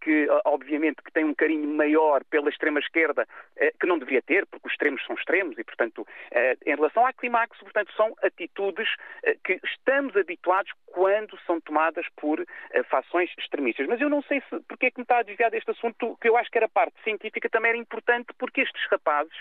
que, 0.00 0.28
obviamente, 0.44 1.02
que 1.02 1.12
tem 1.12 1.24
um 1.24 1.34
carinho 1.34 1.66
maior 1.68 2.22
pela 2.24 2.50
extrema 2.50 2.78
esquerda, 2.80 3.26
eh, 3.56 3.72
que 3.78 3.86
não 3.86 3.98
deveria 3.98 4.22
ter, 4.22 4.46
porque 4.46 4.66
os 4.66 4.72
extremos 4.72 5.04
são 5.06 5.14
extremos 5.16 5.58
e, 5.58 5.64
portanto, 5.64 6.06
eh, 6.30 6.56
em 6.66 6.74
relação 6.74 7.06
à 7.06 7.12
Climax, 7.12 7.58
portanto, 7.58 7.92
são 7.96 8.14
atitudes 8.22 8.88
eh, 9.22 9.36
que 9.44 9.60
estamos 9.64 10.16
habituados 10.16 10.72
quando 10.92 11.38
são 11.40 11.60
tomadas 11.60 12.06
por 12.16 12.44
fações 12.88 13.30
extremistas. 13.38 13.86
Mas 13.86 14.00
eu 14.00 14.08
não 14.08 14.22
sei 14.22 14.40
se, 14.48 14.60
porque 14.68 14.86
é 14.86 14.90
que 14.90 14.98
me 14.98 15.02
está 15.02 15.18
a 15.18 15.22
desviar 15.22 15.50
deste 15.50 15.70
assunto, 15.70 16.16
que 16.20 16.28
eu 16.28 16.36
acho 16.36 16.50
que 16.50 16.58
era 16.58 16.68
parte 16.68 16.94
científica, 17.02 17.48
também 17.48 17.70
era 17.70 17.78
importante, 17.78 18.28
porque 18.38 18.60
estes 18.60 18.84
rapazes 18.90 19.34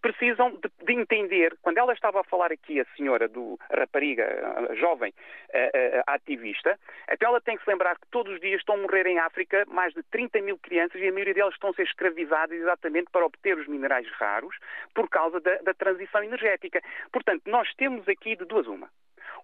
precisam 0.00 0.50
de, 0.50 0.70
de 0.84 0.92
entender, 0.92 1.56
quando 1.62 1.78
ela 1.78 1.92
estava 1.92 2.20
a 2.20 2.24
falar 2.24 2.52
aqui, 2.52 2.80
a 2.80 2.84
senhora 2.96 3.26
do 3.28 3.58
a 3.70 3.80
rapariga, 3.80 4.26
a 4.70 4.74
jovem 4.74 5.12
a, 5.52 6.10
a 6.10 6.14
ativista, 6.14 6.78
até 7.08 7.24
ela 7.24 7.40
tem 7.40 7.56
que 7.56 7.64
se 7.64 7.70
lembrar 7.70 7.96
que 7.96 8.06
todos 8.10 8.34
os 8.34 8.40
dias 8.40 8.60
estão 8.60 8.74
a 8.74 8.78
morrer 8.78 9.06
em 9.06 9.18
África 9.18 9.64
mais 9.68 9.92
de 9.94 10.02
30 10.04 10.40
mil 10.42 10.58
crianças 10.58 11.00
e 11.00 11.08
a 11.08 11.12
maioria 11.12 11.34
delas 11.34 11.54
estão 11.54 11.70
a 11.70 11.74
ser 11.74 11.84
escravizadas 11.84 12.58
exatamente 12.58 13.10
para 13.10 13.24
obter 13.24 13.56
os 13.56 13.66
minerais 13.66 14.08
raros 14.12 14.56
por 14.94 15.08
causa 15.08 15.40
da, 15.40 15.56
da 15.58 15.74
transição 15.74 16.22
energética. 16.22 16.82
Portanto, 17.12 17.42
nós 17.46 17.72
temos 17.74 18.08
aqui 18.08 18.36
de 18.36 18.44
duas 18.44 18.66
uma 18.66 18.88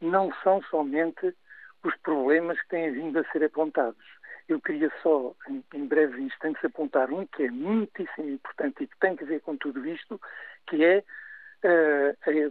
não 0.00 0.32
são 0.42 0.62
somente 0.62 1.34
os 1.84 1.96
problemas 1.98 2.60
que 2.62 2.68
têm 2.68 2.92
vindo 2.92 3.18
a 3.18 3.24
ser 3.30 3.44
apontados. 3.44 4.04
Eu 4.48 4.60
queria 4.60 4.90
só, 5.02 5.34
em, 5.48 5.62
em 5.74 5.86
breves 5.86 6.18
instantes, 6.18 6.64
apontar 6.64 7.10
um 7.12 7.26
que 7.26 7.44
é 7.44 7.50
muitíssimo 7.50 8.30
importante 8.30 8.84
e 8.84 8.86
que 8.86 8.98
tem 8.98 9.14
que 9.14 9.24
ver 9.24 9.40
com 9.42 9.56
tudo 9.56 9.86
isto, 9.86 10.20
que 10.66 10.82
é 10.84 11.04
uh, 11.64 12.30
uh, 12.30 12.48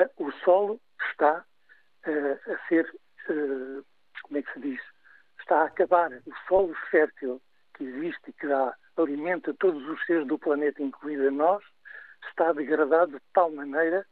uh, 0.00 0.26
o 0.26 0.32
solo 0.44 0.80
está 1.10 1.44
eh, 2.04 2.38
a 2.46 2.68
ser, 2.68 2.90
como 3.26 4.38
é 4.38 4.42
que 4.42 4.52
se 4.52 4.60
diz, 4.60 4.80
está 5.40 5.62
a 5.62 5.66
acabar. 5.66 6.10
O 6.12 6.32
solo 6.48 6.74
fértil 6.90 7.40
que 7.74 7.84
existe 7.84 8.30
e 8.30 8.32
que 8.32 8.46
dá 8.46 8.74
alimento 8.96 9.50
a 9.50 9.54
todos 9.54 9.86
os 9.88 10.04
seres 10.06 10.26
do 10.26 10.38
planeta, 10.38 10.82
incluindo 10.82 11.28
a 11.28 11.30
nós, 11.30 11.62
está 12.28 12.52
degradado 12.52 13.12
de 13.12 13.22
tal 13.32 13.50
maneira 13.50 14.06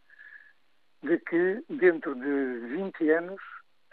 de 1.02 1.18
que 1.18 1.62
dentro 1.68 2.14
de 2.14 2.58
20 2.74 3.10
anos 3.10 3.40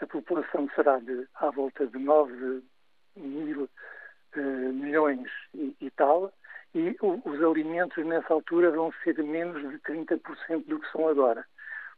a 0.00 0.06
população 0.06 0.68
será 0.74 0.98
de 0.98 1.26
à 1.36 1.50
volta 1.50 1.86
de 1.86 1.98
9 1.98 2.62
mil 3.16 3.62
uh, 3.64 4.72
milhões 4.72 5.28
e, 5.54 5.74
e, 5.80 5.90
tal, 5.90 6.32
e 6.74 6.96
o, 7.00 7.20
os 7.24 7.42
alimentos 7.42 8.04
nessa 8.04 8.34
altura 8.34 8.70
vão 8.70 8.92
ser 9.02 9.22
menos 9.22 9.62
de 9.70 9.78
30% 9.78 10.66
do 10.66 10.78
que 10.78 10.92
são 10.92 11.08
agora. 11.08 11.44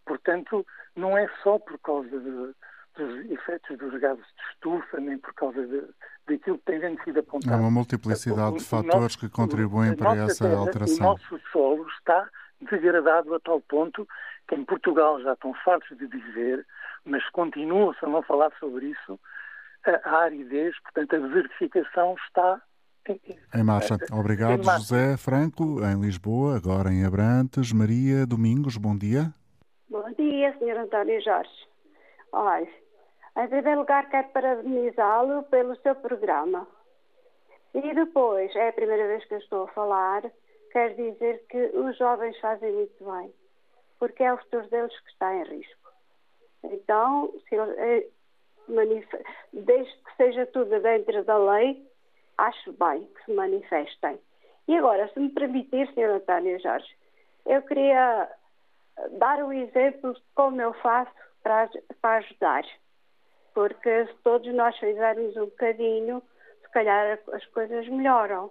Portanto, 0.06 0.66
não 0.94 1.16
é 1.18 1.28
só 1.42 1.58
por 1.58 1.78
causa 1.80 2.08
de, 2.08 2.54
dos 2.96 3.30
efeitos 3.30 3.76
dos 3.78 4.00
gases 4.00 4.24
de 4.24 4.42
estufa, 4.52 5.00
nem 5.00 5.18
por 5.18 5.34
causa 5.34 5.66
de, 5.66 5.82
daquilo 6.26 6.58
que 6.58 6.64
tem 6.64 6.98
sido 7.04 7.20
apontado. 7.20 7.54
Há 7.54 7.56
uma 7.58 7.70
multiplicidade 7.70 8.58
de 8.58 8.64
fatores 8.64 9.00
nosso, 9.00 9.18
que 9.18 9.28
contribuem 9.28 9.96
para 9.96 10.16
essa 10.16 10.48
terra, 10.48 10.60
alteração. 10.60 11.06
O 11.06 11.10
nosso 11.10 11.40
solo 11.52 11.86
está 11.88 12.28
degradado 12.70 13.34
a 13.34 13.40
tal 13.40 13.60
ponto 13.60 14.06
que 14.48 14.54
em 14.54 14.64
Portugal 14.64 15.20
já 15.20 15.34
estão 15.34 15.52
fartos 15.64 15.96
de 15.96 16.08
dizer, 16.08 16.66
mas 17.04 17.22
continuam-se 17.30 18.04
a 18.04 18.08
não 18.08 18.22
falar 18.22 18.50
sobre 18.58 18.86
isso, 18.86 19.20
a 20.04 20.16
aridez, 20.16 20.74
portanto 20.80 21.16
a 21.16 21.18
desertificação 21.18 22.16
está 22.26 22.60
Em 23.54 23.62
marcha. 23.62 23.96
Obrigado, 24.12 24.60
em 24.60 24.64
marcha. 24.64 24.80
José 24.80 25.16
Franco, 25.16 25.80
em 25.84 26.00
Lisboa, 26.00 26.56
agora 26.56 26.90
em 26.90 27.04
Abrantes. 27.04 27.72
Maria 27.72 28.26
Domingos, 28.26 28.76
bom 28.76 28.96
dia. 28.96 29.32
Bom 29.88 30.10
dia, 30.12 30.54
Sr. 30.58 30.78
António 30.78 31.20
Jorge. 31.22 31.68
Olha, 32.32 32.68
em 33.38 33.48
primeiro 33.48 33.80
lugar 33.80 34.08
quero 34.10 34.28
parabenizá-lo 34.28 35.42
pelo 35.44 35.76
seu 35.76 35.94
programa. 35.94 36.66
E 37.74 37.94
depois, 37.94 38.54
é 38.56 38.68
a 38.68 38.72
primeira 38.72 39.06
vez 39.06 39.24
que 39.26 39.34
eu 39.34 39.38
estou 39.38 39.64
a 39.64 39.68
falar, 39.68 40.22
quero 40.72 40.94
dizer 40.96 41.44
que 41.48 41.58
os 41.76 41.96
jovens 41.96 42.38
fazem 42.40 42.72
muito 42.72 43.04
bem, 43.04 43.32
porque 43.98 44.22
é 44.22 44.32
o 44.32 44.38
futuro 44.38 44.68
deles 44.68 45.00
que 45.00 45.10
está 45.10 45.34
em 45.34 45.44
risco. 45.44 45.92
Então, 46.64 47.32
se, 47.48 47.56
eh, 47.56 48.08
desde 49.52 49.92
que 49.92 50.16
seja 50.16 50.46
tudo 50.46 50.80
dentro 50.80 51.24
da 51.24 51.38
lei, 51.38 51.86
acho 52.36 52.72
bem 52.72 53.04
que 53.04 53.24
se 53.24 53.32
manifestem. 53.32 54.18
E 54.66 54.76
agora, 54.76 55.08
se 55.08 55.18
me 55.18 55.30
permitir, 55.30 55.88
Sr. 55.94 56.10
António 56.10 56.60
Jorge, 56.60 56.88
eu 57.46 57.62
queria 57.62 58.28
dar 59.12 59.42
um 59.42 59.52
exemplo 59.52 60.12
de 60.14 60.22
como 60.34 60.60
eu 60.60 60.74
faço 60.74 61.10
para, 61.42 61.70
para 62.00 62.18
ajudar. 62.18 62.64
Porque 63.54 64.06
se 64.06 64.14
todos 64.22 64.52
nós 64.54 64.76
fizermos 64.78 65.36
um 65.36 65.46
bocadinho, 65.46 66.22
se 66.62 66.70
calhar 66.70 67.18
as 67.32 67.44
coisas 67.46 67.88
melhoram. 67.88 68.50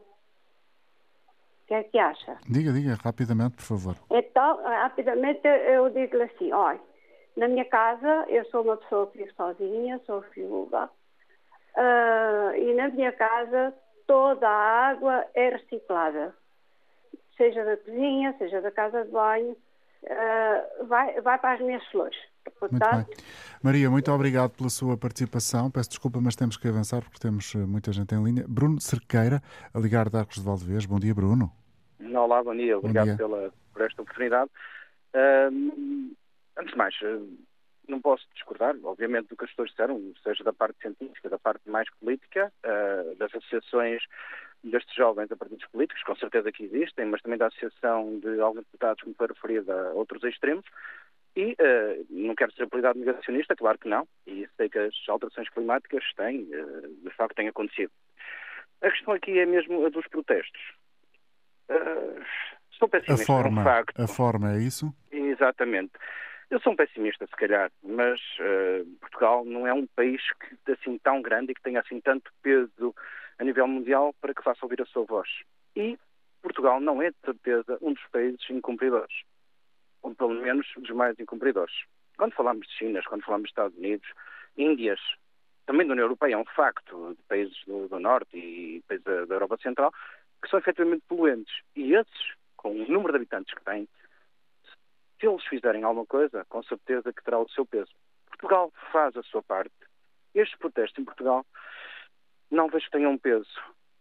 O 1.68 1.70
que 1.70 1.74
é 1.74 1.84
que 1.84 2.00
acha? 2.00 2.38
Diga, 2.48 2.72
diga, 2.72 2.96
rapidamente, 3.04 3.58
por 3.58 3.64
favor. 3.64 3.96
Então, 4.10 4.64
rapidamente 4.64 5.46
eu 5.46 5.90
digo-lhe 5.90 6.24
assim, 6.24 6.54
olha, 6.54 6.80
na 7.36 7.50
minha 7.50 7.66
casa 7.66 8.26
eu 8.30 8.46
sou 8.46 8.62
uma 8.62 8.78
pessoa 8.78 9.08
que 9.08 9.18
vive 9.18 9.34
sozinha, 9.34 10.00
sou 10.06 10.24
viúva, 10.34 10.90
uh, 11.76 12.56
e 12.56 12.74
na 12.74 12.88
minha 12.88 13.12
casa 13.12 13.74
toda 14.08 14.48
a 14.48 14.92
água 14.92 15.26
é 15.34 15.50
reciclada. 15.50 16.34
Seja 17.36 17.66
da 17.66 17.76
cozinha, 17.76 18.34
seja 18.38 18.62
da 18.62 18.72
casa 18.72 19.04
de 19.04 19.12
banho, 19.12 19.52
uh, 20.04 20.86
vai, 20.86 21.20
vai 21.20 21.38
para 21.38 21.56
as 21.56 21.60
minhas 21.60 21.86
flores. 21.88 22.18
Portanto... 22.52 22.96
Muito 22.96 23.08
bem. 23.08 23.26
Maria, 23.64 23.90
muito 23.90 24.12
obrigado 24.12 24.52
pela 24.52 24.70
sua 24.70 24.98
participação. 24.98 25.70
Peço 25.72 25.90
desculpa, 25.90 26.20
mas 26.22 26.36
temos 26.36 26.58
que 26.58 26.68
avançar 26.68 27.02
porque 27.02 27.20
temos 27.20 27.54
eh, 27.56 27.60
muita 27.60 27.92
gente 27.92 28.14
em 28.14 28.24
linha. 28.24 28.46
Bruno 28.48 28.80
Cerqueira, 28.80 29.42
a 29.74 29.80
ligar 29.80 30.10
de 30.10 30.18
Arcos 30.18 30.38
de 30.38 30.44
Valdevez. 30.44 30.86
Bom 30.86 31.00
dia, 31.00 31.14
Bruno. 31.14 31.52
Olá, 32.14 32.44
bom 32.44 32.56
dia. 32.56 32.78
Obrigado 32.78 33.08
bom 33.08 33.16
dia. 33.16 33.18
Pela, 33.18 33.54
por 33.74 33.82
esta 33.82 34.02
oportunidade. 34.02 34.52
Uh, 35.14 36.16
antes 36.58 36.72
de 36.72 36.78
mais, 36.78 36.96
uh, 37.02 37.38
não 37.88 38.02
posso 38.02 38.26
discordar, 38.34 38.76
obviamente, 38.84 39.30
do 39.30 39.38
que 39.38 39.46
as 39.46 39.50
pessoas 39.52 39.70
disseram, 39.70 40.14
seja 40.24 40.44
da 40.44 40.54
parte 40.54 40.80
científica, 40.82 41.30
da 41.30 41.40
parte 41.40 41.70
mais 41.70 41.90
política, 42.00 42.52
uh, 42.66 43.16
das 43.16 43.34
associações 43.34 44.04
destes 44.64 44.96
jovens 44.96 45.32
a 45.32 45.36
partidos 45.36 45.66
políticos, 45.68 46.04
com 46.04 46.16
certeza 46.16 46.52
que 46.52 46.64
existem, 46.64 47.06
mas 47.06 47.22
também 47.22 47.38
da 47.38 47.48
associação 47.48 48.20
de 48.20 48.40
alguns 48.42 48.66
deputados, 48.66 49.04
como 49.04 49.16
foi 49.16 49.28
referido, 49.28 49.72
a 49.72 49.94
outros 49.94 50.24
extremos. 50.24 50.66
E 51.38 51.52
uh, 51.52 52.06
não 52.10 52.34
quero 52.34 52.52
ser 52.54 52.64
apelidado 52.64 52.98
negacionista, 52.98 53.56
claro 53.56 53.78
que 53.78 53.88
não, 53.88 54.08
e 54.26 54.50
sei 54.58 54.68
que 54.68 54.80
as 54.80 54.96
alterações 55.08 55.48
climáticas 55.50 56.04
têm, 56.16 56.42
uh, 56.46 56.88
de 57.04 57.12
facto, 57.12 57.36
têm 57.36 57.48
acontecido. 57.48 57.92
A 58.82 58.90
questão 58.90 59.14
aqui 59.14 59.38
é 59.38 59.46
mesmo 59.46 59.86
a 59.86 59.90
dos 59.90 60.08
protestos. 60.08 60.60
Uh, 61.70 62.26
sou 62.72 62.90
pessimista, 62.90 63.22
a 63.22 63.26
forma, 63.28 63.60
é 63.60 63.62
um 63.62 63.64
facto. 63.64 64.02
A 64.02 64.08
forma 64.08 64.54
é 64.54 64.58
isso? 64.58 64.92
Exatamente. 65.12 65.92
Eu 66.50 66.60
sou 66.60 66.74
um 66.74 66.76
pessimista, 66.76 67.28
se 67.28 67.36
calhar, 67.36 67.72
mas 67.84 68.20
uh, 68.40 68.84
Portugal 69.00 69.46
não 69.46 69.68
é 69.68 69.74
um 69.74 69.86
país 69.86 70.20
que, 70.66 70.72
assim 70.72 70.98
tão 70.98 71.22
grande 71.22 71.52
e 71.52 71.56
que 71.56 71.62
tenha 71.62 71.82
assim 71.82 72.02
tanto 72.02 72.32
peso 72.42 72.96
a 73.38 73.44
nível 73.44 73.68
mundial 73.68 74.12
para 74.20 74.34
que 74.34 74.42
faça 74.42 74.66
ouvir 74.66 74.82
a 74.82 74.86
sua 74.88 75.06
voz. 75.06 75.30
E 75.76 76.00
Portugal 76.42 76.80
não 76.80 77.00
é, 77.00 77.12
de 77.12 77.18
certeza, 77.24 77.78
um 77.80 77.94
dos 77.94 78.08
países 78.08 78.50
incumpridores 78.50 79.14
ou 80.08 80.16
pelo 80.16 80.42
menos 80.42 80.66
dos 80.78 80.90
mais 80.92 81.20
incumpridores. 81.20 81.76
Quando 82.18 82.34
falamos 82.34 82.66
de 82.68 82.74
China, 82.74 83.02
quando 83.08 83.24
falamos 83.24 83.44
dos 83.44 83.52
Estados 83.52 83.78
Unidos, 83.78 84.08
Índias, 84.58 85.00
também 85.66 85.86
da 85.86 85.94
União 85.94 86.06
Europeia, 86.06 86.36
é 86.36 86.38
um 86.38 86.46
facto, 86.46 87.14
de 87.16 87.24
países 87.24 87.58
do, 87.68 87.88
do 87.90 88.00
Norte 88.00 88.38
e 88.38 88.82
países 88.88 89.04
da, 89.04 89.26
da, 89.26 89.36
Europa 89.36 89.58
Central, 89.58 89.94
que 90.42 90.50
são 90.50 90.60
efetivamente 90.60 91.04
poluentes. 91.08 91.54
E 91.76 91.94
esses, 91.94 92.34
com 92.56 92.72
o 92.72 92.88
número 92.88 93.12
de 93.12 93.18
habitantes 93.18 93.54
que 93.54 93.64
têm, 93.66 93.88
se 95.20 95.28
eles 95.28 95.44
fizerem 95.46 95.84
alguma 95.84 96.06
coisa, 96.06 96.46
com 96.46 96.64
certeza 96.64 97.12
que 97.12 97.24
terá 97.24 97.38
o 97.40 97.50
seu 97.50 97.66
peso. 97.66 97.92
Portugal 98.28 98.72
faz 98.92 99.16
a 99.18 99.24
sua 99.24 99.44
parte. 99.44 99.74
Estes 100.34 100.58
protestos 100.58 100.98
em 101.00 101.06
Portugal 101.06 101.46
não 102.50 102.70
vejo 102.70 102.86
que 102.86 102.92
tenham 102.92 103.12
um 103.12 103.18
peso. 103.18 103.50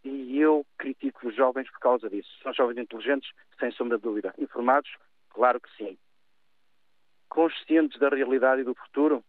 E 0.03 0.39
eu 0.39 0.65
critico 0.77 1.27
os 1.27 1.35
jovens 1.35 1.69
por 1.69 1.79
causa 1.79 2.09
disso. 2.09 2.29
São 2.41 2.53
jovens 2.53 2.77
inteligentes, 2.77 3.29
sem 3.59 3.71
sombra 3.71 3.97
de 3.97 4.03
dúvida. 4.03 4.33
Informados, 4.37 4.89
Claro 5.37 5.61
que 5.61 5.69
sim. 5.77 5.95
Conscientes 7.29 7.99
da 7.99 8.09
realidade 8.09 8.61
e 8.61 8.63
do 8.63 8.73
futuro? 8.73 9.23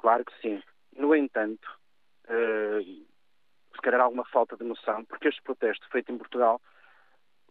Claro 0.00 0.24
que 0.24 0.32
sim. 0.42 0.60
No 0.96 1.14
entanto, 1.14 1.64
uh, 2.28 2.82
se 2.82 3.80
calhar 3.80 4.00
há 4.00 4.04
alguma 4.04 4.24
falta 4.24 4.56
de 4.56 4.64
noção, 4.64 5.04
porque 5.04 5.28
este 5.28 5.40
protesto 5.42 5.88
feito 5.92 6.10
em 6.10 6.18
Portugal 6.18 6.60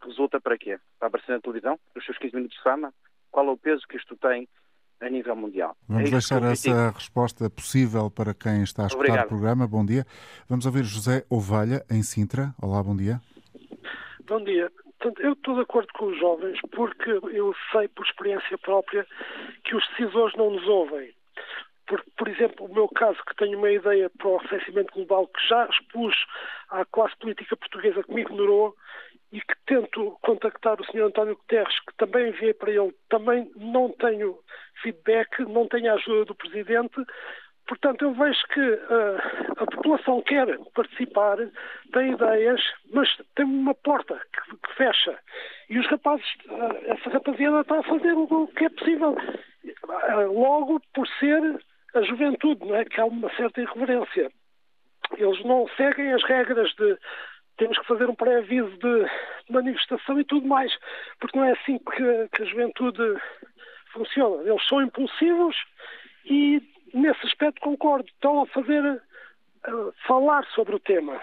resulta 0.04 0.42
para 0.42 0.58
quê? 0.58 0.78
Para 1.00 1.08
aparecer 1.08 1.32
na 1.32 1.40
televisão, 1.40 1.80
nos 1.96 2.04
seus 2.04 2.18
15 2.18 2.36
minutos 2.36 2.58
de 2.58 2.64
fama? 2.64 2.94
Qual 3.32 3.48
é 3.48 3.52
o 3.52 3.58
peso 3.58 3.88
que 3.88 3.96
isto 3.96 4.18
tem 4.18 4.50
a 5.00 5.10
nível 5.10 5.38
mundial? 5.38 5.78
Vamos 5.88 6.10
é 6.10 6.12
deixar 6.12 6.44
essa 6.44 6.90
resposta 6.90 7.50
possível 7.50 8.12
para 8.12 8.34
quem 8.34 8.64
está 8.64 8.84
a 8.84 8.88
escutar 8.88 9.06
Obrigado. 9.06 9.26
o 9.28 9.30
programa. 9.30 9.66
Bom 9.66 9.86
dia. 9.86 10.06
Vamos 10.50 10.66
ouvir 10.66 10.84
José 10.84 11.26
Ovalha, 11.30 11.86
em 11.90 12.04
Sintra. 12.04 12.54
Olá, 12.62 12.84
bom 12.84 12.98
dia. 12.98 13.22
Bom 14.28 14.44
dia. 14.44 14.70
Portanto, 15.04 15.22
eu 15.22 15.34
estou 15.34 15.56
de 15.56 15.62
acordo 15.62 15.92
com 15.94 16.06
os 16.06 16.18
jovens 16.18 16.58
porque 16.72 17.10
eu 17.10 17.54
sei 17.74 17.90
por 17.90 18.06
experiência 18.06 18.58
própria 18.58 19.06
que 19.66 19.76
os 19.76 19.86
decisores 19.90 20.34
não 20.36 20.52
nos 20.52 20.66
ouvem. 20.66 21.14
Por 22.16 22.30
exemplo, 22.30 22.66
o 22.66 22.74
meu 22.74 22.88
caso, 22.88 23.20
que 23.28 23.36
tenho 23.36 23.58
uma 23.58 23.70
ideia 23.70 24.10
para 24.18 24.30
o 24.30 24.38
aquecimento 24.38 24.94
global 24.94 25.28
que 25.28 25.46
já 25.46 25.66
expus 25.66 26.16
à 26.70 26.86
classe 26.86 27.18
política 27.18 27.58
portuguesa 27.58 28.02
que 28.02 28.14
me 28.14 28.22
ignorou 28.22 28.74
e 29.34 29.42
que 29.42 29.56
tento 29.66 30.18
contactar 30.22 30.80
o 30.80 30.86
Sr. 30.86 31.08
António 31.08 31.36
Guterres, 31.36 31.78
que 31.82 31.94
também 31.98 32.30
enviei 32.30 32.54
para 32.54 32.72
ele, 32.72 32.96
também 33.10 33.52
não 33.58 33.90
tenho 33.90 34.40
feedback, 34.82 35.42
não 35.42 35.68
tenho 35.68 35.92
a 35.92 35.96
ajuda 35.96 36.24
do 36.24 36.36
Presidente, 36.36 36.96
Portanto, 37.68 38.04
eu 38.04 38.14
vejo 38.14 38.44
que 38.50 38.60
uh, 38.60 39.54
a 39.58 39.66
população 39.66 40.22
quer 40.24 40.46
participar, 40.76 41.38
tem 41.94 42.12
ideias, 42.12 42.62
mas 42.92 43.10
tem 43.36 43.46
uma 43.46 43.74
porta 43.74 44.20
que, 44.34 44.58
que 44.58 44.76
fecha. 44.76 45.18
E 45.70 45.80
os 45.80 45.88
rapazes, 45.88 46.26
uh, 46.50 46.92
essa 46.92 47.10
rapaziada 47.10 47.62
está 47.62 47.80
a 47.80 47.84
fazer 47.84 48.14
o 48.14 48.48
que 48.48 48.66
é 48.66 48.70
possível. 48.70 49.12
Uh, 49.14 50.34
logo 50.34 50.82
por 50.94 51.08
ser 51.20 51.42
a 51.96 52.02
juventude, 52.02 52.66
não 52.66 52.76
é? 52.76 52.84
que 52.84 53.00
há 53.00 53.06
uma 53.06 53.34
certa 53.36 53.62
irreverência. 53.62 54.30
Eles 55.18 55.44
não 55.46 55.68
seguem 55.78 56.12
as 56.12 56.24
regras 56.24 56.74
de 56.76 56.98
temos 57.58 57.78
que 57.78 57.86
fazer 57.86 58.10
um 58.10 58.16
pré-aviso 58.16 58.76
de 58.78 59.06
manifestação 59.50 60.20
e 60.20 60.24
tudo 60.24 60.48
mais, 60.48 60.76
porque 61.20 61.38
não 61.38 61.46
é 61.46 61.52
assim 61.52 61.78
que, 61.78 62.28
que 62.36 62.44
a 62.44 62.46
juventude 62.46 63.22
funciona. 63.92 64.44
Eles 64.44 64.68
são 64.68 64.82
impulsivos 64.82 65.56
e 66.26 66.62
nesse 66.94 67.26
concordo. 67.94 68.10
Estão 68.10 68.42
a 68.42 68.46
fazer 68.48 69.02
uh, 69.68 69.94
falar 70.08 70.44
sobre 70.56 70.76
o 70.76 70.80
tema. 70.80 71.20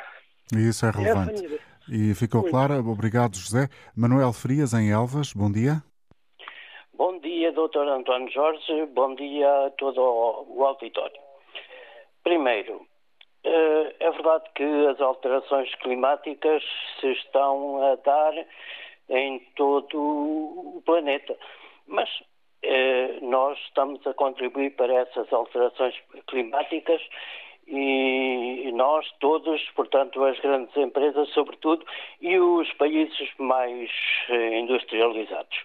E 0.54 0.68
isso 0.68 0.86
é 0.86 0.90
relevante. 0.90 1.60
E 1.88 2.14
ficou 2.14 2.42
Muito. 2.42 2.52
claro. 2.52 2.74
Obrigado, 2.88 3.36
José. 3.36 3.68
Manuel 3.96 4.32
Frias, 4.32 4.72
em 4.72 4.90
Elvas, 4.90 5.32
bom 5.32 5.50
dia. 5.50 5.82
Bom 6.94 7.18
dia, 7.18 7.52
doutor 7.52 7.88
António 7.88 8.30
Jorge. 8.30 8.86
Bom 8.94 9.14
dia 9.14 9.66
a 9.66 9.70
todo 9.70 10.00
o 10.00 10.64
auditório. 10.64 11.18
Primeiro, 12.22 12.86
eh, 13.42 13.96
é 13.98 14.10
verdade 14.10 14.44
que 14.54 14.86
as 14.86 15.00
alterações 15.00 15.74
climáticas 15.76 16.62
se 17.00 17.06
estão 17.12 17.82
a 17.82 17.96
dar 17.96 18.34
em 19.08 19.38
todo 19.56 19.98
o 19.98 20.82
planeta, 20.84 21.36
mas 21.86 22.08
nós 23.22 23.58
estamos 23.60 24.06
a 24.06 24.14
contribuir 24.14 24.70
para 24.76 24.92
essas 24.92 25.32
alterações 25.32 25.94
climáticas 26.26 27.00
e 27.66 28.72
nós 28.72 29.08
todos, 29.20 29.62
portanto, 29.76 30.24
as 30.24 30.38
grandes 30.40 30.76
empresas, 30.76 31.28
sobretudo, 31.30 31.86
e 32.20 32.36
os 32.38 32.70
países 32.74 33.30
mais 33.38 33.88
eh, 34.28 34.58
industrializados. 34.58 35.56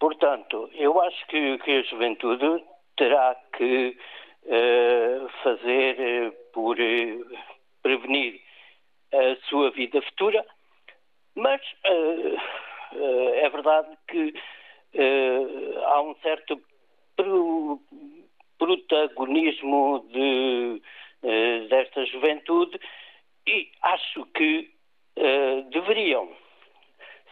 Portanto, 0.00 0.70
eu 0.72 1.00
acho 1.02 1.26
que, 1.26 1.58
que 1.58 1.70
a 1.70 1.82
juventude 1.82 2.64
terá 2.96 3.36
que 3.56 3.96
uh, 4.44 5.28
fazer 5.42 6.28
uh, 6.28 6.32
por 6.52 6.76
uh, 6.78 7.38
prevenir 7.82 8.40
a 9.12 9.36
sua 9.48 9.70
vida 9.70 10.00
futura, 10.02 10.44
mas 11.34 11.60
é 12.94 13.48
verdade 13.50 13.88
que 14.08 14.34
uh, 14.94 15.78
há 15.86 16.02
um 16.02 16.14
certo 16.22 16.60
pro, 17.16 17.80
protagonismo 18.58 20.06
de, 20.10 20.82
uh, 21.22 21.68
desta 21.68 22.04
juventude 22.06 22.78
e 23.46 23.70
acho 23.82 24.24
que 24.34 24.70
uh, 25.18 25.70
deveriam, 25.70 26.28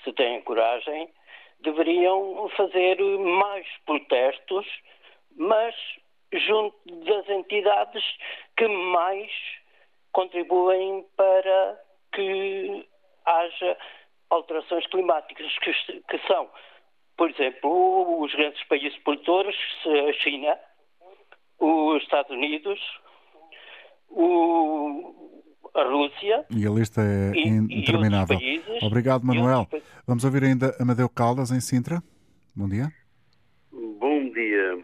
se 0.05 0.13
têm 0.13 0.43
coragem, 0.43 1.09
deveriam 1.61 2.49
fazer 2.57 2.99
mais 3.19 3.67
protestos, 3.85 4.67
mas 5.37 5.75
junto 6.33 6.77
das 7.05 7.29
entidades 7.29 8.05
que 8.57 8.67
mais 8.67 9.31
contribuem 10.13 11.05
para 11.17 11.81
que 12.13 12.87
haja 13.25 13.77
alterações 14.31 14.87
climáticas, 14.87 15.47
que, 15.59 15.73
que 16.03 16.19
são, 16.27 16.49
por 17.21 17.29
exemplo, 17.29 18.23
os 18.25 18.35
grandes 18.35 18.64
países 18.64 18.99
produtores, 19.01 19.55
a 19.85 20.12
China, 20.23 20.57
os 21.59 22.03
Estados 22.03 22.31
Unidos, 22.31 22.81
o, 24.09 25.39
a 25.75 25.83
Rússia. 25.83 26.47
E 26.49 26.66
a 26.66 26.71
lista 26.71 27.03
é 27.03 27.33
e, 27.35 27.47
interminável. 27.47 28.39
E 28.39 28.59
países, 28.61 28.83
Obrigado, 28.83 29.23
Manuel. 29.23 29.68
Vamos 30.07 30.25
ouvir 30.25 30.45
ainda 30.45 30.75
Amadeu 30.81 31.11
Caldas, 31.11 31.51
em 31.51 31.61
Sintra. 31.61 32.03
Bom 32.57 32.66
dia. 32.66 32.89
Bom 33.71 34.31
dia. 34.31 34.77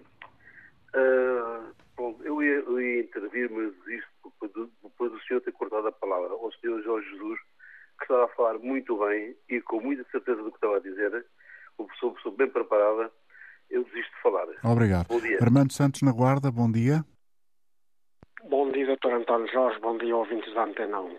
Uh, 0.95 1.73
bom, 1.97 2.21
eu, 2.23 2.43
ia, 2.43 2.57
eu 2.57 2.79
ia 2.79 3.01
intervir, 3.01 3.51
mas 3.51 3.73
isto 3.89 4.61
depois 4.83 5.11
do 5.11 5.19
senhor 5.23 5.41
ter 5.41 5.53
cortado 5.53 5.89
a 5.89 5.93
palavra 5.93 6.35
ao 6.35 6.53
senhor 6.61 6.83
Jorge 6.83 7.09
Jesus, 7.13 7.41
que 7.97 8.05
estava 8.05 8.27
a 8.27 8.37
falar 8.37 8.59
muito 8.59 8.95
bem 8.99 9.35
e 9.49 9.59
com 9.63 9.81
muita 9.81 10.05
certeza 10.11 10.43
do 10.43 10.51
que 10.51 10.59
estava 10.59 10.77
a 10.77 10.81
dizer, 10.81 11.25
uma 11.79 11.89
pessoa, 11.89 12.15
pessoa 12.15 12.35
bem 12.37 12.49
preparada, 12.49 13.11
eu 13.71 13.85
desisto 13.85 14.15
de 14.15 14.23
falar. 14.23 14.47
Obrigado. 14.65 15.09
Bom 15.09 15.21
dia. 15.21 15.39
Armando 15.41 15.73
Santos 15.73 16.03
na 16.03 16.13
Guarda, 16.13 16.51
bom 16.51 16.71
dia. 16.71 17.05
Bom 18.49 18.71
dia, 18.71 18.97
Dr. 18.97 19.13
António 19.13 19.51
Jorge, 19.53 19.81
bom 19.81 19.99
dia, 19.99 20.17
ouvintes 20.17 20.53
da 20.55 20.65
Antena 20.65 21.01
1. 21.01 21.19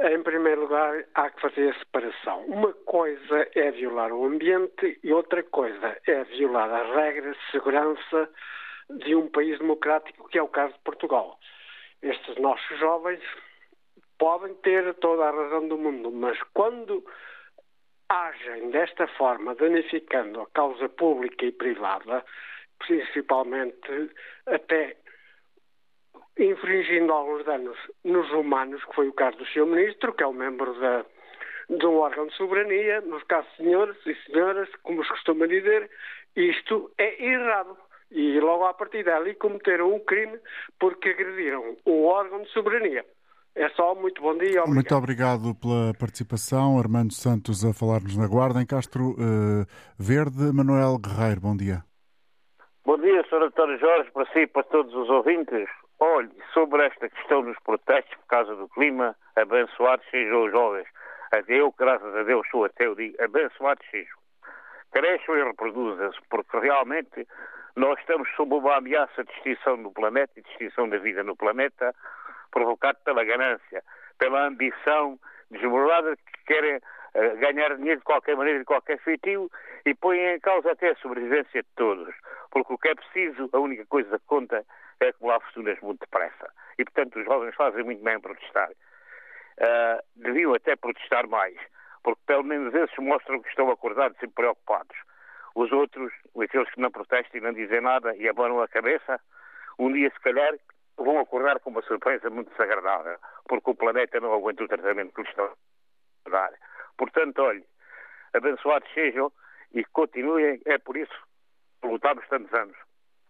Em 0.00 0.22
primeiro 0.24 0.62
lugar, 0.62 1.04
há 1.14 1.30
que 1.30 1.40
fazer 1.40 1.70
a 1.70 1.78
separação. 1.78 2.44
Uma 2.46 2.72
coisa 2.72 3.48
é 3.54 3.70
violar 3.70 4.12
o 4.12 4.24
ambiente 4.24 4.98
e 5.04 5.12
outra 5.12 5.44
coisa 5.44 5.96
é 6.06 6.24
violar 6.24 6.68
as 6.68 6.96
regras 6.96 7.36
de 7.36 7.50
segurança 7.52 8.28
de 8.90 9.14
um 9.14 9.28
país 9.28 9.58
democrático, 9.58 10.28
que 10.28 10.38
é 10.38 10.42
o 10.42 10.48
caso 10.48 10.72
de 10.72 10.80
Portugal. 10.80 11.38
Estes 12.02 12.36
nossos 12.38 12.78
jovens 12.80 13.22
podem 14.18 14.54
ter 14.56 14.94
toda 14.94 15.24
a 15.24 15.30
razão 15.30 15.68
do 15.68 15.78
mundo, 15.78 16.10
mas 16.10 16.36
quando 16.52 17.04
agem 18.08 18.70
desta 18.70 19.06
forma, 19.06 19.54
danificando 19.54 20.40
a 20.40 20.46
causa 20.48 20.88
pública 20.88 21.44
e 21.44 21.52
privada, 21.52 22.24
principalmente 22.78 24.10
até 24.46 24.96
infringindo 26.38 27.12
alguns 27.12 27.44
danos 27.44 27.78
nos 28.02 28.30
humanos, 28.32 28.84
que 28.84 28.94
foi 28.94 29.08
o 29.08 29.12
caso 29.12 29.36
do 29.38 29.46
Sr. 29.46 29.66
Ministro, 29.66 30.12
que 30.12 30.22
é 30.22 30.26
um 30.26 30.32
membro 30.32 30.74
da, 30.80 31.04
de 31.70 31.86
um 31.86 31.96
órgão 31.98 32.26
de 32.26 32.34
soberania, 32.34 33.00
nos 33.02 33.22
casos 33.24 33.50
senhores 33.56 33.96
e 34.06 34.14
senhoras, 34.26 34.68
como 34.82 35.02
se 35.04 35.10
costuma 35.10 35.46
dizer, 35.46 35.90
isto 36.36 36.90
é 36.98 37.24
errado. 37.24 37.76
E 38.10 38.38
logo 38.38 38.64
a 38.64 38.74
partir 38.74 39.04
dali 39.04 39.34
cometeram 39.34 39.92
um 39.92 39.98
crime 39.98 40.38
porque 40.78 41.10
agrediram 41.10 41.76
um 41.86 42.04
órgão 42.04 42.42
de 42.42 42.50
soberania. 42.50 43.04
É 43.56 43.68
só, 43.70 43.94
muito 43.94 44.20
bom 44.20 44.36
dia. 44.36 44.62
Obrigado. 44.62 44.74
Muito 44.74 44.94
obrigado 44.96 45.54
pela 45.54 45.94
participação. 45.94 46.76
Armando 46.78 47.12
Santos 47.12 47.64
a 47.64 47.72
falar-nos 47.72 48.16
na 48.16 48.26
Guarda. 48.26 48.60
Em 48.60 48.66
Castro 48.66 49.12
uh, 49.12 49.64
Verde, 49.96 50.52
Manuel 50.52 50.98
Guerreiro, 50.98 51.40
bom 51.40 51.56
dia. 51.56 51.84
Bom 52.84 52.98
dia, 52.98 53.24
Sr. 53.30 53.44
António 53.44 53.78
Jorge, 53.78 54.10
para 54.10 54.26
si 54.32 54.40
e 54.40 54.46
para 54.46 54.64
todos 54.64 54.92
os 54.92 55.08
ouvintes. 55.08 55.68
Olhe, 56.00 56.30
sobre 56.52 56.84
esta 56.84 57.08
questão 57.08 57.42
dos 57.42 57.56
protestos 57.60 58.14
por 58.16 58.26
causa 58.26 58.56
do 58.56 58.68
clima, 58.68 59.14
abençoados 59.36 60.04
sejam 60.10 60.46
os 60.46 60.50
jovens. 60.50 60.86
Adeus, 61.32 61.72
graças 61.78 62.14
a 62.14 62.22
Deus 62.24 62.46
sou 62.50 62.64
ateu, 62.64 62.94
digo, 62.94 63.16
abençoados 63.22 63.86
sejam. 63.90 64.18
Cresçam 64.92 65.36
e 65.36 65.44
reproduzam-se, 65.44 66.18
porque 66.28 66.58
realmente 66.58 67.26
nós 67.76 67.98
estamos 68.00 68.28
sob 68.36 68.54
uma 68.54 68.76
ameaça 68.76 69.24
de 69.24 69.32
extinção 69.32 69.82
do 69.82 69.90
planeta 69.90 70.32
e 70.36 70.42
de 70.42 70.50
extinção 70.50 70.88
da 70.88 70.98
vida 70.98 71.22
no 71.22 71.36
planeta, 71.36 71.94
provocado 72.54 72.98
pela 73.04 73.24
ganância, 73.24 73.82
pela 74.16 74.46
ambição 74.46 75.18
desmorada 75.50 76.16
que 76.16 76.44
querem 76.46 76.76
uh, 76.76 77.36
ganhar 77.38 77.76
dinheiro 77.76 77.98
de 77.98 78.04
qualquer 78.04 78.36
maneira, 78.36 78.60
de 78.60 78.64
qualquer 78.64 78.98
feitio, 79.00 79.50
e 79.84 79.92
põem 79.92 80.20
em 80.20 80.40
causa 80.40 80.70
até 80.70 80.90
a 80.90 80.96
sobrevivência 80.96 81.62
de 81.62 81.68
todos. 81.74 82.14
Porque 82.52 82.72
o 82.72 82.78
que 82.78 82.88
é 82.88 82.94
preciso, 82.94 83.50
a 83.52 83.58
única 83.58 83.84
coisa 83.86 84.18
que 84.18 84.26
conta 84.26 84.64
é 85.00 85.08
acumular 85.08 85.40
fortunas 85.40 85.78
muito 85.80 86.00
depressa. 86.00 86.48
E, 86.78 86.84
portanto, 86.84 87.18
os 87.18 87.24
jovens 87.24 87.54
fazem 87.56 87.82
muito 87.82 88.02
bem 88.04 88.16
em 88.16 88.20
protestar. 88.20 88.70
Uh, 88.70 90.02
deviam 90.14 90.54
até 90.54 90.76
protestar 90.76 91.28
mais, 91.28 91.56
porque 92.04 92.20
pelo 92.26 92.44
menos 92.44 92.72
esses 92.72 92.96
mostram 92.98 93.42
que 93.42 93.48
estão 93.48 93.68
acordados 93.70 94.16
e 94.22 94.28
preocupados. 94.28 94.96
Os 95.56 95.72
outros, 95.72 96.12
aqueles 96.40 96.70
que 96.70 96.80
não 96.80 96.90
protestam 96.90 97.40
e 97.40 97.44
não 97.44 97.52
dizem 97.52 97.80
nada 97.80 98.14
e 98.16 98.28
abanam 98.28 98.60
a 98.60 98.68
cabeça, 98.68 99.20
um 99.78 99.92
dia, 99.92 100.10
se 100.10 100.20
calhar, 100.20 100.54
vão 100.96 101.18
acordar 101.18 101.60
com 101.60 101.70
uma 101.70 101.82
surpresa 101.82 102.30
muito 102.30 102.50
desagradável, 102.50 103.18
porque 103.48 103.70
o 103.70 103.74
planeta 103.74 104.20
não 104.20 104.32
aguenta 104.32 104.64
o 104.64 104.68
tratamento 104.68 105.12
que 105.14 105.22
lhes 105.22 105.30
estão 105.30 105.52
a 106.26 106.30
dar. 106.30 106.52
Portanto, 106.96 107.42
olhe, 107.42 107.64
abençoados 108.32 108.92
sejam 108.92 109.32
e 109.72 109.84
continuem, 109.86 110.60
é 110.66 110.78
por 110.78 110.96
isso 110.96 111.14
que 111.82 111.88
lutamos 111.88 112.26
tantos 112.28 112.52
anos. 112.54 112.76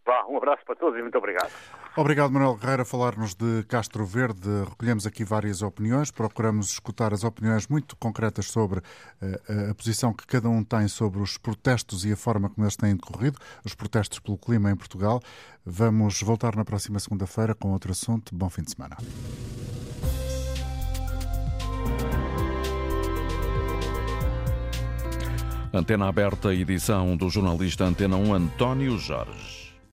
Vá, 0.04 0.26
um 0.28 0.36
abraço 0.36 0.62
para 0.66 0.74
todos 0.76 0.98
e 0.98 1.02
muito 1.02 1.16
obrigado. 1.16 1.50
Obrigado, 1.96 2.30
Manuel 2.30 2.56
Guerreiro, 2.56 2.82
a 2.82 2.84
falar-nos 2.84 3.34
de 3.34 3.64
Castro 3.64 4.04
Verde. 4.04 4.48
Recolhemos 4.68 5.06
aqui 5.06 5.24
várias 5.24 5.62
opiniões, 5.62 6.10
procuramos 6.10 6.72
escutar 6.72 7.14
as 7.14 7.24
opiniões 7.24 7.66
muito 7.68 7.96
concretas 7.96 8.46
sobre 8.46 8.80
uh, 8.80 9.70
a 9.70 9.74
posição 9.74 10.12
que 10.12 10.26
cada 10.26 10.48
um 10.48 10.62
tem 10.62 10.88
sobre 10.88 11.22
os 11.22 11.38
protestos 11.38 12.04
e 12.04 12.12
a 12.12 12.16
forma 12.16 12.50
como 12.50 12.64
eles 12.64 12.76
têm 12.76 12.94
decorrido, 12.94 13.38
os 13.64 13.74
protestos 13.74 14.18
pelo 14.18 14.36
clima 14.36 14.70
em 14.70 14.76
Portugal. 14.76 15.20
Vamos 15.64 16.20
voltar 16.20 16.54
na 16.54 16.64
próxima 16.64 16.98
segunda-feira 16.98 17.54
com 17.54 17.72
outro 17.72 17.92
assunto. 17.92 18.34
Bom 18.34 18.50
fim 18.50 18.62
de 18.62 18.72
semana. 18.72 18.96
Antena 25.72 26.08
aberta, 26.08 26.54
edição 26.54 27.16
do 27.16 27.28
jornalista 27.30 27.84
Antena 27.84 28.16
1 28.16 28.34
António 28.34 28.98
Jorge. 28.98 29.63